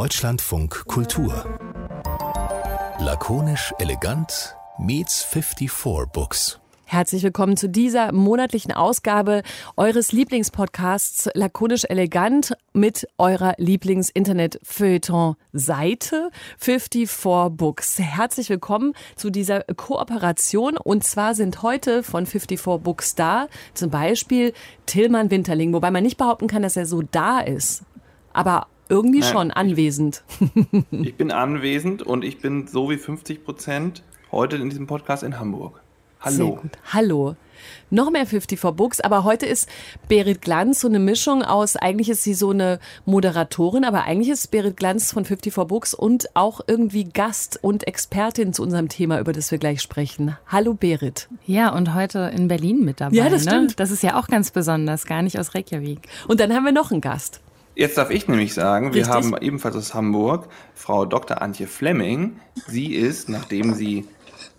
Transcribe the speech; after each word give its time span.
Deutschlandfunk 0.00 0.86
Kultur. 0.86 1.44
Lakonisch 3.00 3.74
elegant 3.78 4.56
meets 4.78 5.22
54 5.24 6.10
Books. 6.10 6.58
Herzlich 6.86 7.22
willkommen 7.22 7.58
zu 7.58 7.68
dieser 7.68 8.10
monatlichen 8.10 8.72
Ausgabe 8.72 9.42
eures 9.76 10.12
Lieblingspodcasts 10.12 11.28
Lakonisch 11.34 11.84
Elegant 11.84 12.56
mit 12.72 13.06
eurer 13.18 13.52
Lieblings-Internet-Feuilleton-Seite 13.58 16.30
54 16.56 17.50
Books. 17.50 17.98
Herzlich 17.98 18.48
willkommen 18.48 18.94
zu 19.16 19.28
dieser 19.28 19.64
Kooperation 19.64 20.78
und 20.78 21.04
zwar 21.04 21.34
sind 21.34 21.60
heute 21.60 22.02
von 22.02 22.24
54 22.24 22.82
Books 22.82 23.16
da 23.16 23.48
zum 23.74 23.90
Beispiel 23.90 24.54
Tillmann 24.86 25.30
Winterling, 25.30 25.74
wobei 25.74 25.90
man 25.90 26.04
nicht 26.04 26.16
behaupten 26.16 26.46
kann, 26.46 26.62
dass 26.62 26.78
er 26.78 26.86
so 26.86 27.02
da 27.02 27.40
ist, 27.40 27.82
aber 28.32 28.66
irgendwie 28.90 29.20
Nein, 29.20 29.32
schon 29.32 29.50
anwesend. 29.50 30.22
Ich 30.90 31.16
bin 31.16 31.30
anwesend 31.30 32.02
und 32.02 32.24
ich 32.24 32.38
bin 32.38 32.66
so 32.66 32.90
wie 32.90 32.96
50 32.96 33.44
Prozent 33.44 34.02
heute 34.32 34.56
in 34.56 34.68
diesem 34.68 34.86
Podcast 34.86 35.22
in 35.22 35.38
Hamburg. 35.38 35.80
Hallo. 36.20 36.36
Sehr 36.36 36.46
gut. 36.46 36.70
Hallo. 36.92 37.36
Noch 37.90 38.10
mehr 38.10 38.26
54 38.26 38.76
Books, 38.76 39.00
aber 39.00 39.24
heute 39.24 39.46
ist 39.46 39.68
Berit 40.08 40.42
Glanz 40.42 40.80
so 40.80 40.88
eine 40.88 40.98
Mischung 40.98 41.42
aus, 41.42 41.76
eigentlich 41.76 42.08
ist 42.08 42.24
sie 42.24 42.34
so 42.34 42.50
eine 42.50 42.78
Moderatorin, 43.04 43.84
aber 43.84 44.04
eigentlich 44.04 44.30
ist 44.30 44.50
Berit 44.50 44.76
Glanz 44.76 45.12
von 45.12 45.24
54 45.24 45.66
Books 45.66 45.94
und 45.94 46.34
auch 46.34 46.60
irgendwie 46.66 47.04
Gast 47.04 47.58
und 47.62 47.86
Expertin 47.86 48.52
zu 48.52 48.62
unserem 48.62 48.88
Thema, 48.88 49.18
über 49.20 49.32
das 49.32 49.50
wir 49.50 49.58
gleich 49.58 49.82
sprechen. 49.82 50.36
Hallo 50.46 50.74
Berit. 50.74 51.28
Ja, 51.46 51.72
und 51.72 51.94
heute 51.94 52.30
in 52.34 52.48
Berlin 52.48 52.84
mit 52.84 53.00
dabei. 53.00 53.16
Ja, 53.16 53.28
das 53.28 53.44
ne? 53.44 53.50
stimmt. 53.50 53.80
Das 53.80 53.90
ist 53.90 54.02
ja 54.02 54.18
auch 54.18 54.28
ganz 54.28 54.50
besonders, 54.50 55.06
gar 55.06 55.22
nicht 55.22 55.38
aus 55.38 55.54
Reykjavik. 55.54 56.00
Und 56.28 56.40
dann 56.40 56.54
haben 56.54 56.64
wir 56.64 56.72
noch 56.72 56.90
einen 56.90 57.00
Gast. 57.00 57.40
Jetzt 57.74 57.96
darf 57.96 58.10
ich 58.10 58.28
nämlich 58.28 58.52
sagen, 58.52 58.92
wir 58.92 59.06
Richtig. 59.06 59.14
haben 59.14 59.36
ebenfalls 59.40 59.76
aus 59.76 59.94
Hamburg 59.94 60.48
Frau 60.74 61.06
Dr. 61.06 61.40
Antje 61.40 61.66
Flemming. 61.66 62.40
Sie 62.66 62.94
ist, 62.94 63.28
nachdem 63.28 63.74
sie 63.74 64.06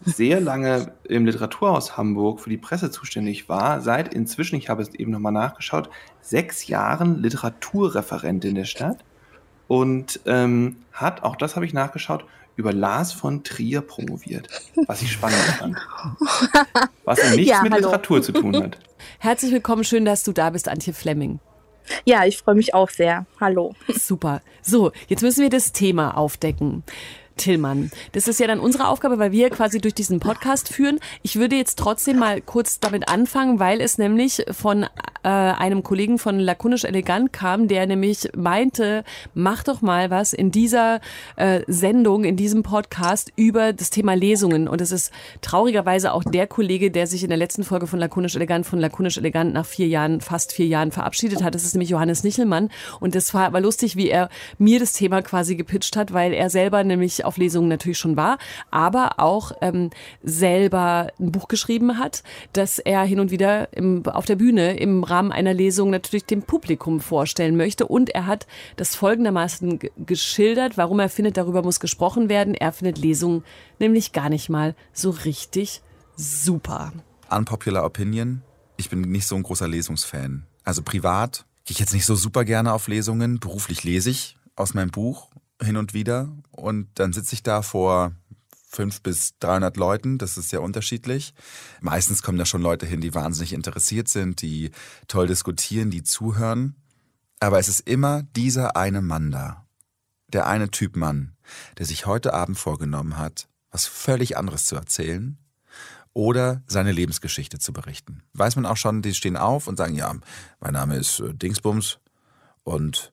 sehr 0.03 0.39
lange 0.41 0.93
im 1.03 1.25
Literaturhaus 1.25 1.97
Hamburg 1.97 2.39
für 2.39 2.49
die 2.49 2.57
Presse 2.57 2.89
zuständig 2.89 3.49
war, 3.49 3.81
seit 3.81 4.13
inzwischen, 4.13 4.55
ich 4.55 4.69
habe 4.69 4.81
es 4.81 4.93
eben 4.95 5.11
nochmal 5.11 5.31
nachgeschaut, 5.31 5.89
sechs 6.21 6.67
Jahren 6.67 7.21
Literaturreferentin 7.21 8.55
der 8.55 8.65
Stadt 8.65 9.03
und 9.67 10.19
ähm, 10.25 10.77
hat, 10.91 11.23
auch 11.23 11.35
das 11.35 11.55
habe 11.55 11.65
ich 11.65 11.73
nachgeschaut, 11.73 12.25
über 12.55 12.73
Lars 12.73 13.13
von 13.13 13.43
Trier 13.43 13.81
promoviert, 13.81 14.47
was 14.87 15.01
ich 15.01 15.11
spannend 15.11 15.39
fand. 15.57 15.77
Was 17.05 17.19
nichts 17.35 17.49
Ja, 17.49 17.61
mit 17.63 17.71
hallo. 17.73 17.85
Literatur 17.85 18.21
zu 18.21 18.31
tun 18.31 18.55
hat. 18.61 18.77
Herzlich 19.19 19.51
willkommen, 19.51 19.83
schön, 19.83 20.05
dass 20.05 20.23
du 20.23 20.31
da 20.31 20.49
bist, 20.49 20.67
Antje 20.67 20.93
Flemming. 20.93 21.39
Ja, 22.05 22.25
ich 22.25 22.37
freue 22.37 22.55
mich 22.55 22.73
auch 22.73 22.89
sehr. 22.89 23.25
Hallo. 23.39 23.73
Super. 23.89 24.41
So, 24.61 24.91
jetzt 25.07 25.21
müssen 25.21 25.41
wir 25.41 25.49
das 25.49 25.71
Thema 25.71 26.17
aufdecken. 26.17 26.83
Tillmann, 27.41 27.91
das 28.11 28.27
ist 28.27 28.39
ja 28.39 28.47
dann 28.47 28.59
unsere 28.59 28.87
Aufgabe, 28.87 29.17
weil 29.17 29.31
wir 29.31 29.49
quasi 29.49 29.81
durch 29.81 29.95
diesen 29.95 30.19
Podcast 30.19 30.69
führen. 30.69 30.99
Ich 31.23 31.37
würde 31.37 31.55
jetzt 31.55 31.79
trotzdem 31.79 32.19
mal 32.19 32.39
kurz 32.39 32.79
damit 32.79 33.09
anfangen, 33.09 33.59
weil 33.59 33.81
es 33.81 33.97
nämlich 33.97 34.45
von 34.51 34.83
äh, 35.23 35.27
einem 35.27 35.81
Kollegen 35.83 36.19
von 36.19 36.39
Lakonisch 36.39 36.83
Elegant 36.83 37.33
kam, 37.33 37.67
der 37.67 37.87
nämlich 37.87 38.29
meinte, 38.35 39.03
mach 39.33 39.63
doch 39.63 39.81
mal 39.81 40.09
was 40.09 40.33
in 40.33 40.51
dieser 40.51 41.01
äh, 41.35 41.61
Sendung, 41.67 42.23
in 42.23 42.35
diesem 42.35 42.61
Podcast 42.61 43.31
über 43.35 43.73
das 43.73 43.89
Thema 43.89 44.13
Lesungen. 44.13 44.67
Und 44.67 44.81
es 44.81 44.91
ist 44.91 45.11
traurigerweise 45.41 46.13
auch 46.13 46.23
der 46.23 46.45
Kollege, 46.45 46.91
der 46.91 47.07
sich 47.07 47.23
in 47.23 47.29
der 47.29 47.37
letzten 47.37 47.63
Folge 47.63 47.87
von 47.87 47.99
Lakonisch 47.99 48.35
Elegant 48.35 48.65
von 48.65 48.79
Lakonisch 48.79 49.17
Elegant 49.17 49.53
nach 49.53 49.65
vier 49.65 49.87
Jahren, 49.87 50.21
fast 50.21 50.53
vier 50.53 50.67
Jahren 50.67 50.91
verabschiedet 50.91 51.43
hat. 51.43 51.55
Das 51.55 51.63
ist 51.63 51.73
nämlich 51.73 51.89
Johannes 51.89 52.23
Nichelmann. 52.23 52.69
Und 52.99 53.15
das 53.15 53.33
war 53.33 53.45
aber 53.45 53.61
lustig, 53.61 53.95
wie 53.95 54.09
er 54.09 54.29
mir 54.57 54.79
das 54.79 54.93
Thema 54.93 55.21
quasi 55.21 55.55
gepitcht 55.55 55.97
hat, 55.97 56.13
weil 56.13 56.33
er 56.33 56.49
selber 56.49 56.83
nämlich 56.83 57.25
auf 57.31 57.37
Lesungen 57.37 57.69
natürlich 57.69 57.97
schon 57.97 58.17
war, 58.17 58.37
aber 58.69 59.19
auch 59.19 59.53
ähm, 59.61 59.89
selber 60.21 61.07
ein 61.17 61.31
Buch 61.31 61.47
geschrieben 61.47 61.97
hat, 61.97 62.23
das 62.51 62.77
er 62.77 63.03
hin 63.03 63.21
und 63.21 63.31
wieder 63.31 63.71
im, 63.73 64.05
auf 64.05 64.25
der 64.25 64.35
Bühne 64.35 64.77
im 64.77 65.05
Rahmen 65.05 65.31
einer 65.31 65.53
Lesung 65.53 65.89
natürlich 65.89 66.25
dem 66.25 66.43
Publikum 66.43 66.99
vorstellen 66.99 67.55
möchte. 67.55 67.87
Und 67.87 68.09
er 68.09 68.25
hat 68.25 68.47
das 68.75 68.95
folgendermaßen 68.95 69.79
ge- 69.79 69.91
geschildert, 70.05 70.77
warum 70.77 70.99
er 70.99 71.07
findet, 71.07 71.37
darüber 71.37 71.63
muss 71.63 71.79
gesprochen 71.79 72.27
werden. 72.27 72.53
Er 72.53 72.73
findet 72.73 72.97
Lesungen 72.97 73.45
nämlich 73.79 74.11
gar 74.11 74.27
nicht 74.27 74.49
mal 74.49 74.75
so 74.91 75.11
richtig 75.11 75.81
super. 76.17 76.91
Unpopular 77.29 77.85
Opinion. 77.85 78.41
Ich 78.75 78.89
bin 78.89 79.01
nicht 79.01 79.25
so 79.25 79.35
ein 79.35 79.43
großer 79.43 79.69
Lesungsfan. 79.69 80.45
Also 80.65 80.81
privat 80.81 81.45
gehe 81.63 81.73
ich 81.75 81.79
jetzt 81.79 81.93
nicht 81.93 82.05
so 82.05 82.15
super 82.15 82.43
gerne 82.43 82.73
auf 82.73 82.89
Lesungen. 82.89 83.39
Beruflich 83.39 83.85
lese 83.85 84.09
ich 84.09 84.35
aus 84.57 84.73
meinem 84.73 84.91
Buch 84.91 85.29
hin 85.61 85.77
und 85.77 85.93
wieder. 85.93 86.29
Und 86.51 86.87
dann 86.95 87.13
sitze 87.13 87.35
ich 87.35 87.43
da 87.43 87.61
vor 87.61 88.13
fünf 88.71 89.01
bis 89.01 89.37
300 89.39 89.75
Leuten. 89.77 90.17
Das 90.17 90.37
ist 90.37 90.49
sehr 90.49 90.61
unterschiedlich. 90.61 91.33
Meistens 91.81 92.23
kommen 92.23 92.37
da 92.37 92.45
schon 92.45 92.61
Leute 92.61 92.85
hin, 92.85 93.01
die 93.01 93.13
wahnsinnig 93.13 93.53
interessiert 93.53 94.07
sind, 94.07 94.41
die 94.41 94.71
toll 95.07 95.27
diskutieren, 95.27 95.91
die 95.91 96.03
zuhören. 96.03 96.75
Aber 97.39 97.59
es 97.59 97.67
ist 97.67 97.81
immer 97.81 98.23
dieser 98.35 98.75
eine 98.75 99.01
Mann 99.01 99.31
da. 99.31 99.65
Der 100.27 100.47
eine 100.47 100.71
Typ 100.71 100.95
Mann, 100.95 101.35
der 101.77 101.85
sich 101.85 102.05
heute 102.05 102.33
Abend 102.33 102.57
vorgenommen 102.57 103.17
hat, 103.17 103.49
was 103.69 103.85
völlig 103.85 104.37
anderes 104.37 104.65
zu 104.65 104.75
erzählen 104.75 105.37
oder 106.13 106.61
seine 106.67 106.91
Lebensgeschichte 106.91 107.59
zu 107.59 107.73
berichten. 107.73 108.23
Weiß 108.33 108.55
man 108.55 108.65
auch 108.65 108.77
schon, 108.77 109.01
die 109.01 109.13
stehen 109.13 109.37
auf 109.37 109.67
und 109.67 109.77
sagen, 109.77 109.95
ja, 109.95 110.13
mein 110.59 110.73
Name 110.73 110.97
ist 110.97 111.19
äh, 111.19 111.33
Dingsbums 111.33 111.99
und 112.63 113.11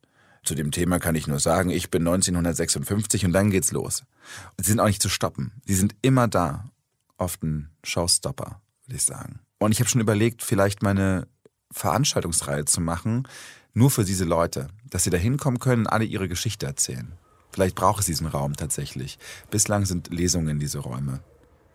zu 0.48 0.54
dem 0.54 0.70
Thema 0.70 0.98
kann 0.98 1.14
ich 1.14 1.26
nur 1.26 1.38
sagen, 1.38 1.70
ich 1.70 1.90
bin 1.90 2.02
1956 2.02 3.26
und 3.26 3.32
dann 3.32 3.50
geht's 3.50 3.70
los. 3.70 4.04
Und 4.56 4.64
sie 4.64 4.72
sind 4.72 4.80
auch 4.80 4.86
nicht 4.86 5.02
zu 5.02 5.10
stoppen. 5.10 5.52
Sie 5.66 5.74
sind 5.74 5.94
immer 6.02 6.26
da. 6.26 6.70
Oft 7.18 7.42
ein 7.42 7.70
Showstopper, 7.84 8.60
würde 8.86 8.96
ich 8.96 9.02
sagen. 9.02 9.40
Und 9.58 9.72
ich 9.72 9.80
habe 9.80 9.90
schon 9.90 10.00
überlegt, 10.00 10.42
vielleicht 10.42 10.82
meine 10.82 11.28
Veranstaltungsreihe 11.70 12.64
zu 12.64 12.80
machen, 12.80 13.28
nur 13.74 13.90
für 13.90 14.04
diese 14.04 14.24
Leute, 14.24 14.68
dass 14.88 15.04
sie 15.04 15.10
da 15.10 15.18
hinkommen 15.18 15.58
können 15.58 15.82
und 15.82 15.92
alle 15.92 16.04
ihre 16.04 16.28
Geschichte 16.28 16.64
erzählen. 16.64 17.12
Vielleicht 17.50 17.76
braucht 17.76 18.00
es 18.00 18.06
diesen 18.06 18.26
Raum 18.26 18.56
tatsächlich. 18.56 19.18
Bislang 19.50 19.84
sind 19.84 20.08
Lesungen 20.08 20.58
diese 20.58 20.78
Räume. 20.78 21.20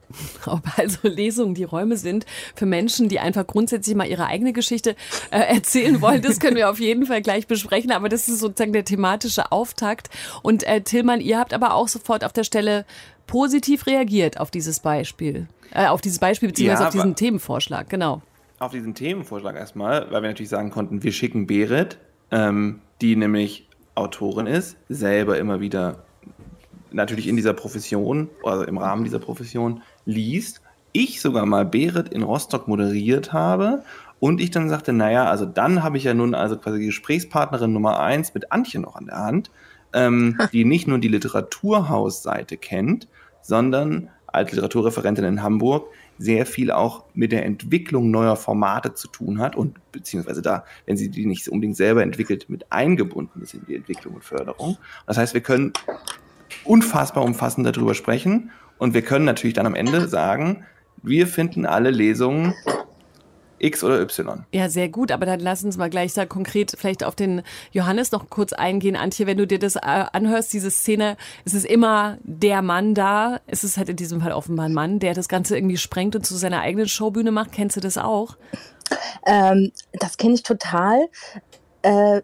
Ob 0.46 0.62
also 0.78 1.08
Lesungen 1.08 1.56
die 1.56 1.64
Räume 1.64 1.97
sind 1.97 2.25
für 2.56 2.66
Menschen, 2.66 3.09
die 3.09 3.19
einfach 3.19 3.47
grundsätzlich 3.47 3.96
mal 3.96 4.08
ihre 4.08 4.25
eigene 4.25 4.53
Geschichte 4.53 4.96
äh, 5.31 5.40
erzählen 5.40 6.02
wollen, 6.02 6.22
das 6.22 6.40
können 6.40 6.56
wir 6.56 6.69
auf 6.69 6.80
jeden 6.80 7.06
Fall 7.06 7.22
gleich 7.22 7.47
besprechen. 7.47 7.91
Aber 7.91 8.09
das 8.09 8.28
ist 8.28 8.40
sozusagen 8.40 8.74
der 8.74 8.86
thematische 8.86 9.52
Auftakt. 9.52 10.09
Und 10.42 10.63
äh, 10.63 10.81
Tillmann, 10.81 11.22
ihr 11.22 11.40
habt 11.40 11.53
aber 11.53 11.74
auch 11.74 11.88
sofort 11.88 12.24
auf 12.24 12.34
der 12.34 12.44
Stelle 12.44 12.86
positiv 13.28 13.88
reagiert 13.88 14.40
auf 14.40 14.52
dieses 14.52 14.80
Beispiel. 14.80 15.47
Äh, 15.72 15.88
auf 15.88 16.02
dieses 16.02 16.19
Beispiel 16.19 16.50
beziehungsweise 16.50 16.84
Ja, 16.84 16.88
auf 16.88 16.94
diesen 16.94 17.16
Themenvorschlag, 17.16 17.90
genau. 17.90 18.22
auf 18.59 18.72
diesen 18.72 18.94
Themenvorschlag 18.94 19.56
erstmal, 19.56 20.12
weil 20.12 20.22
wir 20.22 20.30
natürlich 20.30 20.50
sagen 20.50 20.69
konnten, 20.69 21.03
wir 21.03 21.12
schicken 21.12 21.47
Berit, 21.47 21.97
ähm, 22.31 22.81
die 23.02 23.16
nämlich 23.16 23.68
Autorin 23.96 24.47
ist, 24.47 24.78
selber 24.90 25.38
immer 25.38 25.59
wieder 25.59 26.03
natürlich 26.92 27.28
in 27.28 27.36
dieser 27.36 27.53
Profession, 27.53 28.30
also 28.44 28.63
im 28.63 28.78
Rahmen 28.78 29.03
dieser 29.03 29.19
Profession 29.19 29.81
liest. 30.06 30.62
Ich 30.91 31.22
sogar 31.22 31.46
mal 31.46 31.66
Berit 31.66 32.09
in 32.09 32.24
Rostock 32.24 32.68
moderiert 32.68 33.34
habe 33.34 33.84
und 34.19 34.40
ich 34.40 34.52
dann 34.52 34.69
sagte, 34.69 34.94
naja, 34.94 35.25
also 35.25 35.46
dann 35.46 35.84
habe 35.84 35.97
ich 35.97 36.03
ja 36.06 36.14
nun 36.14 36.36
also 36.36 36.56
quasi 36.58 36.86
Gesprächspartnerin 36.86 37.74
Nummer 37.74 38.00
eins 38.00 38.34
mit 38.34 38.52
Antje 38.52 38.80
noch 38.80 38.96
an 38.96 39.08
der 39.08 39.18
Hand, 39.18 39.52
ähm, 39.94 40.38
die 40.53 40.66
nicht 40.66 40.88
nur 40.88 41.00
die 41.00 41.08
Literaturhausseite 41.08 42.58
kennt, 42.58 43.08
sondern 43.42 44.09
als 44.28 44.52
Literaturreferentin 44.52 45.25
in 45.25 45.44
Hamburg 45.44 45.88
sehr 46.18 46.46
viel 46.46 46.72
auch 46.72 47.06
mit 47.13 47.31
der 47.31 47.46
Entwicklung 47.46 48.12
neuer 48.12 48.36
Formate 48.36 48.94
zu 48.94 49.08
tun 49.08 49.40
hat 49.40 49.56
und 49.56 49.78
beziehungsweise 49.92 50.42
da, 50.42 50.63
wenn 50.86 50.96
sie 50.96 51.09
die 51.09 51.25
nicht 51.25 51.47
unbedingt 51.50 51.75
selber 51.75 52.02
entwickelt, 52.02 52.50
mit 52.50 52.72
eingebunden 52.72 53.42
ist 53.42 53.53
in 53.53 53.66
die 53.68 53.75
Entwicklung 53.75 54.16
und 54.16 54.24
Förderung. 54.24 54.78
Das 55.06 55.18
heißt, 55.18 55.34
wir 55.34 55.42
können 55.42 55.74
unfassbar 56.63 57.24
umfassend 57.24 57.68
darüber 57.68 57.94
sprechen 57.94 58.51
und 58.83 58.94
wir 58.94 59.01
können 59.01 59.24
natürlich 59.24 59.53
dann 59.53 59.65
am 59.65 59.75
Ende 59.75 60.09
sagen, 60.09 60.65
wir 61.01 61.25
finden 61.25 61.65
alle 61.65 61.89
Lesungen 61.89 62.53
X 63.57 63.81
oder 63.81 64.01
Y. 64.01 64.44
Ja, 64.51 64.68
sehr 64.68 64.89
gut, 64.89 65.09
aber 65.09 65.25
dann 65.25 65.39
lass 65.39 65.63
uns 65.63 65.77
mal 65.77 65.89
gleich 65.89 66.13
da 66.13 66.25
konkret 66.25 66.74
vielleicht 66.77 67.06
auf 67.06 67.15
den 67.15 67.44
Johannes 67.71 68.12
noch 68.12 68.30
kurz 68.30 68.51
eingehen. 68.51 68.97
Antje, 68.97 69.25
wenn 69.25 69.38
du 69.38 69.47
dir 69.47 69.57
das 69.57 69.77
äh, 69.77 69.80
anhörst, 69.83 70.51
diese 70.51 70.69
Szene, 70.69 71.15
es 71.45 71.53
ist 71.53 71.65
immer 71.65 72.18
der 72.24 72.62
Mann 72.62 72.94
da. 72.94 73.39
Es 73.47 73.63
ist 73.63 73.77
halt 73.77 73.88
in 73.88 73.95
diesem 73.95 74.19
Fall 74.19 74.33
offenbar 74.33 74.65
ein 74.65 74.74
Mann, 74.74 75.00
der 75.00 75.13
das 75.13 75.29
Ganze 75.29 75.56
irgendwie 75.56 75.77
sprengt 75.77 76.18
und 76.18 76.25
zu 76.25 76.36
seiner 76.36 76.59
eigenen 76.59 76.89
Showbühne 76.89 77.31
macht. 77.31 77.53
Kennst 77.53 77.77
du 77.77 77.79
das 77.79 77.97
auch? 77.97 78.36
Ähm, 79.25 79.71
das 79.94 80.18
kenne 80.18 80.33
ich 80.33 80.44
total. 80.44 81.07
Äh, 81.83 82.21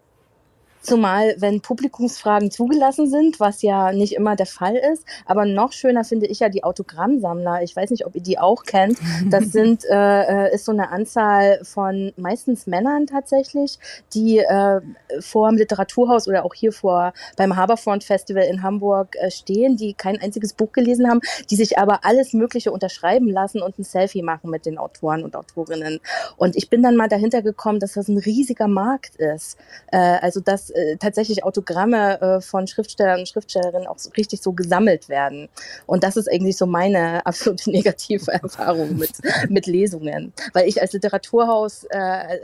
Zumal, 0.82 1.34
wenn 1.38 1.60
Publikumsfragen 1.60 2.50
zugelassen 2.50 3.08
sind, 3.08 3.38
was 3.38 3.60
ja 3.62 3.92
nicht 3.92 4.14
immer 4.14 4.34
der 4.34 4.46
Fall 4.46 4.76
ist. 4.76 5.04
Aber 5.26 5.44
noch 5.44 5.72
schöner 5.72 6.04
finde 6.04 6.26
ich 6.26 6.40
ja 6.40 6.48
die 6.48 6.64
Autogrammsammler. 6.64 7.62
Ich 7.62 7.76
weiß 7.76 7.90
nicht, 7.90 8.06
ob 8.06 8.14
ihr 8.14 8.22
die 8.22 8.38
auch 8.38 8.62
kennt. 8.62 8.98
Das 9.28 9.44
sind, 9.52 9.84
äh, 9.84 10.46
äh 10.46 10.54
ist 10.54 10.64
so 10.64 10.72
eine 10.72 10.90
Anzahl 10.90 11.60
von 11.64 12.12
meistens 12.16 12.66
Männern 12.66 13.06
tatsächlich, 13.06 13.78
die 14.14 14.38
äh, 14.38 14.80
vor 15.20 15.50
dem 15.50 15.58
Literaturhaus 15.58 16.28
oder 16.28 16.44
auch 16.44 16.54
hier 16.54 16.72
vor 16.72 17.12
beim 17.36 17.56
Haberfront 17.56 18.02
Festival 18.04 18.44
in 18.44 18.62
Hamburg 18.62 19.16
äh, 19.16 19.30
stehen, 19.30 19.76
die 19.76 19.92
kein 19.92 20.20
einziges 20.20 20.54
Buch 20.54 20.72
gelesen 20.72 21.08
haben, 21.10 21.20
die 21.50 21.56
sich 21.56 21.78
aber 21.78 22.04
alles 22.04 22.32
Mögliche 22.32 22.72
unterschreiben 22.72 23.28
lassen 23.28 23.60
und 23.60 23.78
ein 23.78 23.84
Selfie 23.84 24.22
machen 24.22 24.50
mit 24.50 24.64
den 24.64 24.78
Autoren 24.78 25.24
und 25.24 25.36
Autorinnen. 25.36 26.00
Und 26.36 26.56
ich 26.56 26.70
bin 26.70 26.82
dann 26.82 26.96
mal 26.96 27.08
dahinter 27.08 27.42
gekommen, 27.42 27.80
dass 27.80 27.92
das 27.92 28.08
ein 28.08 28.18
riesiger 28.18 28.68
Markt 28.68 29.16
ist. 29.16 29.58
Äh, 29.92 29.98
also 29.98 30.40
dass 30.40 30.69
äh, 30.70 30.96
tatsächlich 30.96 31.44
Autogramme 31.44 32.20
äh, 32.20 32.40
von 32.40 32.66
Schriftstellern 32.66 33.20
und 33.20 33.28
Schriftstellerinnen 33.28 33.86
auch 33.86 33.98
so, 33.98 34.10
richtig 34.16 34.42
so 34.42 34.52
gesammelt 34.52 35.08
werden. 35.08 35.48
Und 35.86 36.04
das 36.04 36.16
ist 36.16 36.30
eigentlich 36.30 36.56
so 36.56 36.66
meine 36.66 37.24
absolute 37.26 37.70
negative 37.70 38.32
Erfahrung 38.32 38.96
mit, 38.96 39.12
mit 39.48 39.66
Lesungen. 39.66 40.32
Weil 40.52 40.68
ich 40.68 40.80
als 40.80 40.92
Literaturhaus, 40.92 41.84
äh, 41.90 41.98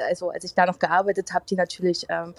also 0.08 0.30
als 0.30 0.44
ich 0.44 0.54
da 0.54 0.66
noch 0.66 0.78
gearbeitet 0.78 1.32
habe, 1.32 1.44
die 1.48 1.56
natürlich 1.56 2.06
ähm, 2.08 2.34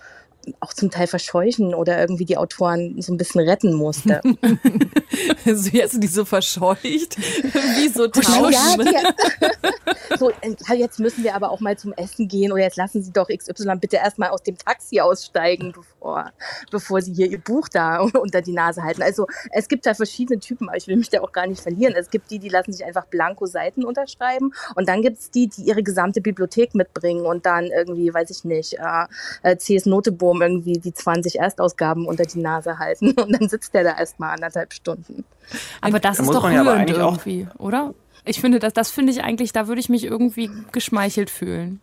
auch 0.59 0.73
zum 0.73 0.91
Teil 0.91 1.07
verscheuchen 1.07 1.73
oder 1.73 1.99
irgendwie 1.99 2.25
die 2.25 2.37
Autoren 2.37 3.01
so 3.01 3.13
ein 3.13 3.17
bisschen 3.17 3.41
retten 3.41 3.73
musste. 3.73 4.21
so 5.45 5.69
jetzt 5.69 6.01
die 6.01 6.07
so 6.07 6.25
verscheucht, 6.25 7.17
wie 7.17 7.87
so 7.89 8.07
Tauben. 8.07 8.53
Ja, 8.53 9.13
so, 10.17 10.29
äh, 10.29 10.75
jetzt 10.75 10.99
müssen 10.99 11.23
wir 11.23 11.35
aber 11.35 11.51
auch 11.51 11.59
mal 11.59 11.77
zum 11.77 11.93
Essen 11.93 12.27
gehen 12.27 12.51
oder 12.51 12.63
jetzt 12.63 12.77
lassen 12.77 13.01
Sie 13.01 13.11
doch 13.11 13.27
XY 13.27 13.75
bitte 13.79 13.97
erstmal 13.97 14.29
aus 14.29 14.43
dem 14.43 14.57
Taxi 14.57 14.99
aussteigen, 14.99 15.73
bevor, 15.73 16.31
bevor 16.71 17.01
Sie 17.01 17.13
hier 17.13 17.27
Ihr 17.27 17.39
Buch 17.39 17.67
da 17.69 17.99
unter 18.21 18.41
die 18.41 18.53
Nase 18.53 18.83
halten. 18.83 19.01
Also 19.01 19.27
es 19.51 19.67
gibt 19.67 19.85
da 19.85 19.93
verschiedene 19.93 20.39
Typen, 20.39 20.67
aber 20.69 20.77
ich 20.77 20.87
will 20.87 20.97
mich 20.97 21.09
da 21.09 21.21
auch 21.21 21.31
gar 21.31 21.47
nicht 21.47 21.61
verlieren. 21.61 21.93
Es 21.95 22.09
gibt 22.09 22.31
die, 22.31 22.39
die 22.39 22.49
lassen 22.49 22.73
sich 22.73 22.85
einfach 22.85 23.05
blanko 23.05 23.45
Seiten 23.45 23.85
unterschreiben 23.85 24.53
und 24.75 24.87
dann 24.87 25.01
gibt 25.01 25.19
es 25.19 25.31
die, 25.31 25.47
die 25.47 25.63
ihre 25.63 25.83
gesamte 25.83 26.21
Bibliothek 26.21 26.75
mitbringen 26.75 27.25
und 27.25 27.45
dann 27.45 27.65
irgendwie, 27.65 28.13
weiß 28.13 28.29
ich 28.29 28.43
nicht, 28.43 28.73
äh, 28.73 29.05
äh 29.43 29.57
CS 29.57 29.85
Noteboom 29.85 30.36
Album 30.37 30.41
irgendwie 30.41 30.79
die 30.79 30.93
20 30.93 31.39
Erstausgaben 31.39 32.05
unter 32.05 32.23
die 32.23 32.39
Nase 32.39 32.79
halten 32.79 33.11
und 33.19 33.31
dann 33.31 33.49
sitzt 33.49 33.73
der 33.73 33.83
da 33.83 33.97
erstmal 33.97 34.33
anderthalb 34.33 34.73
Stunden. 34.73 35.25
Aber 35.81 35.99
das 35.99 36.17
da 36.17 36.23
ist 36.23 36.33
doch 36.33 36.43
rührend 36.43 36.89
ja 36.89 36.97
irgendwie, 36.97 37.47
oder? 37.57 37.93
Ich 38.25 38.41
finde, 38.41 38.59
das, 38.59 38.73
das 38.73 38.91
finde 38.91 39.13
ich 39.13 39.23
eigentlich, 39.23 39.53
da 39.53 39.67
würde 39.67 39.79
ich 39.79 39.89
mich 39.89 40.03
irgendwie 40.03 40.49
geschmeichelt 40.71 41.29
fühlen. 41.29 41.79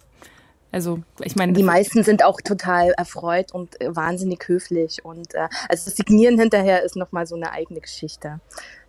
Also, 0.73 0.99
ich 1.23 1.37
meine. 1.37 1.53
Die 1.53 1.63
meisten 1.63 2.03
sind 2.03 2.25
auch 2.25 2.41
total 2.41 2.91
erfreut 2.97 3.53
und 3.53 3.81
äh, 3.81 3.95
wahnsinnig 3.95 4.49
höflich. 4.49 5.05
Und 5.05 5.33
äh, 5.35 5.47
also 5.69 5.85
das 5.85 5.97
Signieren 5.97 6.37
hinterher 6.37 6.83
ist 6.83 6.97
nochmal 6.97 7.27
so 7.27 7.37
eine 7.37 7.53
eigene 7.53 7.81
Geschichte. 7.81 8.41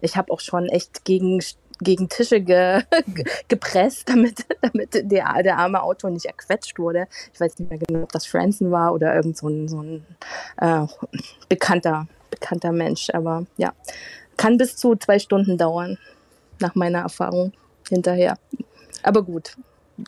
Ich 0.02 0.18
habe 0.18 0.34
auch 0.34 0.40
schon 0.40 0.68
echt 0.68 1.06
gegen 1.06 1.42
gegen 1.80 2.10
Tische 2.10 2.42
ge, 2.42 2.82
gepresst, 3.48 4.10
damit, 4.10 4.46
damit 4.62 4.94
der, 4.94 5.44
der 5.44 5.58
arme 5.58 5.82
Autor 5.82 6.10
nicht 6.10 6.26
erquetscht 6.26 6.80
wurde. 6.80 7.08
Ich 7.34 7.40
weiß 7.40 7.60
nicht 7.60 7.70
mehr 7.70 7.80
genau, 7.80 8.04
ob 8.04 8.12
das 8.12 8.26
Franson 8.26 8.72
war 8.72 8.94
oder 8.94 9.16
irgend 9.16 9.38
so 9.38 9.48
ein, 9.48 9.68
so 9.68 9.82
ein 9.82 10.06
äh, 10.58 10.86
bekannter, 11.50 12.08
bekannter 12.30 12.72
Mensch. 12.72 13.10
Aber 13.14 13.46
ja, 13.58 13.74
kann 14.38 14.58
bis 14.58 14.78
zu 14.78 14.96
zwei 14.96 15.20
Stunden 15.20 15.58
dauern, 15.58 15.98
nach 16.60 16.76
meiner 16.76 17.00
Erfahrung 17.00 17.52
hinterher. 17.90 18.38
Aber 19.04 19.24
gut, 19.24 19.56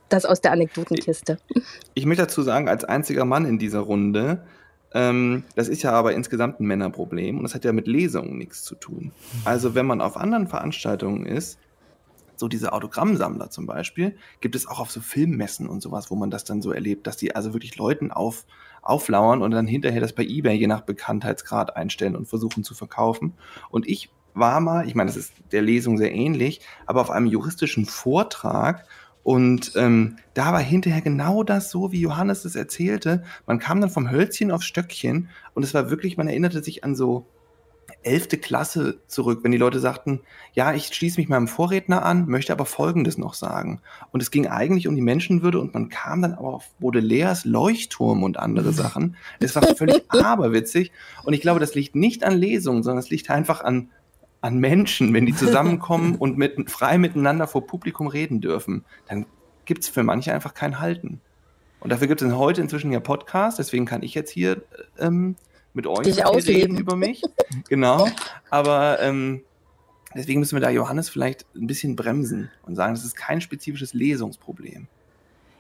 das 0.10 0.26
aus 0.26 0.42
der 0.42 0.52
Anekdotenkiste. 0.52 1.38
Ich, 1.50 1.64
ich 1.94 2.06
möchte 2.06 2.24
dazu 2.24 2.42
sagen, 2.42 2.68
als 2.68 2.84
einziger 2.84 3.26
Mann 3.26 3.46
in 3.46 3.60
dieser 3.60 3.80
Runde, 3.80 4.44
ähm, 4.98 5.44
das 5.56 5.68
ist 5.68 5.84
ja 5.84 5.92
aber 5.92 6.14
insgesamt 6.14 6.60
ein 6.60 6.66
Männerproblem 6.66 7.38
und 7.38 7.44
das 7.44 7.54
hat 7.54 7.64
ja 7.64 7.72
mit 7.72 7.86
Lesungen 7.86 8.36
nichts 8.40 8.64
zu 8.64 8.74
tun. 8.74 9.12
Also 9.46 9.76
wenn 9.76 9.86
man 9.86 10.02
auf 10.02 10.18
anderen 10.18 10.48
Veranstaltungen 10.48 11.28
ist, 11.28 11.60
so 12.36 12.48
diese 12.48 12.74
Autogrammsammler 12.74 13.52
zum 13.52 13.68
Beispiel, 13.68 14.16
gibt 14.42 14.56
es 14.56 14.68
auch 14.68 14.80
auf 14.80 14.90
so 14.90 15.00
Filmmessen 15.00 15.68
und 15.68 15.82
sowas, 15.82 16.10
wo 16.10 16.16
man 16.16 16.32
das 16.32 16.46
dann 16.46 16.64
so 16.64 16.72
erlebt, 16.72 17.06
dass 17.06 17.16
die 17.16 17.36
also 17.36 17.54
wirklich 17.54 17.78
Leuten 17.78 18.12
auf, 18.12 18.46
auflauern 18.82 19.44
und 19.44 19.52
dann 19.52 19.68
hinterher 19.68 20.02
das 20.02 20.14
bei 20.14 20.24
eBay 20.24 20.58
je 20.58 20.66
nach 20.68 20.82
Bekanntheitsgrad 20.82 21.76
einstellen 21.76 22.16
und 22.16 22.28
versuchen 22.28 22.64
zu 22.64 22.74
verkaufen. 22.74 23.34
Und 23.70 23.88
ich 23.88 24.10
war 24.34 24.60
mal, 24.62 24.88
ich 24.88 24.96
meine, 24.96 25.10
das 25.10 25.18
ist 25.18 25.34
der 25.52 25.62
Lesung 25.62 26.00
sehr 26.00 26.12
ähnlich, 26.12 26.62
aber 26.88 27.02
auf 27.02 27.12
einem 27.12 27.28
juristischen 27.28 27.86
Vortrag 27.86 28.88
und 29.28 29.74
ähm, 29.76 30.16
da 30.36 30.54
war 30.54 30.62
hinterher 30.62 31.02
genau 31.02 31.44
das 31.44 31.70
so, 31.70 31.92
wie 31.92 32.00
Johannes 32.00 32.46
es 32.46 32.56
erzählte. 32.56 33.24
Man 33.46 33.60
kam 33.60 33.82
dann 33.82 33.90
vom 33.90 34.10
Hölzchen 34.10 34.52
aufs 34.52 34.64
Stöckchen 34.64 35.28
und 35.54 35.64
es 35.64 35.74
war 35.74 35.90
wirklich, 35.90 36.16
man 36.16 36.30
erinnerte 36.30 36.64
sich 36.64 36.86
an 36.86 36.96
so 36.96 37.26
elfte 38.04 38.38
Klasse 38.38 39.02
zurück, 39.08 39.42
wenn 39.44 39.52
die 39.52 39.58
Leute 39.58 39.82
sagten, 39.82 40.22
ja, 40.54 40.74
ich 40.74 40.88
schließe 40.94 41.20
mich 41.20 41.28
meinem 41.28 41.50
Vorredner 41.50 42.06
an, 42.06 42.30
möchte 42.30 42.54
aber 42.54 42.64
Folgendes 42.64 43.18
noch 43.18 43.34
sagen. 43.34 43.82
Und 44.14 44.22
es 44.22 44.32
ging 44.32 44.48
eigentlich 44.48 44.88
um 44.88 44.96
die 44.96 45.02
Menschenwürde 45.02 45.60
und 45.60 45.74
man 45.74 45.90
kam 45.90 46.22
dann 46.22 46.34
aber 46.34 46.54
auf 46.54 46.70
Baudelaires 46.80 47.44
Leuchtturm 47.44 48.24
und 48.24 48.40
andere 48.40 48.72
Sachen. 48.72 49.18
Es 49.42 49.58
war 49.58 49.64
völlig 49.76 50.06
aberwitzig 50.08 50.94
und 51.26 51.34
ich 51.34 51.42
glaube, 51.42 51.60
das 51.60 51.76
liegt 51.76 51.98
nicht 51.98 52.24
an 52.24 52.38
Lesungen, 52.38 52.82
sondern 52.82 53.04
es 53.04 53.10
liegt 53.10 53.30
einfach 53.30 53.60
an 53.60 53.90
an 54.42 54.58
Menschen, 54.58 55.14
wenn 55.14 55.26
die 55.26 55.36
zusammenkommen 55.36 56.16
und 56.16 56.38
mit, 56.38 56.70
frei 56.70 56.98
miteinander 56.98 57.48
vor 57.48 57.66
Publikum 57.66 58.08
reden 58.08 58.42
dürfen, 58.42 58.86
dann 59.08 59.26
gibt 59.66 59.84
es 59.84 59.90
für 59.90 60.04
manche 60.04 60.34
einfach 60.34 60.54
kein 60.54 60.80
Halten. 60.80 61.22
Und 61.80 61.92
dafür 61.92 62.08
gibt 62.08 62.22
es 62.22 62.34
heute 62.34 62.62
inzwischen 62.62 62.92
ja 62.92 63.00
Podcasts, 63.00 63.58
deswegen 63.58 63.86
kann 63.86 64.02
ich 64.02 64.14
jetzt 64.14 64.32
hier 64.32 64.64
ähm, 64.98 65.36
mit 65.74 65.86
euch 65.86 66.18
reden 66.48 66.78
über 66.78 66.96
mich. 66.96 67.22
genau. 67.70 68.08
Aber 68.50 69.00
ähm, 69.00 69.44
deswegen 70.16 70.40
müssen 70.40 70.56
wir 70.56 70.62
da 70.62 70.70
Johannes 70.70 71.10
vielleicht 71.10 71.46
ein 71.56 71.68
bisschen 71.68 71.96
bremsen 71.96 72.50
und 72.64 72.76
sagen, 72.76 72.96
das 72.96 73.06
ist 73.06 73.16
kein 73.16 73.42
spezifisches 73.42 73.94
Lesungsproblem. 73.94 74.88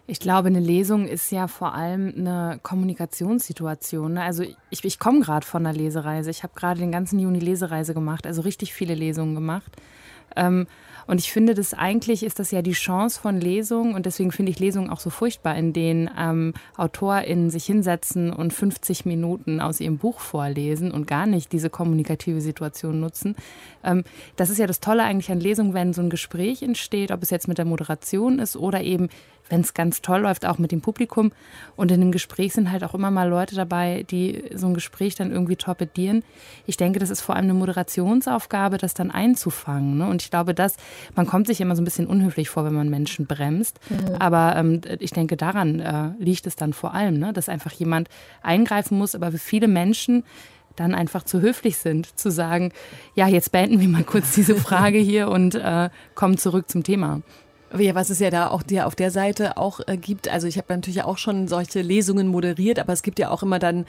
Ich 0.10 0.22
glaube, 0.22 0.48
eine 0.48 0.62
Lesung 0.62 1.06
ist 1.06 1.32
ja 1.34 1.48
vor 1.48 1.74
allem 1.74 2.14
eine 2.18 2.60
Kommunikationssituation. 2.64 4.14
Ne? 4.14 4.24
Also 4.24 4.44
ich, 4.70 4.86
ich 4.86 5.00
komme 5.00 5.20
gerade 5.20 5.46
von 5.46 5.66
einer 5.66 5.78
Lesereise. 5.78 6.32
Ich 6.32 6.44
habe 6.44 6.54
gerade 6.56 6.80
den 6.80 6.94
ganzen 6.94 7.20
Juni 7.20 7.40
Lesereise 7.40 7.94
gemacht, 7.94 8.26
also 8.26 8.42
richtig 8.42 8.74
viele 8.74 8.96
Lesungen 8.96 9.36
gemacht. 9.36 9.74
Ähm, 10.38 10.66
und 11.08 11.22
ich 11.22 11.32
finde, 11.32 11.54
das 11.54 11.74
eigentlich 11.74 12.22
ist 12.22 12.38
das 12.38 12.52
ja 12.52 12.62
die 12.62 12.74
Chance 12.74 13.20
von 13.20 13.40
Lesungen 13.40 13.96
und 13.96 14.06
deswegen 14.06 14.34
finde 14.34 14.52
ich 14.52 14.60
Lesungen 14.60 14.90
auch 14.90 15.00
so 15.00 15.10
furchtbar, 15.10 15.56
in 15.56 15.72
denen 15.72 16.10
ähm, 16.18 16.54
AutorInnen 16.76 17.50
sich 17.50 17.66
hinsetzen 17.66 18.32
und 18.32 18.52
50 18.52 19.06
Minuten 19.06 19.62
aus 19.62 19.80
ihrem 19.80 19.98
Buch 19.98 20.20
vorlesen 20.20 20.92
und 20.92 21.08
gar 21.08 21.26
nicht 21.26 21.54
diese 21.54 21.70
kommunikative 21.70 22.42
Situation 22.42 23.00
nutzen. 23.00 23.36
Ähm, 23.86 24.04
das 24.36 24.50
ist 24.50 24.58
ja 24.58 24.68
das 24.68 24.82
Tolle 24.82 25.04
eigentlich 25.04 25.32
an 25.32 25.40
Lesungen, 25.40 25.74
wenn 25.74 25.94
so 25.94 26.02
ein 26.02 26.10
Gespräch 26.10 26.62
entsteht, 26.62 27.12
ob 27.12 27.24
es 27.24 27.30
jetzt 27.30 27.48
mit 27.48 27.58
der 27.58 27.66
Moderation 27.66 28.40
ist 28.40 28.58
oder 28.58 28.82
eben 28.82 29.08
wenn 29.50 29.62
es 29.62 29.74
ganz 29.74 30.02
toll 30.02 30.22
läuft, 30.22 30.46
auch 30.46 30.58
mit 30.58 30.72
dem 30.72 30.82
Publikum. 30.82 31.32
Und 31.76 31.92
in 31.92 32.00
dem 32.00 32.12
Gespräch 32.12 32.54
sind 32.54 32.72
halt 32.72 32.84
auch 32.84 32.94
immer 32.94 33.12
mal 33.12 33.30
Leute 33.30 33.56
dabei, 33.56 34.06
die 34.10 34.44
so 34.54 34.68
ein 34.68 34.74
Gespräch 34.74 35.16
dann 35.16 35.32
irgendwie 35.32 35.56
torpedieren. 35.56 36.24
Ich 36.66 36.78
denke, 36.78 37.00
das 37.00 37.10
ist 37.10 37.22
vor 37.22 37.36
allem 37.36 37.46
eine 37.46 37.54
Moderationsaufgabe, 37.54 38.78
das 38.78 38.94
dann 38.94 39.12
einzufangen. 39.12 39.98
Ne? 39.98 40.08
Und 40.08 40.22
ich 40.22 40.30
glaube, 40.30 40.54
dass 40.54 40.76
man 41.16 41.26
kommt 41.26 41.48
sich 41.48 41.62
immer 41.62 41.76
so 41.76 41.82
ein 41.82 41.86
bisschen 41.86 42.08
unhöflich 42.08 42.50
vor, 42.50 42.66
wenn 42.66 42.74
man 42.74 42.90
Menschen 42.90 43.26
bremst. 43.26 43.80
Mhm. 43.90 44.16
Aber 44.20 44.56
ähm, 44.56 44.82
ich 45.00 45.12
denke, 45.12 45.38
daran 45.38 45.80
äh, 45.80 46.10
liegt 46.20 46.48
es 46.48 46.56
dann 46.56 46.74
vor 46.74 46.94
allem, 46.94 47.20
ne? 47.20 47.34
dass 47.34 47.50
einfach 47.50 47.72
jemand 47.72 48.10
eingreifen 48.42 48.98
muss. 48.98 49.16
Aber 49.16 49.32
für 49.32 49.38
viele 49.38 49.68
Menschen 49.68 50.24
dann 50.80 50.96
einfach 50.96 51.24
zu 51.24 51.42
höflich 51.42 51.78
sind, 51.78 52.18
zu 52.18 52.32
sagen, 52.32 52.72
ja, 53.16 53.28
jetzt 53.28 53.52
beenden 53.52 53.82
wir 53.82 53.88
mal 53.88 54.04
kurz 54.04 54.34
diese 54.34 54.56
Frage 54.68 55.00
hier 55.00 55.30
und 55.30 55.56
äh, 55.56 55.90
kommen 56.16 56.38
zurück 56.38 56.70
zum 56.70 56.84
Thema. 56.84 57.22
Ja, 57.76 57.96
was 57.96 58.10
es 58.10 58.20
ja 58.20 58.30
da 58.30 58.50
auch 58.50 58.64
dir 58.64 58.88
auf 58.88 58.96
der 58.96 59.12
Seite 59.12 59.58
auch 59.58 59.82
äh, 59.88 59.98
gibt. 59.98 60.30
Also 60.30 60.48
ich 60.48 60.58
habe 60.58 60.74
natürlich 60.74 61.04
auch 61.04 61.18
schon 61.18 61.50
solche 61.50 61.82
Lesungen 61.82 62.28
moderiert, 62.28 62.80
aber 62.80 62.94
es 62.94 63.04
gibt 63.04 63.20
ja 63.20 63.30
auch 63.30 63.44
immer 63.44 63.60
dann 63.60 63.86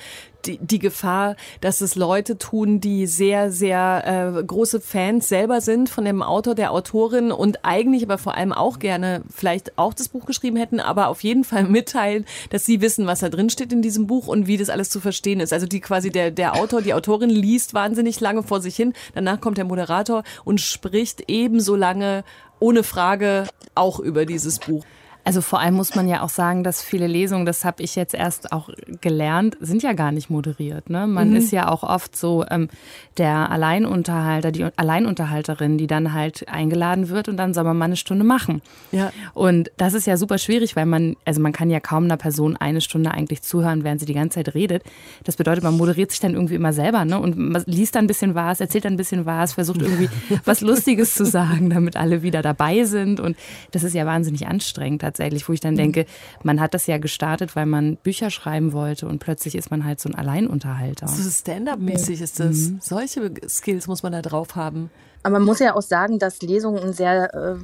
die, 0.46 0.58
die 0.58 0.80
Gefahr, 0.80 1.36
dass 1.60 1.80
es 1.80 1.94
Leute 1.94 2.38
tun, 2.38 2.80
die 2.80 3.06
sehr, 3.06 3.52
sehr 3.52 4.34
äh, 4.36 4.42
große 4.42 4.80
Fans 4.80 5.28
selber 5.28 5.60
sind 5.60 5.90
von 5.90 6.04
dem 6.04 6.22
Autor, 6.22 6.56
der 6.56 6.72
Autorin 6.72 7.30
und 7.30 7.64
eigentlich 7.64 8.02
aber 8.02 8.18
vor 8.18 8.34
allem 8.34 8.52
auch 8.52 8.80
gerne 8.80 9.22
vielleicht 9.32 9.78
auch 9.78 9.94
das 9.94 10.08
Buch 10.08 10.26
geschrieben 10.26 10.56
hätten, 10.56 10.80
aber 10.80 11.06
auf 11.06 11.22
jeden 11.22 11.44
Fall 11.44 11.62
mitteilen, 11.68 12.24
dass 12.50 12.66
sie 12.66 12.80
wissen, 12.80 13.06
was 13.06 13.20
da 13.20 13.28
drin 13.28 13.48
steht 13.48 13.72
in 13.72 13.82
diesem 13.82 14.08
Buch 14.08 14.26
und 14.26 14.48
wie 14.48 14.56
das 14.56 14.70
alles 14.70 14.90
zu 14.90 14.98
verstehen 14.98 15.38
ist. 15.38 15.52
Also 15.52 15.66
die 15.66 15.80
quasi 15.80 16.10
der, 16.10 16.32
der 16.32 16.56
Autor, 16.56 16.82
die 16.82 16.94
Autorin 16.94 17.30
liest 17.30 17.74
wahnsinnig 17.74 18.18
lange 18.18 18.42
vor 18.42 18.60
sich 18.60 18.74
hin, 18.74 18.92
danach 19.14 19.40
kommt 19.40 19.56
der 19.56 19.64
Moderator 19.64 20.24
und 20.44 20.60
spricht 20.60 21.24
ebenso 21.28 21.76
lange 21.76 22.24
ohne 22.60 22.82
Frage 22.82 23.46
auch 23.74 24.00
über 24.00 24.26
dieses 24.26 24.58
Buch. 24.58 24.84
Also 25.28 25.42
vor 25.42 25.60
allem 25.60 25.74
muss 25.74 25.94
man 25.94 26.08
ja 26.08 26.22
auch 26.22 26.30
sagen, 26.30 26.64
dass 26.64 26.82
viele 26.82 27.06
Lesungen, 27.06 27.44
das 27.44 27.62
habe 27.62 27.82
ich 27.82 27.96
jetzt 27.96 28.14
erst 28.14 28.50
auch 28.50 28.70
gelernt, 29.02 29.58
sind 29.60 29.82
ja 29.82 29.92
gar 29.92 30.10
nicht 30.10 30.30
moderiert. 30.30 30.88
Ne? 30.88 31.06
Man 31.06 31.28
mhm. 31.28 31.36
ist 31.36 31.52
ja 31.52 31.68
auch 31.68 31.82
oft 31.82 32.16
so 32.16 32.46
ähm, 32.50 32.70
der 33.18 33.50
Alleinunterhalter, 33.50 34.52
die 34.52 34.64
Alleinunterhalterin, 34.64 35.76
die 35.76 35.86
dann 35.86 36.14
halt 36.14 36.48
eingeladen 36.48 37.10
wird 37.10 37.28
und 37.28 37.36
dann 37.36 37.52
soll 37.52 37.64
man 37.64 37.76
mal 37.76 37.84
eine 37.84 37.96
Stunde 37.96 38.24
machen. 38.24 38.62
Ja. 38.90 39.12
Und 39.34 39.70
das 39.76 39.92
ist 39.92 40.06
ja 40.06 40.16
super 40.16 40.38
schwierig, 40.38 40.76
weil 40.76 40.86
man, 40.86 41.14
also 41.26 41.42
man 41.42 41.52
kann 41.52 41.68
ja 41.68 41.78
kaum 41.78 42.04
einer 42.04 42.16
Person 42.16 42.56
eine 42.56 42.80
Stunde 42.80 43.10
eigentlich 43.10 43.42
zuhören, 43.42 43.84
während 43.84 44.00
sie 44.00 44.06
die 44.06 44.14
ganze 44.14 44.36
Zeit 44.36 44.54
redet. 44.54 44.82
Das 45.24 45.36
bedeutet, 45.36 45.62
man 45.62 45.76
moderiert 45.76 46.10
sich 46.10 46.20
dann 46.20 46.32
irgendwie 46.32 46.54
immer 46.54 46.72
selber 46.72 47.04
ne? 47.04 47.20
und 47.20 47.36
man 47.36 47.62
liest 47.66 47.96
dann 47.96 48.04
ein 48.04 48.08
bisschen 48.08 48.34
was, 48.34 48.62
erzählt 48.62 48.86
dann 48.86 48.94
ein 48.94 48.96
bisschen 48.96 49.26
was, 49.26 49.52
versucht 49.52 49.82
irgendwie 49.82 50.08
was 50.46 50.62
Lustiges 50.62 51.14
zu 51.14 51.26
sagen, 51.26 51.68
damit 51.68 51.98
alle 51.98 52.22
wieder 52.22 52.40
dabei 52.40 52.84
sind. 52.84 53.20
Und 53.20 53.36
das 53.72 53.82
ist 53.82 53.92
ja 53.94 54.06
wahnsinnig 54.06 54.46
anstrengend 54.46 55.02
tatsächlich, 55.02 55.17
wo 55.18 55.52
ich 55.52 55.60
dann 55.60 55.74
mhm. 55.74 55.78
denke, 55.78 56.06
man 56.42 56.60
hat 56.60 56.74
das 56.74 56.86
ja 56.86 56.98
gestartet, 56.98 57.56
weil 57.56 57.66
man 57.66 57.96
Bücher 57.96 58.30
schreiben 58.30 58.72
wollte 58.72 59.06
und 59.06 59.18
plötzlich 59.18 59.54
ist 59.54 59.70
man 59.70 59.84
halt 59.84 60.00
so 60.00 60.08
ein 60.08 60.14
Alleinunterhalter. 60.14 61.08
So 61.08 61.28
Stand-up-mäßig 61.28 62.20
ist 62.20 62.40
das. 62.40 62.56
Mhm. 62.56 62.78
Solche 62.80 63.32
Skills 63.48 63.86
muss 63.86 64.02
man 64.02 64.12
da 64.12 64.22
drauf 64.22 64.56
haben. 64.56 64.90
Aber 65.22 65.38
man 65.38 65.44
muss 65.44 65.58
ja 65.58 65.74
auch 65.74 65.82
sagen, 65.82 66.18
dass 66.18 66.40
Lesungen 66.42 66.82
ein 66.82 66.92
sehr 66.92 67.34
äh, 67.34 67.56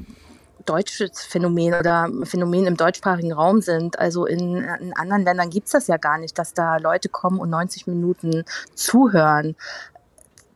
deutsches 0.66 1.22
Phänomen 1.22 1.74
oder 1.74 2.08
Phänomen 2.24 2.66
im 2.66 2.76
deutschsprachigen 2.76 3.32
Raum 3.32 3.60
sind. 3.60 3.98
Also 3.98 4.26
in, 4.26 4.56
in 4.80 4.92
anderen 4.94 5.24
Ländern 5.24 5.50
gibt 5.50 5.66
es 5.66 5.72
das 5.72 5.86
ja 5.86 5.96
gar 5.96 6.18
nicht, 6.18 6.38
dass 6.38 6.54
da 6.54 6.78
Leute 6.78 7.08
kommen 7.08 7.38
und 7.38 7.50
90 7.50 7.86
Minuten 7.86 8.44
zuhören 8.74 9.56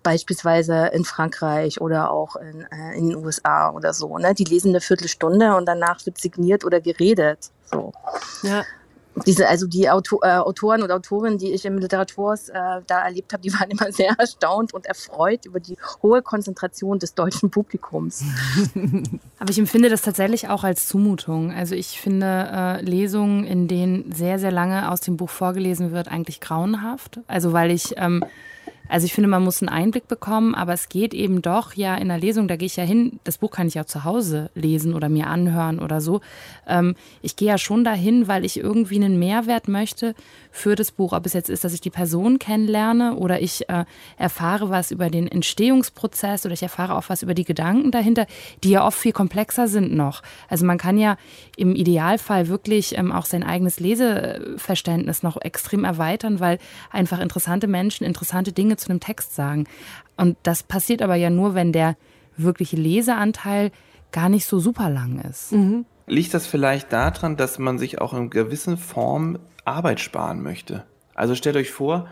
beispielsweise 0.09 0.87
in 0.95 1.05
Frankreich 1.05 1.83
oder 1.83 2.11
auch 2.11 2.37
in, 2.37 2.63
äh, 2.73 2.97
in, 2.97 3.11
den 3.11 3.17
USA 3.17 3.71
oder 3.71 3.93
so. 3.93 4.17
Ne? 4.17 4.33
Die 4.33 4.45
lesen 4.45 4.71
eine 4.71 4.81
Viertelstunde 4.81 5.55
und 5.55 5.67
danach 5.67 6.07
wird 6.07 6.17
signiert 6.17 6.65
oder 6.65 6.81
geredet. 6.81 7.51
So. 7.71 7.93
Ja. 8.43 8.65
Diese, 9.27 9.47
also 9.49 9.67
die 9.67 9.91
Auto, 9.91 10.21
äh, 10.23 10.37
Autoren 10.37 10.83
und 10.83 10.91
Autorinnen, 10.91 11.37
die 11.37 11.53
ich 11.53 11.67
im 11.67 11.77
Literaturhaus 11.77 12.49
äh, 12.49 12.55
da 12.87 13.05
erlebt 13.05 13.35
habe, 13.35 13.43
die 13.43 13.53
waren 13.61 13.71
immer 13.71 13.93
sehr 13.93 14.15
erstaunt 14.17 14.73
und 14.73 14.87
erfreut 14.87 15.45
über 15.45 15.61
die 15.61 15.77
hohe 16.03 16.23
Konzentration 16.23 16.99
des 16.99 17.15
deutschen 17.15 17.51
Publikums. 17.51 18.23
Aber 19.39 19.51
ich 19.51 19.59
empfinde 19.59 19.91
das 19.91 20.01
tatsächlich 20.01 20.49
auch 20.49 20.65
als 20.65 20.87
Zumutung. 20.87 21.53
Also 21.53 21.75
ich 21.75 22.01
finde 22.01 22.49
äh, 22.51 22.81
Lesungen, 22.83 23.45
in 23.45 23.69
denen 23.69 24.13
sehr, 24.13 24.39
sehr 24.39 24.53
lange 24.53 24.91
aus 24.91 25.03
dem 25.03 25.19
Buch 25.19 25.29
vorgelesen 25.29 25.93
wird, 25.93 26.09
eigentlich 26.09 26.41
grauenhaft. 26.41 27.21
Also 27.27 27.53
weil 27.53 27.71
ich 27.71 27.93
ähm, 27.99 28.25
also 28.89 29.05
ich 29.05 29.13
finde, 29.13 29.29
man 29.29 29.45
muss 29.45 29.63
einen 29.63 29.69
Einblick 29.69 30.09
bekommen, 30.09 30.55
aber 30.55 30.73
es 30.73 30.89
geht 30.89 31.15
eben 31.15 31.43
doch 31.43 31.75
ja 31.75 31.95
in 31.97 32.09
der 32.09 32.19
Lesung, 32.19 32.49
da 32.49 32.57
gehe 32.57 32.67
ich 32.67 32.77
ja 32.77 32.85
hin, 32.85 33.21
das 33.25 33.39
Buch 33.39 33.51
kann 33.51 33.69
ich 33.69 33.79
auch 33.79 33.85
zu 33.85 34.05
Hause 34.05 34.51
lesen 34.55 34.95
oder 34.95 35.09
mir 35.09 35.27
anhören 35.27 35.79
oder 35.79 36.01
so. 36.01 36.21
Ähm, 36.67 36.95
ich 37.23 37.37
gehe 37.37 37.49
ja 37.49 37.59
schon 37.59 37.85
dahin, 37.85 38.29
weil 38.29 38.45
ich 38.45 38.59
irgendwie 38.59 38.97
einen 38.97 39.19
Mehrwert 39.19 39.69
möchte 39.69 40.15
für 40.51 40.75
das 40.75 40.91
Buch. 40.91 41.13
Ob 41.13 41.27
es 41.27 41.33
jetzt 41.33 41.51
ist, 41.51 41.65
dass 41.65 41.75
ich 41.75 41.81
die 41.81 41.91
Person 41.91 42.39
kennenlerne 42.39 43.17
oder 43.17 43.41
ich 43.41 43.69
äh, 43.69 43.85
erfahre 44.17 44.71
was 44.71 44.91
über 44.91 45.11
den 45.11 45.29
Entstehungsprozess 45.29 46.47
oder 46.47 46.55
ich 46.55 46.63
erfahre 46.63 46.97
auch 46.97 47.05
was 47.09 47.23
über 47.23 47.35
die 47.35 47.45
Gedanken 47.45 47.91
dahinter, 47.91 48.27
die 48.65 48.71
ja 48.71 48.87
oft 48.87 48.99
viel 48.99 49.13
komplexer 49.13 49.69
sind 49.69 49.95
noch. 49.95 50.23
Also 50.49 50.65
man 50.65 50.79
kann 50.79 50.97
ja 50.99 51.17
im 51.57 51.75
Idealfall 51.75 52.49
wirklich 52.49 52.97
ähm, 52.97 53.13
auch 53.13 53.27
sein 53.27 53.43
eigenes 53.43 53.81
Leseverständnis 53.81 55.23
noch 55.23 55.41
extrem 55.41 55.85
erweitern, 55.85 56.41
weil 56.41 56.59
einfach 56.91 57.21
interessante 57.21 57.67
Menschen 57.67 58.05
interessante 58.05 58.53
Dinge 58.53 58.78
zu 58.79 58.91
einem 58.91 59.01
Text 59.01 59.35
sagen. 59.35 59.65
Und 60.17 60.37
das 60.43 60.63
passiert 60.63 61.03
aber 61.03 61.17
ja 61.17 61.31
nur, 61.31 61.55
wenn 61.55 61.73
der 61.73 61.97
wirkliche 62.37 62.77
Leseanteil 62.77 63.71
gar 64.13 64.29
nicht 64.29 64.47
so 64.47 64.59
super 64.59 64.89
lang 64.89 65.21
ist. 65.21 65.53
Mhm. 65.53 65.85
Liegt 66.07 66.33
das 66.33 66.47
vielleicht 66.47 66.93
daran, 66.93 67.37
dass 67.37 67.59
man 67.59 67.79
sich 67.79 68.01
auch 68.01 68.15
in 68.15 68.31
gewisser 68.31 68.77
Form 68.77 69.39
Arbeit 69.65 70.01
sparen 70.01 70.43
möchte? 70.43 70.85
Also 71.15 71.35
stellt 71.35 71.57
euch 71.57 71.71
vor, 71.71 72.09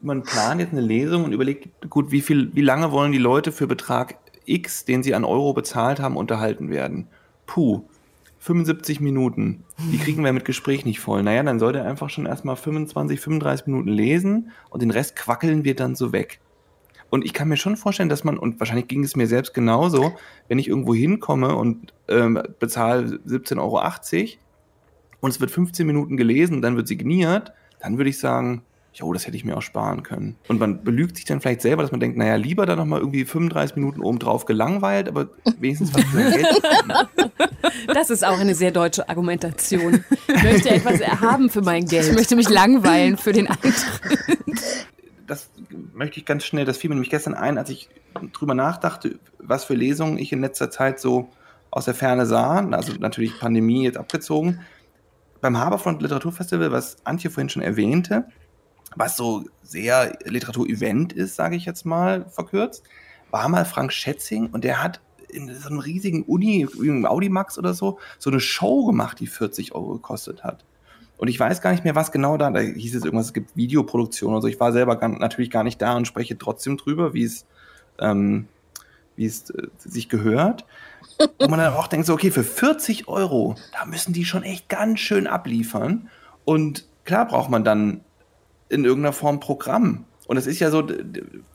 man 0.00 0.22
plant 0.22 0.60
jetzt 0.60 0.72
eine 0.72 0.80
Lesung 0.80 1.24
und 1.24 1.32
überlegt, 1.32 1.88
gut, 1.88 2.10
wie 2.10 2.20
viel, 2.20 2.54
wie 2.54 2.62
lange 2.62 2.90
wollen 2.90 3.12
die 3.12 3.18
Leute 3.18 3.52
für 3.52 3.66
Betrag 3.66 4.16
X, 4.46 4.84
den 4.84 5.02
sie 5.02 5.14
an 5.14 5.24
Euro 5.24 5.52
bezahlt 5.52 6.00
haben, 6.00 6.16
unterhalten 6.16 6.70
werden? 6.70 7.06
Puh, 7.46 7.84
75 8.44 9.00
Minuten. 9.00 9.64
Die 9.90 9.96
kriegen 9.96 10.22
wir 10.22 10.30
mit 10.34 10.44
Gespräch 10.44 10.84
nicht 10.84 11.00
voll. 11.00 11.22
Naja, 11.22 11.42
dann 11.42 11.58
sollte 11.58 11.78
er 11.78 11.86
einfach 11.86 12.10
schon 12.10 12.26
erstmal 12.26 12.56
25, 12.56 13.18
35 13.18 13.66
Minuten 13.68 13.88
lesen 13.88 14.50
und 14.68 14.82
den 14.82 14.90
Rest 14.90 15.16
quackeln 15.16 15.64
wir 15.64 15.74
dann 15.74 15.94
so 15.94 16.12
weg. 16.12 16.40
Und 17.08 17.24
ich 17.24 17.32
kann 17.32 17.48
mir 17.48 17.56
schon 17.56 17.78
vorstellen, 17.78 18.10
dass 18.10 18.22
man, 18.22 18.36
und 18.36 18.60
wahrscheinlich 18.60 18.86
ging 18.86 19.02
es 19.02 19.16
mir 19.16 19.26
selbst 19.26 19.54
genauso, 19.54 20.12
wenn 20.48 20.58
ich 20.58 20.68
irgendwo 20.68 20.94
hinkomme 20.94 21.56
und 21.56 21.94
ähm, 22.08 22.38
bezahle 22.58 23.18
17,80 23.26 23.58
Euro 23.60 23.80
und 25.20 25.30
es 25.30 25.40
wird 25.40 25.50
15 25.50 25.86
Minuten 25.86 26.18
gelesen, 26.18 26.60
dann 26.60 26.76
wird 26.76 26.86
signiert, 26.86 27.54
dann 27.80 27.96
würde 27.96 28.10
ich 28.10 28.18
sagen, 28.18 28.62
jo, 28.94 29.12
das 29.12 29.26
hätte 29.26 29.36
ich 29.36 29.44
mir 29.44 29.56
auch 29.56 29.62
sparen 29.62 30.02
können. 30.02 30.36
Und 30.48 30.60
man 30.60 30.84
belügt 30.84 31.16
sich 31.16 31.24
dann 31.24 31.40
vielleicht 31.40 31.62
selber, 31.62 31.82
dass 31.82 31.90
man 31.90 32.00
denkt, 32.00 32.16
naja, 32.16 32.36
lieber 32.36 32.64
dann 32.64 32.78
nochmal 32.78 33.00
irgendwie 33.00 33.24
35 33.24 33.76
Minuten 33.76 34.00
obendrauf 34.00 34.44
gelangweilt, 34.44 35.08
aber 35.08 35.28
wenigstens 35.58 35.92
was 35.94 36.04
für 36.04 36.30
Geld. 36.30 36.62
Das 37.92 38.10
ist 38.10 38.24
auch 38.24 38.38
eine 38.38 38.54
sehr 38.54 38.70
deutsche 38.70 39.08
Argumentation. 39.08 40.04
Ich 40.28 40.42
möchte 40.42 40.70
etwas 40.70 41.00
erhaben 41.00 41.50
für 41.50 41.62
mein 41.62 41.86
Geld. 41.86 42.06
Ich 42.08 42.14
möchte 42.14 42.36
mich 42.36 42.48
langweilen 42.48 43.16
für 43.16 43.32
den 43.32 43.48
Eintritt. 43.48 44.86
Das 45.26 45.50
möchte 45.92 46.20
ich 46.20 46.26
ganz 46.26 46.44
schnell, 46.44 46.64
das 46.64 46.76
fiel 46.76 46.90
mir 46.90 46.96
nämlich 46.96 47.10
gestern 47.10 47.34
ein, 47.34 47.58
als 47.58 47.70
ich 47.70 47.88
drüber 48.32 48.54
nachdachte, 48.54 49.18
was 49.38 49.64
für 49.64 49.74
Lesungen 49.74 50.18
ich 50.18 50.32
in 50.32 50.40
letzter 50.40 50.70
Zeit 50.70 51.00
so 51.00 51.30
aus 51.70 51.86
der 51.86 51.94
Ferne 51.94 52.26
sah. 52.26 52.64
Also 52.70 52.92
natürlich 52.98 53.38
Pandemie 53.38 53.84
jetzt 53.84 53.96
abgezogen. 53.96 54.60
Beim 55.40 55.58
Haberfront 55.58 56.00
Literaturfestival, 56.00 56.70
was 56.72 56.96
Antje 57.04 57.30
vorhin 57.30 57.48
schon 57.48 57.62
erwähnte, 57.62 58.26
was 58.96 59.16
so 59.16 59.44
sehr 59.62 60.16
Literatur-Event 60.24 61.12
ist, 61.12 61.36
sage 61.36 61.56
ich 61.56 61.64
jetzt 61.64 61.84
mal 61.84 62.26
verkürzt, 62.30 62.84
war 63.30 63.48
mal 63.48 63.64
Frank 63.64 63.92
Schätzing 63.92 64.48
und 64.50 64.64
der 64.64 64.82
hat 64.82 65.00
in 65.28 65.52
so 65.52 65.68
einem 65.68 65.80
riesigen 65.80 66.22
Uni, 66.22 66.66
im 66.80 67.06
Audimax 67.06 67.58
oder 67.58 67.74
so, 67.74 67.98
so 68.18 68.30
eine 68.30 68.40
Show 68.40 68.86
gemacht, 68.86 69.18
die 69.20 69.26
40 69.26 69.74
Euro 69.74 69.94
gekostet 69.94 70.44
hat. 70.44 70.64
Und 71.16 71.28
ich 71.28 71.38
weiß 71.38 71.60
gar 71.60 71.72
nicht 71.72 71.84
mehr, 71.84 71.94
was 71.94 72.12
genau 72.12 72.36
da, 72.36 72.50
da 72.50 72.60
hieß 72.60 72.94
es 72.94 73.04
irgendwas, 73.04 73.26
es 73.26 73.32
gibt 73.32 73.56
Videoproduktion 73.56 74.32
oder 74.32 74.42
so. 74.42 74.48
Ich 74.48 74.60
war 74.60 74.72
selber 74.72 74.96
gar, 74.96 75.08
natürlich 75.08 75.50
gar 75.50 75.64
nicht 75.64 75.80
da 75.80 75.96
und 75.96 76.06
spreche 76.06 76.38
trotzdem 76.38 76.76
drüber, 76.76 77.14
wie 77.14 77.24
es, 77.24 77.46
ähm, 77.98 78.48
wie 79.16 79.26
es 79.26 79.50
äh, 79.50 79.68
sich 79.78 80.08
gehört. 80.08 80.64
Und 81.38 81.50
man 81.50 81.60
dann 81.60 81.74
auch 81.74 81.86
denkt 81.86 82.06
so, 82.06 82.14
okay, 82.14 82.30
für 82.30 82.42
40 82.42 83.06
Euro, 83.08 83.54
da 83.72 83.84
müssen 83.84 84.12
die 84.12 84.24
schon 84.24 84.42
echt 84.42 84.68
ganz 84.68 85.00
schön 85.00 85.26
abliefern. 85.26 86.08
Und 86.44 86.86
klar 87.04 87.26
braucht 87.26 87.50
man 87.50 87.64
dann 87.64 88.00
in 88.74 88.84
irgendeiner 88.84 89.12
Form 89.12 89.40
Programm. 89.40 90.04
Und 90.26 90.36
es 90.36 90.46
ist 90.46 90.58
ja 90.58 90.70
so, 90.70 90.86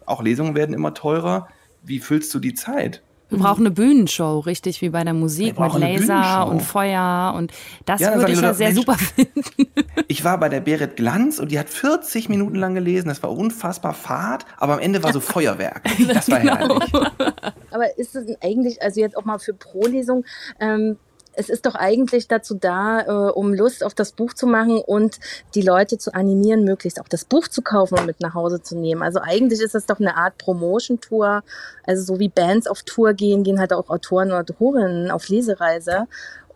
auch 0.05 0.23
Lesungen 0.23 0.55
werden 0.55 0.73
immer 0.73 0.93
teurer. 0.93 1.47
Wie 1.83 1.99
füllst 1.99 2.33
du 2.33 2.39
die 2.39 2.53
Zeit? 2.53 3.01
Wir 3.29 3.37
brauchen 3.37 3.61
eine 3.61 3.71
Bühnenshow, 3.71 4.39
richtig 4.39 4.81
wie 4.81 4.89
bei 4.89 5.03
der 5.03 5.13
Musik 5.13 5.59
mit 5.59 5.73
Laser 5.75 6.47
und 6.47 6.61
Feuer 6.61 7.35
und 7.37 7.51
das 7.85 8.01
ja, 8.01 8.15
würde 8.15 8.31
ich 8.31 8.41
ja 8.41 8.55
sehr 8.55 8.69
Mensch, 8.69 8.79
super 8.79 8.95
finden. 8.97 9.67
Ich 10.07 10.23
war 10.23 10.39
bei 10.39 10.49
der 10.49 10.61
Berit 10.61 10.95
Glanz 10.95 11.37
und 11.37 11.51
die 11.51 11.59
hat 11.59 11.69
40 11.69 12.29
Minuten 12.29 12.55
lang 12.55 12.73
gelesen. 12.73 13.09
Das 13.09 13.21
war 13.21 13.31
unfassbar 13.31 13.93
fad, 13.93 14.45
aber 14.57 14.73
am 14.73 14.79
Ende 14.79 15.03
war 15.03 15.13
so 15.13 15.19
Feuerwerk. 15.19 15.83
Das 16.07 16.31
war 16.31 16.39
genau. 16.39 16.55
herrlich. 16.55 16.93
Aber 17.69 17.97
ist 17.99 18.15
es 18.15 18.35
eigentlich, 18.41 18.81
also 18.81 18.99
jetzt 18.99 19.15
auch 19.15 19.25
mal 19.25 19.37
für 19.37 19.53
Pro-Lesung, 19.53 20.25
ähm, 20.59 20.97
es 21.33 21.49
ist 21.49 21.65
doch 21.65 21.75
eigentlich 21.75 22.27
dazu 22.27 22.55
da, 22.55 23.01
äh, 23.01 23.31
um 23.31 23.53
Lust 23.53 23.83
auf 23.83 23.93
das 23.93 24.11
Buch 24.11 24.33
zu 24.33 24.47
machen 24.47 24.79
und 24.79 25.19
die 25.55 25.61
Leute 25.61 25.97
zu 25.97 26.13
animieren, 26.13 26.63
möglichst 26.63 26.99
auch 26.99 27.07
das 27.07 27.25
Buch 27.25 27.47
zu 27.47 27.61
kaufen 27.61 27.97
und 27.97 28.05
mit 28.05 28.19
nach 28.19 28.33
Hause 28.33 28.61
zu 28.61 28.77
nehmen. 28.77 29.01
Also 29.01 29.19
eigentlich 29.21 29.61
ist 29.61 29.75
das 29.75 29.85
doch 29.85 29.99
eine 29.99 30.17
Art 30.17 30.37
Promotion-Tour. 30.37 31.43
Also 31.85 32.03
so 32.03 32.19
wie 32.19 32.29
Bands 32.29 32.67
auf 32.67 32.83
Tour 32.83 33.13
gehen, 33.13 33.43
gehen 33.43 33.59
halt 33.59 33.73
auch 33.73 33.89
Autoren 33.89 34.31
und 34.31 34.37
Autorinnen 34.37 35.11
auf 35.11 35.29
Lesereise. 35.29 36.07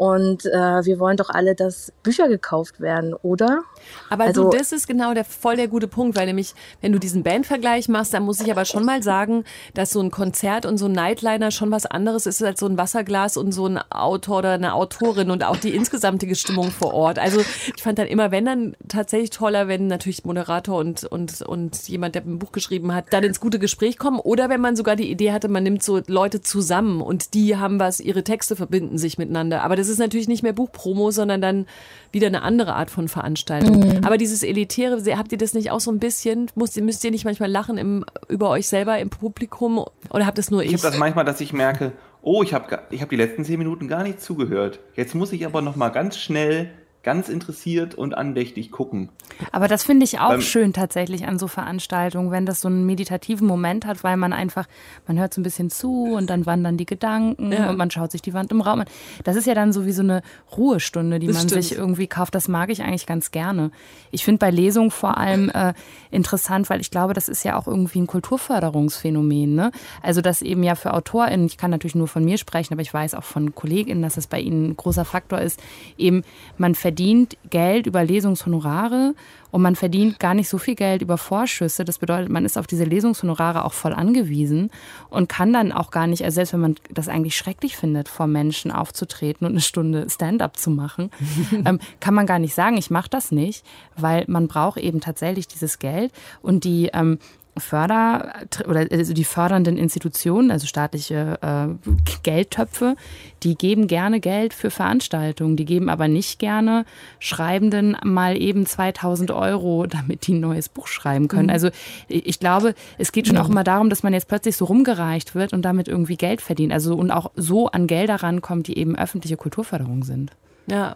Und 0.03 0.45
äh, 0.47 0.49
wir 0.51 0.99
wollen 0.99 1.15
doch 1.15 1.29
alle, 1.29 1.55
dass 1.55 1.93
Bücher 2.03 2.27
gekauft 2.27 2.81
werden, 2.81 3.13
oder? 3.13 3.61
Aber 4.09 4.25
also, 4.25 4.51
du, 4.51 4.57
das 4.57 4.73
ist 4.73 4.85
genau 4.85 5.13
der 5.13 5.23
voll 5.23 5.55
der 5.55 5.69
gute 5.69 5.87
Punkt, 5.87 6.17
weil 6.17 6.25
nämlich, 6.25 6.55
wenn 6.81 6.91
du 6.91 6.99
diesen 6.99 7.23
Bandvergleich 7.23 7.87
machst, 7.87 8.13
dann 8.13 8.23
muss 8.23 8.41
ich 8.41 8.51
aber 8.51 8.65
schon 8.65 8.83
mal 8.83 9.01
sagen, 9.01 9.45
dass 9.73 9.91
so 9.91 10.01
ein 10.01 10.11
Konzert 10.11 10.65
und 10.65 10.77
so 10.77 10.87
ein 10.87 10.91
Nightliner 10.91 11.51
schon 11.51 11.71
was 11.71 11.85
anderes 11.85 12.25
ist 12.25 12.43
als 12.43 12.59
so 12.59 12.65
ein 12.65 12.77
Wasserglas 12.77 13.37
und 13.37 13.53
so 13.53 13.65
ein 13.65 13.77
Autor 13.77 14.39
oder 14.39 14.51
eine 14.51 14.73
Autorin 14.73 15.31
und 15.31 15.45
auch 15.45 15.55
die 15.55 15.73
insgesamte 15.73 16.35
Stimmung 16.35 16.69
vor 16.69 16.93
Ort. 16.93 17.17
Also 17.17 17.39
ich 17.39 17.81
fand 17.81 17.97
dann 17.97 18.07
immer, 18.07 18.29
wenn 18.29 18.43
dann 18.43 18.75
tatsächlich 18.89 19.29
toller, 19.29 19.69
wenn 19.69 19.87
natürlich 19.87 20.25
Moderator 20.25 20.79
und, 20.79 21.05
und, 21.05 21.43
und 21.43 21.87
jemand, 21.87 22.15
der 22.15 22.23
ein 22.23 22.39
Buch 22.39 22.51
geschrieben 22.51 22.93
hat, 22.93 23.05
dann 23.11 23.23
ins 23.23 23.39
gute 23.39 23.57
Gespräch 23.57 23.97
kommen. 23.97 24.19
Oder 24.19 24.49
wenn 24.49 24.59
man 24.59 24.75
sogar 24.75 24.97
die 24.97 25.09
Idee 25.09 25.31
hatte, 25.31 25.47
man 25.47 25.63
nimmt 25.63 25.81
so 25.81 26.01
Leute 26.07 26.41
zusammen 26.41 26.99
und 26.99 27.33
die 27.35 27.55
haben 27.55 27.79
was, 27.79 28.01
ihre 28.01 28.25
Texte 28.25 28.57
verbinden 28.57 28.97
sich 28.97 29.17
miteinander. 29.17 29.63
Aber 29.63 29.77
das 29.77 29.92
ist 29.92 29.92
natürlich 29.97 30.27
nicht 30.27 30.43
mehr 30.43 30.53
Buchpromo, 30.53 31.11
sondern 31.11 31.41
dann 31.41 31.65
wieder 32.11 32.27
eine 32.27 32.41
andere 32.43 32.75
Art 32.75 32.89
von 32.89 33.07
Veranstaltung. 33.07 33.79
Mhm. 33.79 34.03
Aber 34.03 34.17
dieses 34.17 34.43
Elitäre, 34.43 35.01
habt 35.17 35.31
ihr 35.31 35.37
das 35.37 35.53
nicht 35.53 35.71
auch 35.71 35.79
so 35.79 35.91
ein 35.91 35.99
bisschen? 35.99 36.49
Müsst, 36.55 36.79
müsst 36.79 37.03
ihr 37.03 37.11
nicht 37.11 37.25
manchmal 37.25 37.49
lachen 37.49 37.77
im, 37.77 38.05
über 38.29 38.49
euch 38.49 38.67
selber 38.67 38.99
im 38.99 39.09
Publikum 39.09 39.83
oder 40.09 40.25
habt 40.25 40.39
es 40.39 40.51
nur 40.51 40.61
ich? 40.61 40.73
Ich 40.73 40.83
habe 40.83 40.91
das 40.91 40.97
manchmal, 40.97 41.25
dass 41.25 41.41
ich 41.41 41.53
merke, 41.53 41.93
oh, 42.21 42.43
ich 42.43 42.53
habe 42.53 42.79
ich 42.89 43.01
hab 43.01 43.09
die 43.09 43.15
letzten 43.15 43.43
zehn 43.45 43.57
Minuten 43.57 43.87
gar 43.87 44.03
nicht 44.03 44.21
zugehört. 44.21 44.79
Jetzt 44.95 45.15
muss 45.15 45.31
ich 45.31 45.45
aber 45.45 45.61
noch 45.61 45.75
mal 45.75 45.89
ganz 45.89 46.17
schnell 46.17 46.69
ganz 47.03 47.27
interessiert 47.27 47.95
und 47.95 48.17
andächtig 48.17 48.71
gucken. 48.71 49.09
Aber 49.51 49.67
das 49.67 49.83
finde 49.83 50.05
ich 50.05 50.19
auch 50.19 50.29
Beim 50.29 50.41
schön 50.41 50.71
tatsächlich 50.71 51.27
an 51.27 51.37
so 51.37 51.47
Veranstaltungen, 51.47 52.31
wenn 52.31 52.45
das 52.45 52.61
so 52.61 52.69
einen 52.69 52.85
meditativen 52.85 53.45
Moment 53.45 53.85
hat, 53.85 54.05
weil 54.05 54.15
man 54.15 54.31
einfach, 54.31 54.67
man 55.05 55.19
hört 55.19 55.33
so 55.33 55.41
ein 55.41 55.43
bisschen 55.43 55.69
zu 55.69 56.05
und 56.15 56.29
dann 56.29 56.45
wandern 56.45 56.77
die 56.77 56.85
Gedanken 56.85 57.51
ja. 57.51 57.69
und 57.69 57.77
man 57.77 57.91
schaut 57.91 58.11
sich 58.11 58.21
die 58.21 58.33
Wand 58.33 58.51
im 58.51 58.61
Raum 58.61 58.81
an. 58.81 58.85
Das 59.25 59.35
ist 59.35 59.45
ja 59.45 59.53
dann 59.53 59.73
so 59.73 59.85
wie 59.85 59.91
so 59.91 60.01
eine 60.01 60.21
Ruhestunde, 60.55 61.19
die 61.19 61.27
das 61.27 61.35
man 61.35 61.49
stimmt. 61.49 61.63
sich 61.63 61.77
irgendwie 61.77 62.07
kauft. 62.07 62.35
Das 62.35 62.47
mag 62.47 62.69
ich 62.69 62.83
eigentlich 62.83 63.05
ganz 63.05 63.31
gerne. 63.31 63.71
Ich 64.11 64.23
finde 64.23 64.39
bei 64.39 64.49
Lesungen 64.49 64.91
vor 64.91 65.17
allem 65.17 65.49
äh, 65.49 65.73
interessant, 66.09 66.69
weil 66.69 66.79
ich 66.79 66.89
glaube, 66.89 67.13
das 67.13 67.27
ist 67.27 67.43
ja 67.43 67.57
auch 67.57 67.67
irgendwie 67.67 67.99
ein 67.99 68.07
Kulturförderungsphänomen. 68.07 69.53
Ne? 69.53 69.71
Also 70.01 70.21
das 70.21 70.41
eben 70.41 70.63
ja 70.63 70.75
für 70.75 70.93
AutorInnen, 70.93 71.47
ich 71.47 71.57
kann 71.57 71.71
natürlich 71.71 71.95
nur 71.95 72.07
von 72.07 72.23
mir 72.23 72.37
sprechen, 72.37 72.73
aber 72.73 72.81
ich 72.81 72.93
weiß 72.93 73.13
auch 73.13 73.23
von 73.23 73.53
KollegInnen, 73.53 74.01
dass 74.01 74.15
es 74.15 74.27
bei 74.27 74.39
ihnen 74.39 74.69
ein 74.69 74.77
großer 74.77 75.03
Faktor 75.03 75.39
ist, 75.39 75.61
eben 75.97 76.23
man 76.57 76.75
verdient 76.75 76.92
verdient 76.93 77.37
Geld 77.49 77.87
über 77.87 78.03
Lesungshonorare 78.03 79.15
und 79.49 79.63
man 79.63 79.75
verdient 79.75 80.19
gar 80.19 80.35
nicht 80.35 80.47
so 80.47 80.59
viel 80.59 80.75
Geld 80.75 81.01
über 81.01 81.17
Vorschüsse. 81.17 81.85
Das 81.85 81.97
bedeutet, 81.97 82.29
man 82.29 82.45
ist 82.45 82.55
auf 82.55 82.67
diese 82.67 82.83
Lesungshonorare 82.83 83.65
auch 83.65 83.73
voll 83.73 83.93
angewiesen 83.93 84.69
und 85.09 85.27
kann 85.27 85.51
dann 85.51 85.71
auch 85.71 85.89
gar 85.89 86.05
nicht, 86.05 86.23
also 86.23 86.35
selbst 86.35 86.53
wenn 86.53 86.59
man 86.59 86.75
das 86.93 87.07
eigentlich 87.07 87.35
schrecklich 87.35 87.77
findet, 87.77 88.09
vor 88.09 88.27
Menschen 88.27 88.69
aufzutreten 88.69 89.47
und 89.47 89.53
eine 89.53 89.61
Stunde 89.61 90.07
Stand-up 90.07 90.57
zu 90.57 90.69
machen, 90.69 91.09
ähm, 91.65 91.79
kann 91.99 92.13
man 92.13 92.27
gar 92.27 92.37
nicht 92.37 92.53
sagen, 92.53 92.77
ich 92.77 92.91
mache 92.91 93.09
das 93.09 93.31
nicht, 93.31 93.65
weil 93.97 94.25
man 94.27 94.47
braucht 94.47 94.77
eben 94.77 95.01
tatsächlich 95.01 95.47
dieses 95.47 95.79
Geld 95.79 96.11
und 96.43 96.63
die 96.63 96.91
ähm, 96.93 97.17
Förder 97.57 98.33
oder 98.67 98.87
also 98.91 99.13
die 99.13 99.23
fördernden 99.23 99.77
Institutionen, 99.77 100.49
also 100.49 100.65
staatliche 100.65 101.37
äh, 101.41 101.91
Geldtöpfe, 102.23 102.95
die 103.43 103.55
geben 103.55 103.87
gerne 103.87 104.19
Geld 104.19 104.53
für 104.53 104.71
Veranstaltungen, 104.71 105.55
die 105.55 105.65
geben 105.65 105.89
aber 105.89 106.07
nicht 106.07 106.39
gerne 106.39 106.85
Schreibenden 107.19 107.95
mal 108.03 108.37
eben 108.41 108.65
2000 108.65 109.31
Euro, 109.31 109.85
damit 109.85 110.25
die 110.27 110.33
ein 110.33 110.39
neues 110.39 110.69
Buch 110.69 110.87
schreiben 110.87 111.27
können. 111.27 111.47
Mhm. 111.47 111.53
Also 111.53 111.69
ich 112.07 112.39
glaube, 112.39 112.73
es 112.97 113.11
geht 113.11 113.27
schon 113.27 113.37
auch 113.37 113.49
immer 113.49 113.63
darum, 113.63 113.89
dass 113.89 114.03
man 114.03 114.13
jetzt 114.13 114.27
plötzlich 114.27 114.57
so 114.57 114.65
rumgereicht 114.65 115.35
wird 115.35 115.53
und 115.53 115.63
damit 115.63 115.87
irgendwie 115.87 116.17
Geld 116.17 116.41
verdient. 116.41 116.73
Also 116.73 116.95
und 116.95 117.11
auch 117.11 117.31
so 117.35 117.67
an 117.67 117.87
Gelder 117.87 118.15
rankommt, 118.15 118.67
die 118.67 118.77
eben 118.77 118.95
öffentliche 118.95 119.37
Kulturförderung 119.37 120.03
sind. 120.03 120.31
Ja, 120.67 120.95